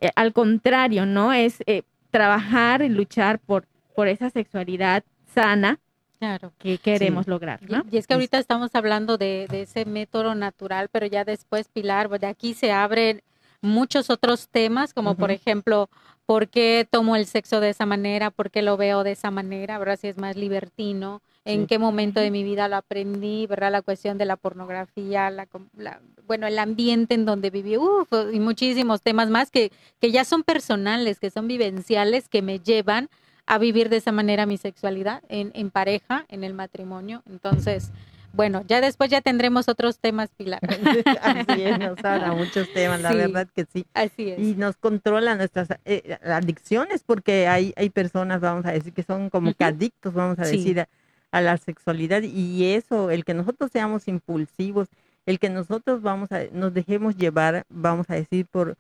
Eh, 0.01 0.09
al 0.15 0.33
contrario, 0.33 1.05
¿no? 1.05 1.33
Es 1.33 1.57
eh, 1.65 1.83
trabajar 2.11 2.81
y 2.81 2.89
luchar 2.89 3.39
por, 3.39 3.65
por 3.95 4.07
esa 4.07 4.29
sexualidad 4.29 5.03
sana 5.33 5.79
Claro. 6.19 6.53
que 6.57 6.77
queremos 6.77 7.27
lograr, 7.27 7.59
Y- 7.61 7.71
¿no? 7.71 7.83
Y 7.91 7.97
es 7.97 8.07
que 8.07 8.13
ahorita 8.13 8.37
estamos 8.37 8.75
hablando 8.75 9.17
de, 9.17 9.47
de 9.49 9.63
ese 9.63 9.85
método 9.85 10.35
natural, 10.35 10.89
pero 10.91 11.05
ya 11.05 11.25
después, 11.25 11.67
Pilar, 11.69 12.07
de 12.19 12.27
aquí 12.27 12.53
se 12.53 12.71
abren 12.71 13.21
muchos 13.61 14.09
otros 14.09 14.49
temas, 14.49 14.93
como 14.93 15.15
por 15.15 15.31
ejemplo, 15.31 15.89
¿por 16.25 16.47
qué 16.47 16.87
tomo 16.89 17.15
el 17.15 17.25
sexo 17.25 17.59
de 17.59 17.69
esa 17.69 17.85
manera? 17.85 18.31
¿Por 18.31 18.49
qué 18.51 18.61
lo 18.61 18.77
veo 18.77 19.03
de 19.03 19.11
esa 19.11 19.31
manera? 19.31 19.77
¿Verdad? 19.77 19.99
Si 19.99 20.07
es 20.07 20.17
más 20.17 20.35
libertino, 20.35 21.21
¿en 21.45 21.61
Sí. 21.61 21.67
qué 21.67 21.79
momento 21.79 22.19
de 22.19 22.31
mi 22.31 22.43
vida 22.43 22.67
lo 22.67 22.77
aprendí? 22.77 23.45
¿Verdad? 23.47 23.71
La 23.71 23.81
cuestión 23.81 24.17
de 24.17 24.25
la 24.25 24.35
pornografía, 24.37 25.29
la, 25.29 25.47
la- 25.77 25.99
bueno, 26.25 26.47
el 26.47 26.57
ambiente 26.59 27.15
en 27.15 27.25
donde 27.25 27.49
viví, 27.49 27.77
uf, 27.77 28.07
y 28.31 28.39
muchísimos 28.39 29.01
temas 29.01 29.29
más 29.29 29.51
que, 29.51 29.71
que 29.99 30.11
ya 30.11 30.23
son 30.23 30.43
personales, 30.43 31.19
que 31.19 31.29
son 31.29 31.47
vivenciales, 31.47 32.29
que 32.29 32.41
me 32.41 32.59
llevan 32.59 33.09
a 33.45 33.57
vivir 33.57 33.89
de 33.89 33.97
esa 33.97 34.13
manera 34.13 34.45
mi 34.45 34.57
sexualidad 34.57 35.21
en, 35.27 35.51
en 35.53 35.69
pareja, 35.69 36.25
en 36.29 36.45
el 36.45 36.53
matrimonio. 36.53 37.23
Entonces, 37.29 37.91
bueno, 38.33 38.63
ya 38.67 38.81
después 38.81 39.09
ya 39.11 39.21
tendremos 39.21 39.69
otros 39.69 39.99
temas, 39.99 40.29
Pilar. 40.35 40.59
Así 41.21 41.61
es, 41.61 41.77
nos 41.79 42.03
habla 42.03 42.33
muchos 42.33 42.67
temas, 42.69 43.01
la 43.01 43.11
Sí. 43.11 43.15
verdad 43.17 43.47
que 43.53 43.65
sí. 43.71 43.85
Así 43.93 44.29
es. 44.31 44.39
Y 44.39 44.55
nos 44.55 44.75
controla 44.77 45.35
nuestras 45.35 45.69
eh, 45.85 46.17
adicciones 46.23 47.03
porque 47.05 47.47
hay, 47.47 47.73
hay 47.75 47.89
personas, 47.89 48.41
vamos 48.41 48.65
a 48.65 48.71
decir, 48.71 48.91
que 48.91 49.03
son 49.03 49.29
como 49.29 49.53
que 49.53 49.63
Ujú. 49.63 49.73
adictos, 49.75 50.13
vamos 50.13 50.39
a 50.39 50.45
Sí. 50.45 50.57
decir, 50.57 50.79
a, 50.81 50.89
a 51.31 51.41
la 51.41 51.57
sexualidad. 51.57 52.23
Y 52.23 52.73
eso, 52.73 53.11
el 53.11 53.23
que 53.23 53.33
nosotros 53.33 53.71
seamos 53.71 54.07
impulsivos, 54.07 54.87
el 55.25 55.39
que 55.39 55.49
nosotros 55.49 56.01
vamos 56.01 56.31
a, 56.31 56.41
nos 56.51 56.73
dejemos 56.73 57.15
llevar, 57.15 57.65
vamos 57.69 58.09
a 58.09 58.15
decir, 58.15 58.45
por, 58.47 58.75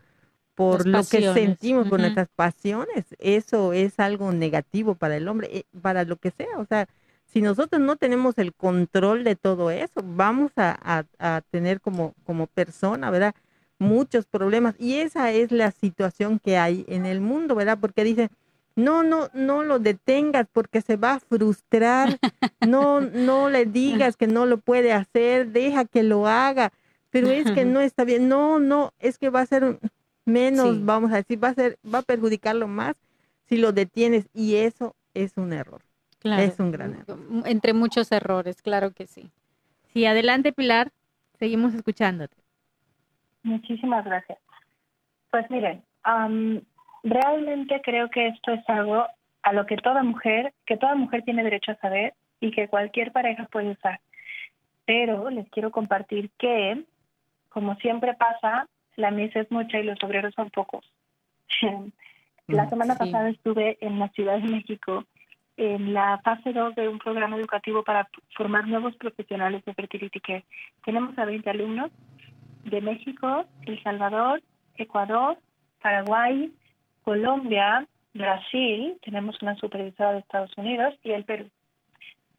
por 0.55 0.87
Las 0.87 1.13
lo 1.13 1.19
que 1.19 1.33
sentimos, 1.33 1.87
por 1.87 1.99
nuestras 1.99 2.27
pasiones, 2.35 3.05
eso 3.19 3.73
es 3.73 3.99
algo 3.99 4.31
negativo 4.31 4.95
para 4.95 5.15
el 5.17 5.27
hombre, 5.27 5.49
eh, 5.51 5.63
para 5.81 6.03
lo 6.05 6.17
que 6.17 6.31
sea. 6.31 6.57
O 6.57 6.65
sea, 6.65 6.87
si 7.33 7.41
nosotros 7.41 7.81
no 7.81 7.95
tenemos 7.95 8.37
el 8.37 8.53
control 8.53 9.23
de 9.23 9.35
todo 9.35 9.71
eso, 9.71 10.01
vamos 10.03 10.51
a, 10.55 10.77
a- 11.19 11.35
a 11.35 11.41
tener 11.49 11.81
como, 11.81 12.13
como 12.23 12.47
persona, 12.47 13.09
¿verdad? 13.09 13.33
Muchos 13.79 14.25
problemas. 14.27 14.75
Y 14.79 14.97
esa 14.99 15.31
es 15.31 15.51
la 15.51 15.71
situación 15.71 16.39
que 16.39 16.57
hay 16.57 16.85
en 16.87 17.05
el 17.05 17.19
mundo, 17.21 17.55
¿verdad? 17.55 17.79
Porque 17.81 18.03
dicen, 18.03 18.29
no, 18.75 19.03
no, 19.03 19.29
no 19.33 19.63
lo 19.63 19.79
detengas 19.79 20.47
porque 20.51 20.81
se 20.81 20.95
va 20.95 21.13
a 21.15 21.19
frustrar, 21.19 22.17
no, 22.61 23.01
no 23.01 23.49
le 23.49 23.65
digas 23.65 24.15
que 24.15 24.27
no 24.27 24.45
lo 24.45 24.57
puede 24.57 24.93
hacer, 24.93 25.47
deja 25.47 25.85
que 25.85 26.03
lo 26.03 26.27
haga, 26.27 26.71
pero 27.09 27.29
es 27.29 27.45
que 27.51 27.65
no 27.65 27.81
está 27.81 28.03
bien, 28.03 28.27
no, 28.29 28.59
no, 28.59 28.91
es 28.99 29.17
que 29.17 29.29
va 29.29 29.41
a 29.41 29.45
ser 29.45 29.79
menos, 30.25 30.75
Sí. 30.77 30.81
vamos 30.83 31.11
a 31.11 31.17
decir, 31.17 31.43
va 31.43 31.49
a 31.49 31.53
ser, 31.53 31.77
va 31.83 31.99
a 31.99 32.03
perjudicarlo 32.03 32.67
más 32.67 32.95
si 33.49 33.57
lo 33.57 33.71
detienes 33.73 34.25
y 34.33 34.55
eso 34.55 34.95
es 35.13 35.33
un 35.37 35.51
error. 35.53 35.81
Claro. 36.23 36.41
es 36.41 36.59
un 36.59 36.71
gran 36.71 36.95
error. 36.95 37.19
Entre 37.45 37.73
muchos 37.73 38.11
errores, 38.11 38.61
claro 38.61 38.91
que 38.91 39.05
sí. 39.07 39.29
Sí, 39.93 40.05
adelante 40.05 40.53
Pilar, 40.53 40.89
seguimos 41.37 41.73
escuchándote. 41.75 42.35
Muchísimas 43.43 44.05
gracias. 44.05 44.39
Pues 45.31 45.49
miren, 45.51 45.83
am, 46.03 46.61
realmente 47.03 47.81
creo 47.83 48.09
que 48.09 48.27
esto 48.27 48.53
es 48.53 48.67
algo 48.69 49.05
a 49.43 49.53
lo 49.53 49.65
que 49.65 49.75
toda 49.77 50.01
mujer, 50.03 50.53
que 50.65 50.77
toda 50.77 50.95
mujer 50.95 51.23
tiene 51.23 51.43
derecho 51.43 51.73
a 51.73 51.77
saber 51.77 52.13
y 52.39 52.51
que 52.51 52.67
cualquier 52.69 53.11
pareja 53.11 53.45
puede 53.51 53.71
usar. 53.71 53.99
Pero 54.85 55.29
les 55.29 55.47
quiero 55.49 55.71
compartir 55.71 56.31
que, 56.37 56.83
como 57.49 57.75
siempre 57.75 58.13
pasa, 58.13 58.67
la 58.95 59.11
misa 59.11 59.41
es 59.41 59.51
mucha 59.51 59.79
y 59.79 59.83
los 59.83 60.01
obreros 60.03 60.33
son 60.35 60.49
pocos. 60.49 60.89
La 62.47 62.65
Mm, 62.65 62.69
semana 62.69 62.93
Sí. 62.95 62.99
pasada 62.99 63.29
estuve 63.29 63.77
en 63.79 63.99
la 63.99 64.09
Ciudad 64.09 64.37
de 64.37 64.49
México 64.49 65.05
en 65.57 65.93
la 65.93 66.19
fase 66.23 66.51
2 66.51 66.75
de 66.75 66.87
un 66.89 66.99
programa 66.99 67.37
educativo 67.37 67.83
para 67.83 68.07
formar 68.35 68.67
nuevos 68.67 68.95
profesionales 68.95 69.63
de 69.65 69.73
fertility 69.73 70.19
care. 70.19 70.45
Tenemos 70.83 71.17
a 71.17 71.25
20 71.25 71.49
alumnos 71.49 71.91
de 72.63 72.81
México, 72.81 73.45
El 73.65 73.81
Salvador, 73.83 74.41
Ecuador, 74.75 75.37
Paraguay, 75.81 76.51
Colombia, 77.03 77.87
Brasil, 78.13 78.97
tenemos 79.03 79.41
una 79.41 79.55
supervisora 79.55 80.13
de 80.13 80.19
Estados 80.19 80.51
Unidos 80.57 80.93
y 81.03 81.11
el 81.11 81.25
Perú. 81.25 81.49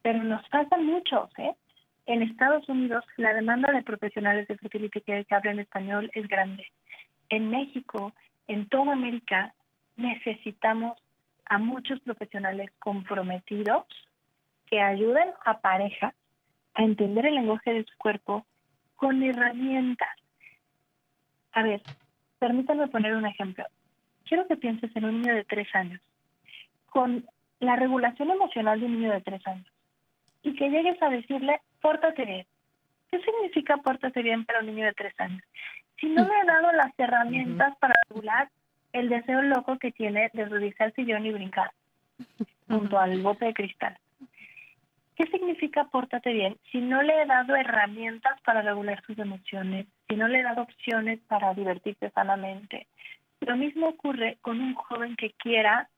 Pero 0.02 0.22
nos 0.22 0.46
faltan 0.48 0.86
muchos, 0.86 1.30
¿eh? 1.38 1.54
En 2.06 2.22
Estados 2.22 2.68
Unidos 2.68 3.04
la 3.16 3.32
demanda 3.32 3.72
de 3.72 3.82
profesionales 3.82 4.46
de 4.46 4.58
fertility 4.58 5.00
care 5.00 5.24
que 5.24 5.34
hablan 5.34 5.58
español 5.58 6.10
es 6.14 6.28
grande. 6.28 6.66
En 7.28 7.50
México, 7.50 8.12
en 8.46 8.68
toda 8.68 8.92
América, 8.92 9.54
necesitamos 9.96 10.98
a 11.46 11.58
muchos 11.58 12.00
profesionales 12.00 12.70
comprometidos 12.78 13.84
que 14.66 14.80
ayuden 14.80 15.30
a 15.44 15.58
parejas 15.60 16.14
a 16.74 16.82
entender 16.82 17.26
el 17.26 17.36
lenguaje 17.36 17.72
de 17.72 17.84
su 17.84 17.96
cuerpo 17.96 18.46
con 18.96 19.22
herramientas. 19.22 20.16
A 21.52 21.62
ver, 21.62 21.82
permítanme 22.38 22.88
poner 22.88 23.14
un 23.14 23.26
ejemplo. 23.26 23.64
Quiero 24.24 24.46
que 24.48 24.56
pienses 24.56 24.94
en 24.96 25.04
un 25.04 25.20
niño 25.20 25.34
de 25.34 25.44
tres 25.44 25.68
años, 25.74 26.00
con 26.86 27.24
la 27.60 27.76
regulación 27.76 28.30
emocional 28.30 28.80
de 28.80 28.86
un 28.86 29.00
niño 29.00 29.12
de 29.12 29.20
tres 29.20 29.46
años, 29.46 29.66
y 30.42 30.54
que 30.56 30.70
llegues 30.70 31.00
a 31.02 31.10
decirle, 31.10 31.60
pórtate 31.80 32.24
bien. 32.24 32.46
¿Qué 33.10 33.20
significa 33.20 33.76
pórtate 33.76 34.22
bien 34.22 34.44
para 34.44 34.60
un 34.60 34.66
niño 34.66 34.86
de 34.86 34.92
tres 34.94 35.14
años? 35.20 35.42
Si 36.00 36.06
no 36.06 36.24
le 36.24 36.40
he 36.40 36.44
dado 36.46 36.72
las 36.72 36.92
herramientas 36.98 37.76
para 37.78 37.94
regular 38.08 38.50
el 38.94 39.08
deseo 39.08 39.42
loco 39.42 39.78
que 39.78 39.90
tiene 39.90 40.30
de 40.32 40.48
subirse 40.48 40.84
al 40.84 40.94
sillón 40.94 41.26
y 41.26 41.32
brincar 41.32 41.72
junto 42.68 42.98
al 42.98 43.20
bote 43.20 43.46
de 43.46 43.54
cristal. 43.54 43.98
¿Qué 45.16 45.26
significa 45.26 45.84
pórtate 45.84 46.32
bien? 46.32 46.56
Si 46.72 46.78
no 46.78 47.02
le 47.02 47.22
he 47.22 47.26
dado 47.26 47.54
herramientas 47.54 48.40
para 48.42 48.62
regular 48.62 49.02
sus 49.04 49.18
emociones, 49.18 49.86
si 50.08 50.16
no 50.16 50.28
le 50.28 50.40
he 50.40 50.42
dado 50.42 50.62
opciones 50.62 51.20
para 51.28 51.54
divertirse 51.54 52.10
sanamente. 52.10 52.86
Lo 53.40 53.56
mismo 53.56 53.88
ocurre 53.88 54.38
con 54.40 54.60
un 54.60 54.74
joven 54.74 55.16
que 55.16 55.32
quiera 55.32 55.88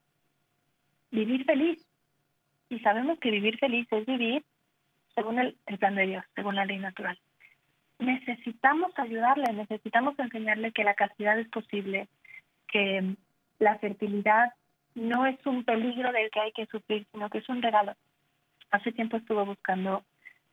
vivir 1.11 1.45
feliz. 1.45 1.87
Y 2.69 2.81
sabemos 2.81 3.19
que 3.19 3.31
vivir 3.31 3.59
feliz 3.59 3.87
es 3.91 4.07
vivir 4.07 4.43
según 5.15 5.39
el, 5.39 5.57
el 5.67 5.79
plan 5.79 5.95
de 5.95 6.07
Dios, 6.07 6.25
según 6.35 6.57
la 6.57 6.65
ley 6.65 6.79
natural. 6.79 7.19
Necesitamos 7.99 8.93
ayudarle, 8.99 9.53
necesitamos 9.53 10.19
enseñarle 10.19 10.73
que 10.73 10.85
la 10.85 10.95
castidad 10.95 11.39
es 11.39 11.49
posible, 11.49 12.09
que 12.67 13.17
la 13.59 13.79
fertilidad 13.79 14.53
no 14.95 15.27
es 15.27 15.45
un 15.47 15.65
peligro 15.65 16.13
del 16.13 16.31
que 16.31 16.41
hay 16.41 16.53
que 16.53 16.67
sufrir, 16.67 17.07
sino 17.13 17.29
que 17.31 17.39
es 17.39 17.49
un 17.49 17.63
regalo. 17.63 17.95
Hace 18.71 18.93
tiempo 18.93 19.17
estuve 19.17 19.45
buscando 19.45 20.03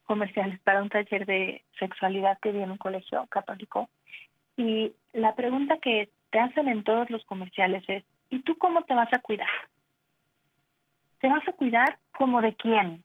comerciales 0.03 0.59
para 0.61 0.81
un 0.81 0.89
taller 0.89 1.25
de 1.25 1.63
sexualidad 1.79 2.37
que 2.39 2.51
vi 2.51 2.61
en 2.61 2.71
un 2.71 2.77
colegio 2.77 3.25
católico 3.27 3.89
y 4.57 4.93
la 5.13 5.35
pregunta 5.35 5.77
que 5.81 6.09
te 6.31 6.39
hacen 6.39 6.67
en 6.67 6.83
todos 6.83 7.09
los 7.09 7.23
comerciales 7.25 7.83
es, 7.87 8.03
¿y 8.29 8.39
tú 8.41 8.57
cómo 8.57 8.83
te 8.83 8.93
vas 8.93 9.11
a 9.13 9.19
cuidar? 9.19 9.47
¿Te 11.19 11.29
vas 11.29 11.47
a 11.47 11.53
cuidar 11.53 11.99
como 12.17 12.41
de 12.41 12.55
quién? 12.55 13.03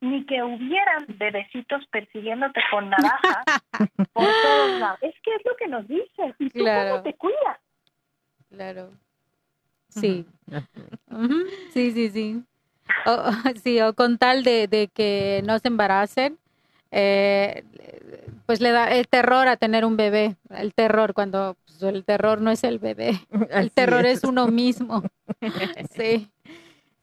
Ni 0.00 0.24
que 0.26 0.42
hubieran 0.42 1.06
bebecitos 1.08 1.86
persiguiéndote 1.88 2.60
con 2.70 2.88
navaja 2.90 3.42
por 4.12 4.32
todos 4.42 4.78
lados. 4.78 4.98
Es 5.02 5.14
que 5.22 5.34
es 5.34 5.44
lo 5.44 5.56
que 5.56 5.68
nos 5.68 5.86
dicen. 5.88 6.34
¿Y 6.38 6.50
tú 6.50 6.60
Claro. 6.60 6.90
cómo 6.90 7.02
te 7.02 7.14
cuidas? 7.14 7.58
Claro. 8.52 8.90
Sí. 9.88 10.26
Sí, 11.72 11.90
sí, 11.92 12.10
sí. 12.10 12.42
O, 13.06 13.22
sí, 13.62 13.80
o 13.80 13.94
con 13.94 14.18
tal 14.18 14.44
de, 14.44 14.68
de 14.68 14.88
que 14.88 15.42
no 15.46 15.58
se 15.58 15.68
embaracen, 15.68 16.38
eh, 16.90 17.64
pues 18.46 18.60
le 18.60 18.70
da 18.70 18.90
el 18.92 19.08
terror 19.08 19.48
a 19.48 19.56
tener 19.56 19.84
un 19.84 19.96
bebé, 19.96 20.36
el 20.50 20.74
terror 20.74 21.14
cuando 21.14 21.56
pues, 21.66 21.82
el 21.82 22.04
terror 22.04 22.40
no 22.40 22.50
es 22.50 22.64
el 22.64 22.78
bebé, 22.78 23.20
el 23.50 23.70
Así 23.70 23.70
terror 23.70 24.06
es 24.06 24.24
uno 24.24 24.46
mismo. 24.48 25.02
Sí. 25.96 26.28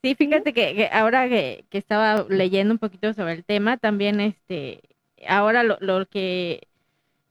Sí, 0.02 0.14
fíjate 0.14 0.54
que, 0.54 0.74
que 0.74 0.88
ahora 0.90 1.28
que, 1.28 1.66
que 1.68 1.76
estaba 1.76 2.24
leyendo 2.28 2.72
un 2.72 2.78
poquito 2.78 3.12
sobre 3.12 3.34
el 3.34 3.44
tema, 3.44 3.76
también 3.76 4.20
este 4.20 4.80
ahora 5.28 5.62
lo, 5.62 5.76
lo 5.80 6.06
que 6.06 6.68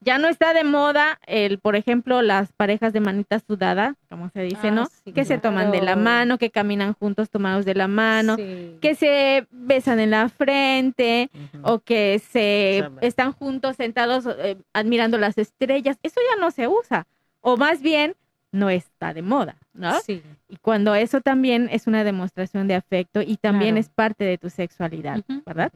ya 0.02 0.18
no 0.18 0.28
está 0.28 0.54
de 0.54 0.64
moda 0.64 1.18
el, 1.26 1.58
por 1.58 1.76
ejemplo, 1.76 2.22
las 2.22 2.52
parejas 2.52 2.92
de 2.92 3.00
manita 3.00 3.38
sudada, 3.38 3.96
como 4.08 4.30
se 4.30 4.42
dice, 4.42 4.68
Ah, 4.68 4.70
¿no? 4.70 4.86
sí, 5.04 5.12
que 5.12 5.24
se 5.24 5.38
toman 5.38 5.70
de 5.70 5.82
la 5.82 5.94
mano, 5.96 6.38
que 6.38 6.50
caminan 6.50 6.94
juntos 6.94 7.28
tomados 7.30 7.64
de 7.66 7.74
la 7.74 7.86
mano, 7.86 8.36
Sí. 8.36 8.78
que 8.80 8.94
se 8.94 9.46
besan 9.50 10.00
en 10.00 10.10
la 10.10 10.28
frente 10.28 11.30
o 11.62 11.80
que 11.80 12.18
se 12.30 12.88
están 13.02 13.32
juntos 13.32 13.76
sentados 13.76 14.26
eh, 14.38 14.56
admirando 14.72 15.18
las 15.18 15.36
estrellas. 15.36 15.98
Eso 16.02 16.20
ya 16.34 16.40
no 16.40 16.50
se 16.50 16.66
usa, 16.66 17.06
o 17.42 17.56
más 17.56 17.82
bien 17.82 18.14
no 18.52 18.68
está 18.70 19.12
de 19.14 19.22
moda, 19.22 19.56
¿no? 19.74 20.00
Sí. 20.00 20.22
Y 20.48 20.56
cuando 20.56 20.94
eso 20.94 21.20
también 21.20 21.68
es 21.70 21.86
una 21.86 22.02
demostración 22.04 22.66
de 22.68 22.74
afecto 22.74 23.20
y 23.22 23.36
también 23.36 23.74
Claro. 23.74 23.80
es 23.80 23.88
parte 23.90 24.24
de 24.24 24.38
tu 24.38 24.50
sexualidad. 24.50 25.20
¿verdad? 25.46 25.70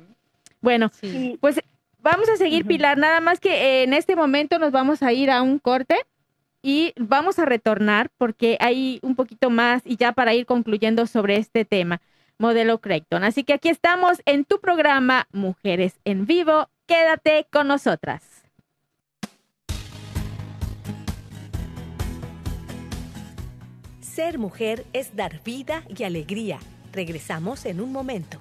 Bueno, 0.60 0.90
Sí. 1.00 1.36
Pues 1.40 1.60
vamos 2.04 2.28
a 2.28 2.36
seguir. 2.36 2.66
Pilar, 2.66 2.98
nada 2.98 3.20
más 3.20 3.40
que 3.40 3.50
eh, 3.50 3.82
en 3.82 3.92
este 3.94 4.14
momento 4.14 4.60
nos 4.60 4.70
vamos 4.70 5.02
a 5.02 5.12
ir 5.12 5.30
a 5.30 5.42
un 5.42 5.58
corte 5.58 5.96
y 6.62 6.92
vamos 6.96 7.38
a 7.40 7.44
retornar 7.44 8.10
porque 8.16 8.56
hay 8.60 9.00
un 9.02 9.16
poquito 9.16 9.50
más 9.50 9.82
y 9.84 9.96
ya 9.96 10.12
para 10.12 10.34
ir 10.34 10.46
concluyendo 10.46 11.06
sobre 11.06 11.36
este 11.36 11.64
tema, 11.64 12.00
modelo 12.38 12.80
Creighton. 12.80 13.24
Así 13.24 13.42
que 13.42 13.54
aquí 13.54 13.70
estamos 13.70 14.22
en 14.26 14.44
tu 14.44 14.60
programa 14.60 15.26
Mujeres 15.32 15.94
en 16.04 16.26
Vivo. 16.26 16.68
Quédate 16.86 17.46
con 17.50 17.66
nosotras. 17.66 18.22
Ser 24.00 24.38
mujer 24.38 24.84
es 24.92 25.16
dar 25.16 25.42
vida 25.42 25.82
y 25.88 26.04
alegría. 26.04 26.60
Regresamos 26.92 27.64
en 27.64 27.80
un 27.80 27.90
momento. 27.90 28.40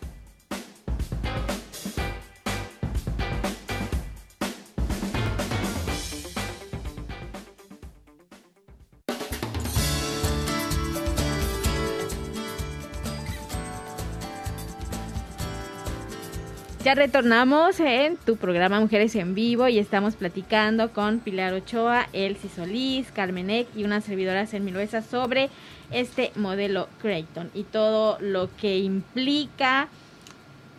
Ya 16.83 16.95
retornamos 16.95 17.79
en 17.79 18.17
tu 18.17 18.37
programa 18.37 18.79
Mujeres 18.79 19.13
en 19.15 19.35
Vivo 19.35 19.67
y 19.67 19.77
estamos 19.77 20.15
platicando 20.15 20.91
con 20.91 21.19
Pilar 21.19 21.53
Ochoa, 21.53 22.07
Elsie 22.11 22.49
Solís, 22.49 23.11
Carmen 23.11 23.51
Eck 23.51 23.67
y 23.75 23.83
una 23.83 24.01
servidora 24.01 24.47
Miluesa 24.59 25.03
sobre 25.03 25.51
este 25.91 26.31
modelo 26.35 26.89
Creighton 26.99 27.51
y 27.53 27.63
todo 27.65 28.17
lo 28.19 28.49
que 28.55 28.79
implica, 28.79 29.89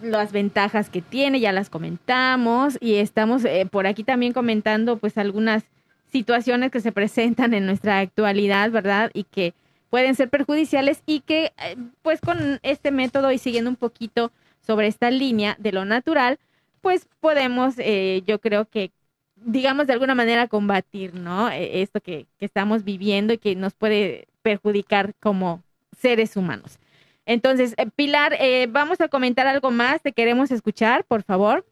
las 0.03 0.33
ventajas 0.33 0.91
que 0.91 1.03
tiene, 1.03 1.39
ya 1.39 1.53
las 1.53 1.71
comentamos 1.71 2.79
y 2.81 2.97
estamos 2.97 3.45
eh, 3.45 3.69
por 3.71 3.87
aquí 3.87 4.03
también 4.03 4.33
comentando 4.33 4.97
pues 4.97 5.17
algunas 5.19 5.63
situaciones 6.11 6.73
que 6.73 6.81
se 6.81 6.91
presentan 6.91 7.55
en 7.55 7.65
nuestra 7.65 8.01
actualidad, 8.01 8.73
¿verdad? 8.73 9.13
Y 9.15 9.23
que 9.23 9.55
pueden 9.89 10.17
ser 10.17 10.31
perjudiciales 10.31 11.01
y 11.07 11.21
que 11.21 11.53
eh, 11.59 11.77
pues 12.03 12.21
con 12.21 12.59
este 12.65 12.91
método 12.91 13.31
y 13.31 13.39
siguiendo 13.39 13.71
un 13.71 13.77
poquito 13.77 14.33
sobre 14.63 14.87
esta 14.87 15.11
línea 15.11 15.57
de 15.59 15.73
lo 15.73 15.85
natural, 15.85 16.39
pues 16.81 17.09
podemos, 17.21 17.75
eh, 17.79 18.23
yo 18.27 18.41
creo 18.41 18.65
que, 18.65 18.91
digamos 19.37 19.87
de 19.87 19.93
alguna 19.93 20.15
manera, 20.15 20.49
combatir, 20.49 21.15
¿no? 21.15 21.51
Eh, 21.51 21.83
esto 21.83 22.01
que, 22.01 22.27
que 22.39 22.47
estamos 22.47 22.85
viviendo 22.85 23.33
y 23.33 23.39
que 23.39 23.55
nos 23.55 23.75
puede 23.75 24.27
perjudicar 24.43 25.15
como 25.21 25.63
seres 25.97 26.37
humanos. 26.37 26.79
Entonces, 27.27 27.75
eh, 27.77 27.87
Pilar, 27.95 28.35
eh, 28.41 28.67
vamos 28.69 29.01
a 29.01 29.09
comentar 29.09 29.47
algo 29.47 29.71
más, 29.71 30.03
te 30.03 30.13
queremos 30.13 30.51
escuchar, 30.51 31.05
por 31.05 31.23
favor, 31.23 31.65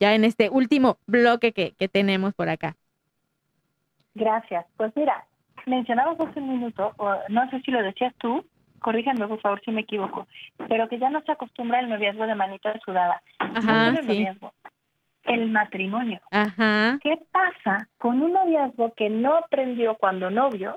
ya 0.00 0.14
en 0.14 0.24
este 0.24 0.48
último 0.48 0.98
bloque 1.06 1.52
que, 1.52 1.72
que 1.72 1.88
tenemos 1.88 2.34
por 2.34 2.48
acá. 2.48 2.76
Gracias. 4.14 4.64
Pues 4.76 4.92
mira, 4.96 5.26
mencionabas 5.66 6.18
hace 6.20 6.40
un 6.40 6.48
minuto, 6.48 6.92
o 6.96 7.14
no 7.28 7.48
sé 7.50 7.60
si 7.60 7.70
lo 7.70 7.82
decías 7.82 8.14
tú, 8.18 8.44
corríjanme 8.80 9.26
por 9.26 9.40
favor 9.40 9.60
si 9.64 9.70
me 9.70 9.82
equivoco, 9.82 10.26
pero 10.68 10.88
que 10.88 10.98
ya 10.98 11.10
no 11.10 11.20
se 11.22 11.32
acostumbra 11.32 11.80
el 11.80 11.88
noviazgo 11.88 12.26
de 12.26 12.34
manita 12.34 12.78
sudada. 12.84 13.22
Ajá, 13.38 13.88
el 13.88 13.98
sí. 13.98 14.06
noviazgo, 14.06 14.52
el 15.24 15.50
matrimonio. 15.50 16.20
Ajá, 16.30 16.98
¿Qué 17.02 17.18
pasa 17.30 17.88
con 17.98 18.22
un 18.22 18.32
noviazgo 18.32 18.92
que 18.94 19.10
no 19.10 19.36
aprendió 19.36 19.94
cuando 19.96 20.30
novios 20.30 20.76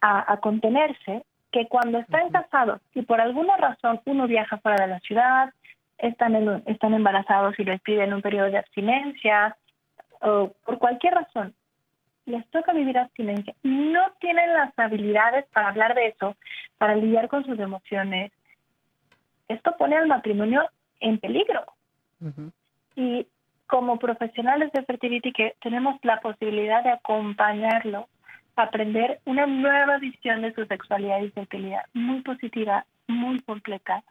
a, 0.00 0.32
a 0.32 0.36
contenerse, 0.38 1.24
que 1.52 1.68
cuando 1.68 1.98
están 1.98 2.30
casados 2.30 2.80
y 2.94 3.02
por 3.02 3.20
alguna 3.20 3.56
razón 3.56 4.00
uno 4.04 4.26
viaja 4.26 4.58
fuera 4.58 4.84
de 4.84 4.92
la 4.92 5.00
ciudad, 5.00 5.52
están, 5.98 6.34
en 6.34 6.62
están 6.66 6.94
embarazados 6.94 7.58
y 7.58 7.64
les 7.64 7.80
piden 7.80 8.12
un 8.12 8.22
periodo 8.22 8.50
de 8.50 8.58
abstinencia, 8.58 9.56
o 10.20 10.52
por 10.64 10.78
cualquier 10.78 11.14
razón, 11.14 11.54
les 12.26 12.48
toca 12.50 12.72
vivir 12.72 12.98
abstinencia, 12.98 13.54
no 13.62 14.02
tienen 14.20 14.52
las 14.52 14.78
habilidades 14.78 15.46
para 15.52 15.68
hablar 15.68 15.94
de 15.94 16.08
eso, 16.08 16.36
para 16.78 16.94
lidiar 16.94 17.28
con 17.28 17.44
sus 17.44 17.58
emociones. 17.58 18.32
Esto 19.48 19.76
pone 19.78 19.96
al 19.96 20.08
matrimonio 20.08 20.68
en 21.00 21.18
peligro 21.18 21.64
y 22.96 23.26
como 23.66 23.98
profesionales 23.98 24.72
de 24.72 24.82
fertility 24.84 25.32
que 25.32 25.54
tenemos 25.60 25.98
la 26.02 26.20
posibilidad 26.20 26.82
de 26.82 26.90
acompañarlo 26.90 28.08
aprender 28.56 29.20
una 29.26 29.46
nueva 29.46 29.98
visión 29.98 30.42
de 30.42 30.54
su 30.54 30.64
sexualidad 30.64 31.20
y 31.20 31.30
fertilidad 31.30 31.84
muy 31.92 32.22
positiva, 32.22 32.86
muy 33.06 33.40
completa 33.40 34.02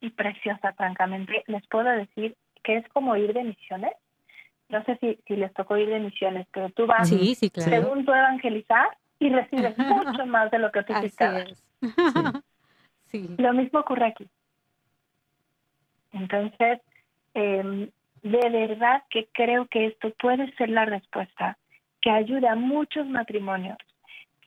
y 0.00 0.10
preciosa, 0.10 0.72
francamente. 0.72 1.44
Les 1.46 1.66
puedo 1.66 1.90
decir 1.90 2.34
que 2.62 2.78
es 2.78 2.88
como 2.88 3.16
ir 3.16 3.32
de 3.34 3.44
misiones. 3.44 3.92
No 4.68 4.82
sé 4.84 4.96
si, 5.00 5.18
si 5.26 5.36
les 5.36 5.52
tocó 5.52 5.76
ir 5.76 5.88
de 5.88 6.00
misiones, 6.00 6.46
pero 6.52 6.70
tú 6.70 6.86
vas, 6.86 7.08
Sí, 7.08 7.34
sí, 7.34 7.50
claro. 7.50 7.70
según 7.70 8.04
tú 8.04 8.12
evangelizar, 8.12 8.88
y 9.18 9.30
recibes 9.30 9.76
mucho 9.78 10.26
más 10.26 10.50
de 10.50 10.58
lo 10.58 10.70
que 10.70 10.82
tú. 10.82 10.92
Sí. 13.06 13.32
Lo 13.38 13.52
mismo 13.52 13.78
ocurre 13.78 14.06
aquí. 14.06 14.28
Entonces, 16.10 16.80
eh, 17.34 17.88
de 18.22 18.48
verdad 18.48 19.04
que 19.08 19.28
creo 19.32 19.66
que 19.66 19.86
esto 19.86 20.10
puede 20.18 20.52
ser 20.56 20.70
la 20.70 20.84
respuesta 20.84 21.56
que 22.00 22.10
ayude 22.10 22.48
a 22.48 22.56
muchos 22.56 23.06
matrimonios, 23.06 23.78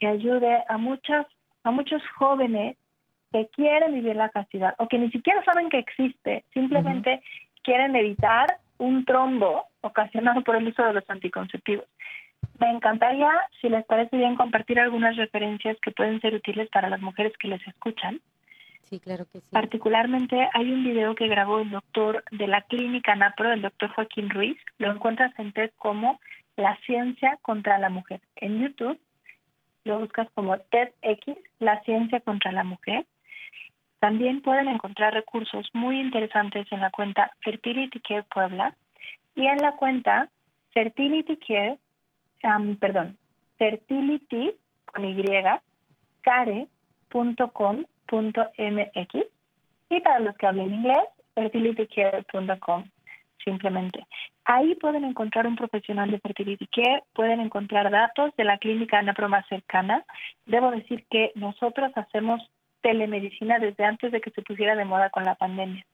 que 0.02 0.08
ayude 0.08 0.66
a 0.68 0.78
muchas 0.78 1.28
a 1.64 1.72
muchos 1.72 2.02
jóvenes 2.18 2.76
que 3.32 3.48
quieren 3.56 3.94
vivir 3.94 4.18
la 4.18 4.30
castidad 4.30 4.76
o 4.80 4.88
que 4.90 4.98
ni 4.98 5.12
siquiera 5.12 5.42
saben 5.46 5.70
que 5.70 5.80
existe, 5.80 6.44
simplemente 6.54 7.22
quieren 7.64 7.96
evitar 7.96 8.58
un 8.78 9.06
trombo 9.06 9.66
ocasionado 9.82 10.42
por 10.42 10.56
el 10.56 10.68
uso 10.68 10.84
de 10.84 10.94
los 10.94 11.10
anticonceptivos. 11.10 11.86
Me 12.60 12.70
encantaría, 12.70 13.30
si 13.62 13.70
les 13.70 13.86
parece 13.86 14.18
bien, 14.18 14.36
compartir 14.36 14.80
algunas 14.80 15.16
referencias 15.16 15.78
que 15.82 15.92
pueden 15.92 16.20
ser 16.22 16.36
útiles 16.36 16.70
para 16.70 16.90
las 16.90 17.02
mujeres 17.02 17.34
que 17.40 17.48
les 17.48 17.66
escuchan. 17.68 18.20
Sí, 18.84 19.00
claro 19.00 19.26
que 19.32 19.42
sí. 19.42 19.48
Particularmente 19.52 20.50
hay 20.54 20.72
un 20.72 20.84
video 20.84 21.14
que 21.14 21.28
grabó 21.28 21.60
el 21.60 21.70
doctor 21.70 22.24
de 22.32 22.48
la 22.48 22.62
clínica 22.62 23.16
NAPRO, 23.16 23.52
el 23.52 23.62
doctor 23.62 23.90
Joaquín 23.90 24.30
Ruiz. 24.30 24.58
Lo 24.78 24.92
encuentras 24.92 25.38
en 25.38 25.52
TED 25.52 25.72
como 25.78 26.20
La 26.56 26.78
ciencia 26.86 27.38
contra 27.42 27.78
la 27.78 27.90
mujer. 27.90 28.22
En 28.38 28.60
YouTube 28.60 29.00
lo 29.84 30.00
buscas 30.00 30.30
como 30.34 30.58
TEDx, 30.58 31.38
La 31.60 31.82
ciencia 31.84 32.22
contra 32.22 32.52
la 32.52 32.64
mujer. 32.64 33.06
También 34.00 34.42
pueden 34.42 34.68
encontrar 34.68 35.14
recursos 35.14 35.70
muy 35.74 36.00
interesantes 36.00 36.72
en 36.72 36.82
la 36.82 36.92
cuenta 36.92 37.32
Fertility 37.42 38.00
Care 38.00 38.24
Puebla 38.24 38.76
y 39.36 39.48
en 39.48 39.58
la 39.58 39.76
cuenta 39.76 40.30
Fertility 40.72 41.38
Care, 41.38 41.78
am, 42.44 42.76
perdón, 42.78 43.18
Fertility 43.58 44.54
con 44.86 45.06
Y, 45.06 45.24
care.com.mx 46.22 47.08
y 49.90 50.02
para 50.02 50.20
los 50.20 50.36
que 50.36 50.48
hablen 50.48 50.74
inglés, 50.74 51.00
fertilitycare.com 51.34 52.84
simplemente. 53.44 54.06
Ahí 54.44 54.76
pueden 54.76 55.06
encontrar 55.06 55.48
un 55.48 55.56
profesional 55.56 56.12
de 56.12 56.20
fertility 56.20 56.68
care, 56.68 57.04
pueden 57.14 57.40
encontrar 57.40 57.90
datos 57.90 58.36
de 58.36 58.44
la 58.44 58.58
clínica 58.58 59.00
Anapro 59.00 59.30
más 59.30 59.48
cercana. 59.48 60.04
Debo 60.46 60.72
decir 60.72 61.06
que 61.10 61.32
nosotros 61.36 61.92
hacemos 61.96 62.42
telemedicina 62.82 63.60
desde 63.60 63.86
antes 63.86 64.12
de 64.12 64.22
que 64.22 64.32
se 64.32 64.42
pusiera 64.42 64.76
de 64.76 64.86
moda 64.86 65.10
con 65.10 65.26
la 65.26 65.36
pandemia. 65.36 65.86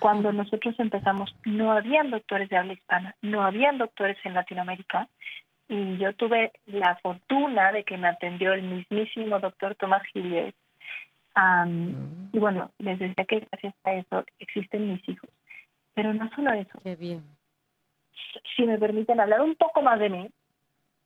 Cuando 0.00 0.32
nosotros 0.32 0.74
empezamos, 0.78 1.34
no 1.44 1.72
habían 1.72 2.10
doctores 2.10 2.48
de 2.48 2.56
habla 2.56 2.72
hispana, 2.72 3.14
no 3.22 3.42
habían 3.42 3.78
doctores 3.78 4.16
en 4.24 4.34
Latinoamérica. 4.34 5.08
Y 5.68 5.98
yo 5.98 6.14
tuve 6.14 6.52
la 6.66 6.96
fortuna 6.96 7.72
de 7.72 7.84
que 7.84 7.96
me 7.96 8.08
atendió 8.08 8.54
el 8.54 8.62
mismísimo 8.62 9.38
doctor 9.38 9.74
Tomás 9.76 10.02
Gillies. 10.12 10.54
Mm. 11.36 12.30
Y 12.32 12.38
bueno, 12.38 12.72
les 12.78 12.98
decía 12.98 13.24
que 13.24 13.46
gracias 13.50 13.74
a 13.84 13.92
eso 13.92 14.24
existen 14.38 14.92
mis 14.92 15.08
hijos. 15.08 15.30
Pero 15.94 16.12
no 16.14 16.28
solo 16.34 16.52
eso. 16.52 16.78
Qué 16.82 16.96
bien. 16.96 17.22
Si 18.56 18.64
me 18.64 18.78
permiten 18.78 19.20
hablar 19.20 19.42
un 19.42 19.54
poco 19.54 19.82
más 19.82 20.00
de 20.00 20.08
mí, 20.08 20.28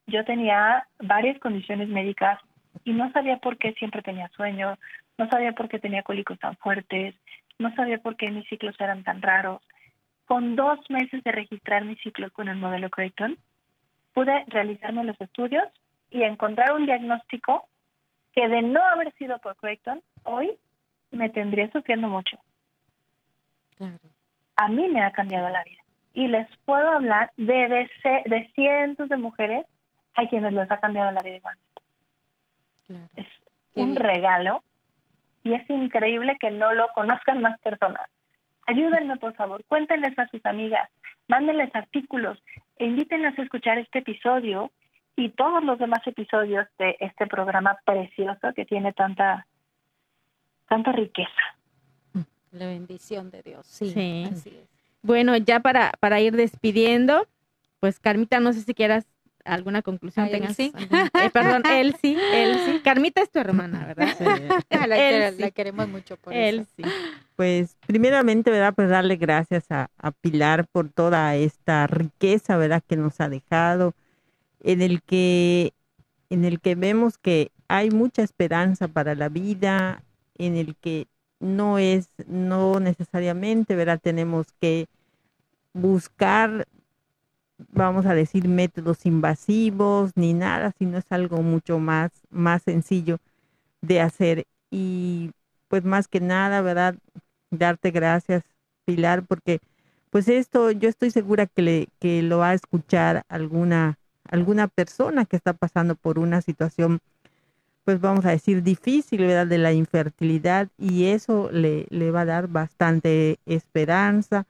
yo 0.06 0.24
tenía 0.24 0.86
varias 0.98 1.38
condiciones 1.38 1.88
médicas 1.88 2.38
y 2.84 2.92
no 2.92 3.10
sabía 3.12 3.38
por 3.38 3.58
qué 3.58 3.72
siempre 3.74 4.02
tenía 4.02 4.28
sueño, 4.30 4.78
no 5.18 5.28
sabía 5.28 5.52
por 5.52 5.68
qué 5.68 5.78
tenía 5.78 6.02
cólicos 6.02 6.38
tan 6.38 6.56
fuertes, 6.56 7.14
no 7.58 7.74
sabía 7.74 7.98
por 7.98 8.16
qué 8.16 8.30
mis 8.30 8.48
ciclos 8.48 8.74
eran 8.80 9.04
tan 9.04 9.22
raros. 9.22 9.62
Con 10.26 10.56
dos 10.56 10.78
meses 10.88 11.22
de 11.24 11.32
registrar 11.32 11.84
mis 11.84 12.00
ciclos 12.00 12.32
con 12.32 12.48
el 12.48 12.56
modelo 12.56 12.90
Creighton, 12.90 13.38
pude 14.14 14.44
realizarme 14.48 15.04
los 15.04 15.20
estudios 15.20 15.64
y 16.10 16.22
encontrar 16.22 16.72
un 16.72 16.86
diagnóstico 16.86 17.68
que 18.32 18.48
de 18.48 18.62
no 18.62 18.82
haber 18.82 19.12
sido 19.14 19.38
por 19.38 19.56
Creighton, 19.56 20.02
hoy 20.24 20.52
me 21.10 21.28
tendría 21.28 21.70
sufriendo 21.70 22.08
mucho. 22.08 22.38
A 24.56 24.68
mí 24.68 24.88
me 24.88 25.02
ha 25.02 25.10
cambiado 25.12 25.48
la 25.50 25.62
vida. 25.64 25.82
Y 26.14 26.28
les 26.28 26.46
puedo 26.64 26.88
hablar 26.88 27.32
de, 27.36 27.68
de, 27.68 28.22
de 28.26 28.50
cientos 28.54 29.08
de 29.08 29.16
mujeres 29.16 29.66
a 30.14 30.26
quienes 30.28 30.52
les 30.52 30.70
ha 30.70 30.78
cambiado 30.78 31.10
la 31.10 31.22
vida 31.22 31.36
igual. 31.36 31.56
Es 33.16 33.26
un 33.74 33.96
regalo 33.96 34.62
y 35.44 35.54
es 35.54 35.68
increíble 35.70 36.36
que 36.40 36.50
no 36.50 36.72
lo 36.72 36.88
conozcan 36.94 37.40
más 37.40 37.58
personas. 37.60 38.08
Ayúdenme, 38.66 39.16
por 39.16 39.34
favor, 39.34 39.64
cuéntenles 39.64 40.16
a 40.18 40.28
sus 40.28 40.44
amigas, 40.46 40.88
mándenles 41.26 41.74
artículos 41.74 42.38
e 42.76 42.86
invítenlas 42.86 43.38
a 43.38 43.42
escuchar 43.42 43.78
este 43.78 44.00
episodio 44.00 44.70
y 45.16 45.30
todos 45.30 45.62
los 45.64 45.78
demás 45.78 46.06
episodios 46.06 46.66
de 46.78 46.96
este 47.00 47.26
programa 47.26 47.76
precioso 47.84 48.52
que 48.54 48.64
tiene 48.64 48.92
tanta, 48.92 49.46
tanta 50.68 50.92
riqueza. 50.92 51.30
La 52.52 52.66
bendición 52.66 53.30
de 53.30 53.42
Dios, 53.42 53.66
sí. 53.66 53.90
sí. 54.34 54.58
Bueno, 55.00 55.36
ya 55.36 55.60
para, 55.60 55.92
para 56.00 56.20
ir 56.20 56.36
despidiendo, 56.36 57.26
pues 57.80 57.98
Carmita, 57.98 58.40
no 58.40 58.52
sé 58.52 58.60
si 58.60 58.74
quieras 58.74 59.06
alguna 59.44 59.82
conclusión 59.82 60.30
tengas. 60.30 60.56
Sí. 60.56 60.72
Eh, 61.22 61.30
perdón, 61.30 61.62
él 61.70 61.94
sí, 62.00 62.16
él 62.32 62.56
sí. 62.64 62.80
Carmita 62.82 63.22
es 63.22 63.30
tu 63.30 63.38
hermana, 63.38 63.86
¿verdad? 63.86 64.14
Sí. 64.70 65.38
la, 65.38 65.50
queremos 65.50 65.88
mucho 65.88 66.16
por 66.16 66.32
él 66.32 66.66
Sí. 66.76 66.82
Pues 67.36 67.76
primeramente, 67.86 68.50
¿verdad? 68.50 68.74
Pues 68.74 68.88
darle 68.88 69.16
gracias 69.16 69.64
a, 69.70 69.88
Pilar 70.20 70.66
por 70.66 70.90
toda 70.90 71.34
esta 71.36 71.86
riqueza, 71.86 72.56
¿verdad? 72.56 72.82
Que 72.86 72.96
nos 72.96 73.20
ha 73.20 73.28
dejado, 73.28 73.94
en 74.60 74.82
el 74.82 75.02
que, 75.02 75.72
en 76.30 76.44
el 76.44 76.60
que 76.60 76.74
vemos 76.74 77.18
que 77.18 77.50
hay 77.68 77.90
mucha 77.90 78.22
esperanza 78.22 78.88
para 78.88 79.14
la 79.14 79.28
vida, 79.28 80.02
en 80.36 80.56
el 80.56 80.76
que 80.76 81.06
no 81.40 81.78
es, 81.78 82.08
no 82.26 82.80
necesariamente, 82.80 83.74
¿verdad? 83.74 84.00
Tenemos 84.00 84.46
que 84.60 84.86
buscar 85.72 86.66
vamos 87.70 88.06
a 88.06 88.14
decir, 88.14 88.48
métodos 88.48 89.06
invasivos 89.06 90.12
ni 90.16 90.34
nada, 90.34 90.72
sino 90.78 90.98
es 90.98 91.06
algo 91.10 91.42
mucho 91.42 91.78
más, 91.78 92.10
más 92.30 92.62
sencillo 92.62 93.18
de 93.82 94.00
hacer. 94.00 94.46
Y 94.70 95.32
pues 95.68 95.84
más 95.84 96.08
que 96.08 96.20
nada, 96.20 96.62
¿verdad? 96.62 96.96
Darte 97.50 97.90
gracias, 97.90 98.44
Pilar, 98.84 99.24
porque 99.26 99.60
pues 100.10 100.28
esto 100.28 100.70
yo 100.70 100.88
estoy 100.88 101.10
segura 101.10 101.46
que, 101.46 101.62
le, 101.62 101.88
que 102.00 102.22
lo 102.22 102.38
va 102.38 102.50
a 102.50 102.54
escuchar 102.54 103.24
alguna, 103.28 103.98
alguna 104.28 104.68
persona 104.68 105.24
que 105.24 105.36
está 105.36 105.52
pasando 105.54 105.94
por 105.96 106.18
una 106.18 106.42
situación, 106.42 107.00
pues 107.84 108.00
vamos 108.00 108.24
a 108.24 108.30
decir, 108.30 108.62
difícil, 108.62 109.20
¿verdad? 109.22 109.46
De 109.46 109.58
la 109.58 109.72
infertilidad 109.72 110.68
y 110.78 111.06
eso 111.06 111.50
le, 111.50 111.86
le 111.90 112.10
va 112.10 112.22
a 112.22 112.26
dar 112.26 112.48
bastante 112.48 113.38
esperanza 113.46 114.46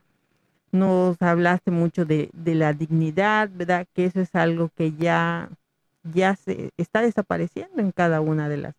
nos 0.73 1.21
hablaste 1.21 1.71
mucho 1.71 2.05
de, 2.05 2.31
de, 2.33 2.55
la 2.55 2.73
dignidad, 2.73 3.51
¿verdad? 3.53 3.87
Que 3.93 4.07
eso 4.07 4.21
es 4.21 4.35
algo 4.35 4.71
que 4.75 4.93
ya, 4.93 5.51
ya 6.03 6.35
se 6.35 6.71
está 6.79 7.03
desapareciendo 7.03 7.81
en 7.81 7.93
cada 7.93 8.21
una 8.21 8.49
de 8.49 8.57
las, 8.57 8.75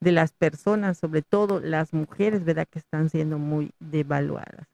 de 0.00 0.12
las 0.12 0.32
personas, 0.32 0.98
sobre 0.98 1.22
todo 1.22 1.60
las 1.60 1.94
mujeres, 1.94 2.44
¿verdad? 2.44 2.66
Que 2.68 2.80
están 2.80 3.08
siendo 3.10 3.38
muy 3.38 3.70
devaluadas. 3.78 4.66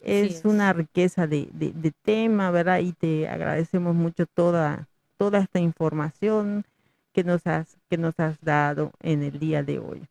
Es, 0.00 0.44
una 0.44 0.72
riqueza 0.72 1.26
de, 1.26 1.48
de, 1.52 1.72
de, 1.72 1.90
tema, 1.90 2.52
¿verdad? 2.52 2.78
Y 2.78 2.92
te 2.92 3.28
agradecemos 3.28 3.96
mucho 3.96 4.26
toda, 4.26 4.86
toda 5.16 5.40
esta 5.40 5.58
información 5.58 6.64
que 7.12 7.24
nos 7.24 7.44
has, 7.48 7.76
que 7.90 7.98
nos 7.98 8.18
has 8.20 8.40
dado 8.40 8.92
en 9.00 9.24
el 9.24 9.40
día 9.40 9.64
de 9.64 9.80
hoy. 9.80 10.02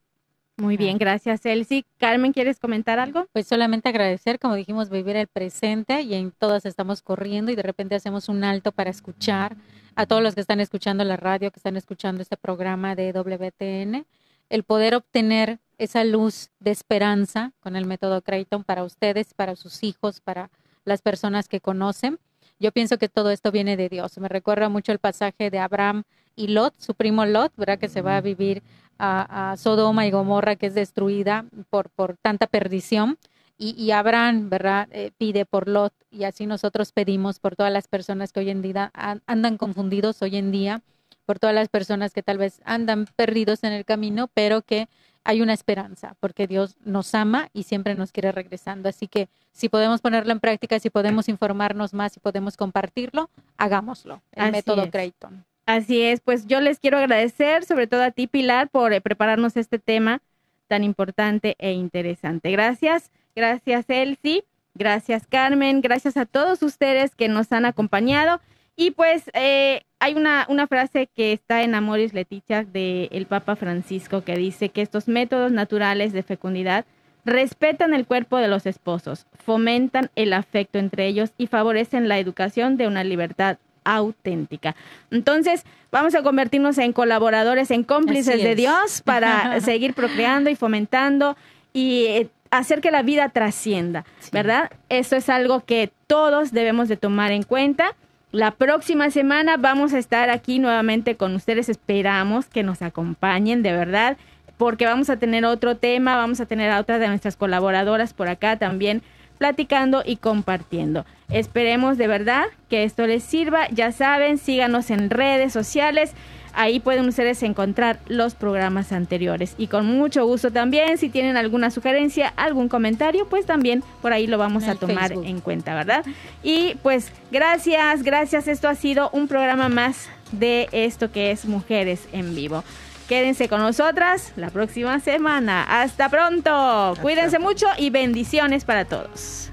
Muy 0.59 0.75
bien, 0.75 0.97
gracias 0.97 1.45
Elsie. 1.45 1.85
Carmen, 1.99 2.33
¿quieres 2.33 2.59
comentar 2.59 2.97
algo? 2.97 3.27
Pues 3.31 3.45
solamente 3.45 3.89
agradecer, 3.89 4.39
como 4.39 4.55
dijimos, 4.55 4.89
vivir 4.89 5.15
el 5.15 5.27
presente 5.27 6.01
y 6.01 6.15
en 6.15 6.31
todas 6.31 6.65
estamos 6.65 7.03
corriendo 7.03 7.51
y 7.51 7.55
de 7.55 7.61
repente 7.61 7.93
hacemos 7.93 8.27
un 8.27 8.43
alto 8.43 8.71
para 8.71 8.89
escuchar 8.89 9.55
a 9.95 10.07
todos 10.07 10.23
los 10.23 10.33
que 10.33 10.41
están 10.41 10.59
escuchando 10.59 11.03
la 11.03 11.15
radio, 11.15 11.51
que 11.51 11.59
están 11.59 11.77
escuchando 11.77 12.23
este 12.23 12.37
programa 12.37 12.95
de 12.95 13.13
WTN, 13.13 14.07
el 14.49 14.63
poder 14.63 14.95
obtener 14.95 15.59
esa 15.77 16.03
luz 16.03 16.49
de 16.59 16.71
esperanza 16.71 17.53
con 17.59 17.75
el 17.75 17.85
método 17.85 18.23
Creighton 18.23 18.63
para 18.63 18.83
ustedes, 18.83 19.35
para 19.35 19.55
sus 19.55 19.83
hijos, 19.83 20.21
para 20.21 20.49
las 20.85 21.03
personas 21.03 21.47
que 21.47 21.61
conocen. 21.61 22.17
Yo 22.59 22.71
pienso 22.71 22.97
que 22.97 23.09
todo 23.09 23.31
esto 23.31 23.51
viene 23.51 23.77
de 23.77 23.89
Dios. 23.89 24.17
Me 24.17 24.29
recuerda 24.29 24.69
mucho 24.69 24.91
el 24.91 24.99
pasaje 24.99 25.49
de 25.49 25.59
Abraham 25.59 26.03
y 26.35 26.47
Lot, 26.47 26.73
su 26.79 26.95
primo 26.95 27.25
Lot, 27.25 27.53
¿verdad? 27.55 27.79
Que 27.79 27.89
se 27.89 28.01
va 28.01 28.17
a 28.17 28.21
vivir 28.21 28.63
a, 28.99 29.55
Sodoma 29.57 30.07
y 30.07 30.11
Gomorra, 30.11 30.55
que 30.55 30.67
es 30.67 30.73
destruida 30.73 31.45
por, 31.69 31.89
por 31.89 32.17
tanta 32.17 32.47
perdición. 32.47 33.17
Y, 33.59 33.71
y 33.81 33.91
Abraham, 33.91 34.49
¿verdad? 34.49 34.87
Eh, 34.91 35.11
pide 35.17 35.45
por 35.45 35.67
Lot 35.67 35.93
y 36.11 36.23
así 36.23 36.45
nosotros 36.45 36.91
pedimos 36.91 37.39
por 37.39 37.55
todas 37.55 37.73
las 37.73 37.87
personas 37.87 38.31
que 38.31 38.39
hoy 38.41 38.49
en 38.49 38.61
día 38.61 38.91
andan 39.25 39.57
confundidos 39.57 40.21
hoy 40.21 40.37
en 40.37 40.51
día, 40.51 40.83
por 41.25 41.39
todas 41.39 41.55
las 41.55 41.67
personas 41.67 42.13
que 42.13 42.23
tal 42.23 42.37
vez 42.37 42.61
andan 42.65 43.05
perdidos 43.15 43.63
en 43.63 43.73
el 43.73 43.83
camino, 43.83 44.29
pero 44.33 44.61
que 44.61 44.87
hay 45.27 45.41
una 45.41 45.51
esperanza, 45.51 46.15
porque 46.21 46.47
Dios 46.47 46.77
nos 46.85 47.13
ama 47.13 47.49
y 47.51 47.63
siempre 47.63 47.95
nos 47.95 48.13
quiere 48.13 48.31
regresando. 48.31 48.87
Así 48.87 49.09
que 49.09 49.27
si 49.51 49.67
podemos 49.67 49.99
ponerlo 49.99 50.31
en 50.31 50.39
práctica, 50.39 50.79
si 50.79 50.89
podemos 50.89 51.27
informarnos 51.27 51.93
más, 51.93 52.13
si 52.13 52.21
podemos 52.21 52.55
compartirlo, 52.55 53.29
hagámoslo. 53.57 54.21
El 54.31 54.53
método 54.53 54.89
Creighton. 54.89 55.43
Así 55.65 56.01
es, 56.01 56.21
pues 56.21 56.47
yo 56.47 56.61
les 56.61 56.79
quiero 56.79 56.97
agradecer, 56.97 57.65
sobre 57.65 57.87
todo 57.87 58.03
a 58.03 58.11
ti, 58.11 58.27
Pilar, 58.27 58.69
por 58.69 58.93
eh, 58.93 59.01
prepararnos 59.01 59.57
este 59.57 59.79
tema 59.79 60.21
tan 60.69 60.85
importante 60.85 61.57
e 61.59 61.73
interesante. 61.73 62.49
Gracias, 62.51 63.11
gracias, 63.35 63.83
Elsie, 63.89 64.45
gracias, 64.75 65.27
Carmen, 65.27 65.81
gracias 65.81 66.15
a 66.15 66.25
todos 66.25 66.63
ustedes 66.63 67.15
que 67.15 67.27
nos 67.27 67.51
han 67.51 67.65
acompañado. 67.65 68.39
Y 68.77 68.91
pues 68.91 69.29
eh, 69.33 69.83
hay 69.99 70.13
una, 70.15 70.45
una, 70.49 70.67
frase 70.67 71.07
que 71.07 71.33
está 71.33 71.63
en 71.63 71.75
Amoris 71.75 72.13
Leticia 72.13 72.63
del 72.63 73.25
Papa 73.27 73.55
Francisco 73.55 74.23
que 74.23 74.35
dice 74.35 74.69
que 74.69 74.81
estos 74.81 75.07
métodos 75.07 75.51
naturales 75.51 76.13
de 76.13 76.23
fecundidad 76.23 76.85
respetan 77.25 77.93
el 77.93 78.05
cuerpo 78.05 78.37
de 78.37 78.47
los 78.47 78.65
esposos, 78.65 79.27
fomentan 79.43 80.09
el 80.15 80.33
afecto 80.33 80.79
entre 80.79 81.07
ellos 81.07 81.31
y 81.37 81.47
favorecen 81.47 82.07
la 82.07 82.19
educación 82.19 82.77
de 82.77 82.87
una 82.87 83.03
libertad 83.03 83.57
auténtica. 83.83 84.75
Entonces, 85.11 85.63
vamos 85.91 86.15
a 86.15 86.23
convertirnos 86.23 86.77
en 86.77 86.93
colaboradores, 86.93 87.71
en 87.71 87.83
cómplices 87.83 88.41
de 88.41 88.55
Dios 88.55 89.01
para 89.03 89.59
seguir 89.61 89.93
procreando 89.93 90.49
y 90.49 90.55
fomentando 90.55 91.37
y 91.73 92.05
eh, 92.05 92.29
hacer 92.51 92.81
que 92.81 92.91
la 92.91 93.01
vida 93.01 93.29
trascienda, 93.29 94.05
¿verdad? 94.31 94.71
Eso 94.89 95.15
es 95.15 95.29
algo 95.29 95.61
que 95.65 95.91
todos 96.07 96.51
debemos 96.51 96.87
de 96.87 96.97
tomar 96.97 97.31
en 97.31 97.43
cuenta. 97.43 97.95
La 98.33 98.51
próxima 98.51 99.09
semana 99.09 99.55
vamos 99.55 99.93
a 99.93 99.99
estar 99.99 100.29
aquí 100.29 100.59
nuevamente 100.59 101.15
con 101.15 101.33
ustedes. 101.33 101.69
Esperamos 101.69 102.47
que 102.47 102.61
nos 102.61 102.81
acompañen, 102.81 103.63
de 103.63 103.71
verdad, 103.71 104.17
porque 104.57 104.85
vamos 104.85 105.09
a 105.09 105.15
tener 105.15 105.45
otro 105.45 105.77
tema, 105.77 106.17
vamos 106.17 106.41
a 106.41 106.45
tener 106.45 106.69
a 106.71 106.81
otra 106.81 106.99
de 106.99 107.07
nuestras 107.07 107.37
colaboradoras 107.37 108.13
por 108.13 108.27
acá 108.27 108.57
también 108.57 109.01
platicando 109.37 110.03
y 110.05 110.17
compartiendo. 110.17 111.05
Esperemos 111.29 111.97
de 111.97 112.07
verdad 112.07 112.45
que 112.69 112.83
esto 112.83 113.07
les 113.07 113.23
sirva. 113.23 113.69
Ya 113.69 113.93
saben, 113.93 114.37
síganos 114.37 114.89
en 114.91 115.09
redes 115.09 115.53
sociales. 115.53 116.13
Ahí 116.59 116.79
pueden 116.79 117.07
ustedes 117.07 117.43
encontrar 117.43 117.99
los 118.07 118.33
programas 118.33 118.91
anteriores. 118.91 119.53
Y 119.59 119.67
con 119.67 119.85
mucho 119.85 120.25
gusto 120.25 120.51
también, 120.51 120.97
si 120.97 121.07
tienen 121.09 121.37
alguna 121.37 121.69
sugerencia, 121.69 122.33
algún 122.35 122.67
comentario, 122.67 123.27
pues 123.29 123.45
también 123.45 123.83
por 124.01 124.11
ahí 124.11 124.25
lo 124.25 124.39
vamos 124.39 124.63
a 124.67 124.73
tomar 124.73 125.11
en 125.11 125.39
cuenta, 125.39 125.75
¿verdad? 125.75 126.03
Y 126.41 126.73
pues 126.81 127.11
gracias, 127.31 128.01
gracias. 128.01 128.47
Esto 128.47 128.67
ha 128.67 128.73
sido 128.73 129.11
un 129.13 129.27
programa 129.27 129.69
más 129.69 130.09
de 130.31 130.67
esto 130.71 131.11
que 131.11 131.29
es 131.29 131.45
Mujeres 131.45 132.07
en 132.11 132.33
Vivo. 132.33 132.63
Quédense 133.07 133.47
con 133.47 133.61
nosotras 133.61 134.33
la 134.35 134.49
próxima 134.49 134.99
semana. 134.99 135.63
Hasta 135.81 136.09
pronto. 136.09 136.95
Cuídense 137.03 137.37
mucho 137.37 137.67
y 137.77 137.91
bendiciones 137.91 138.65
para 138.65 138.85
todos. 138.85 139.51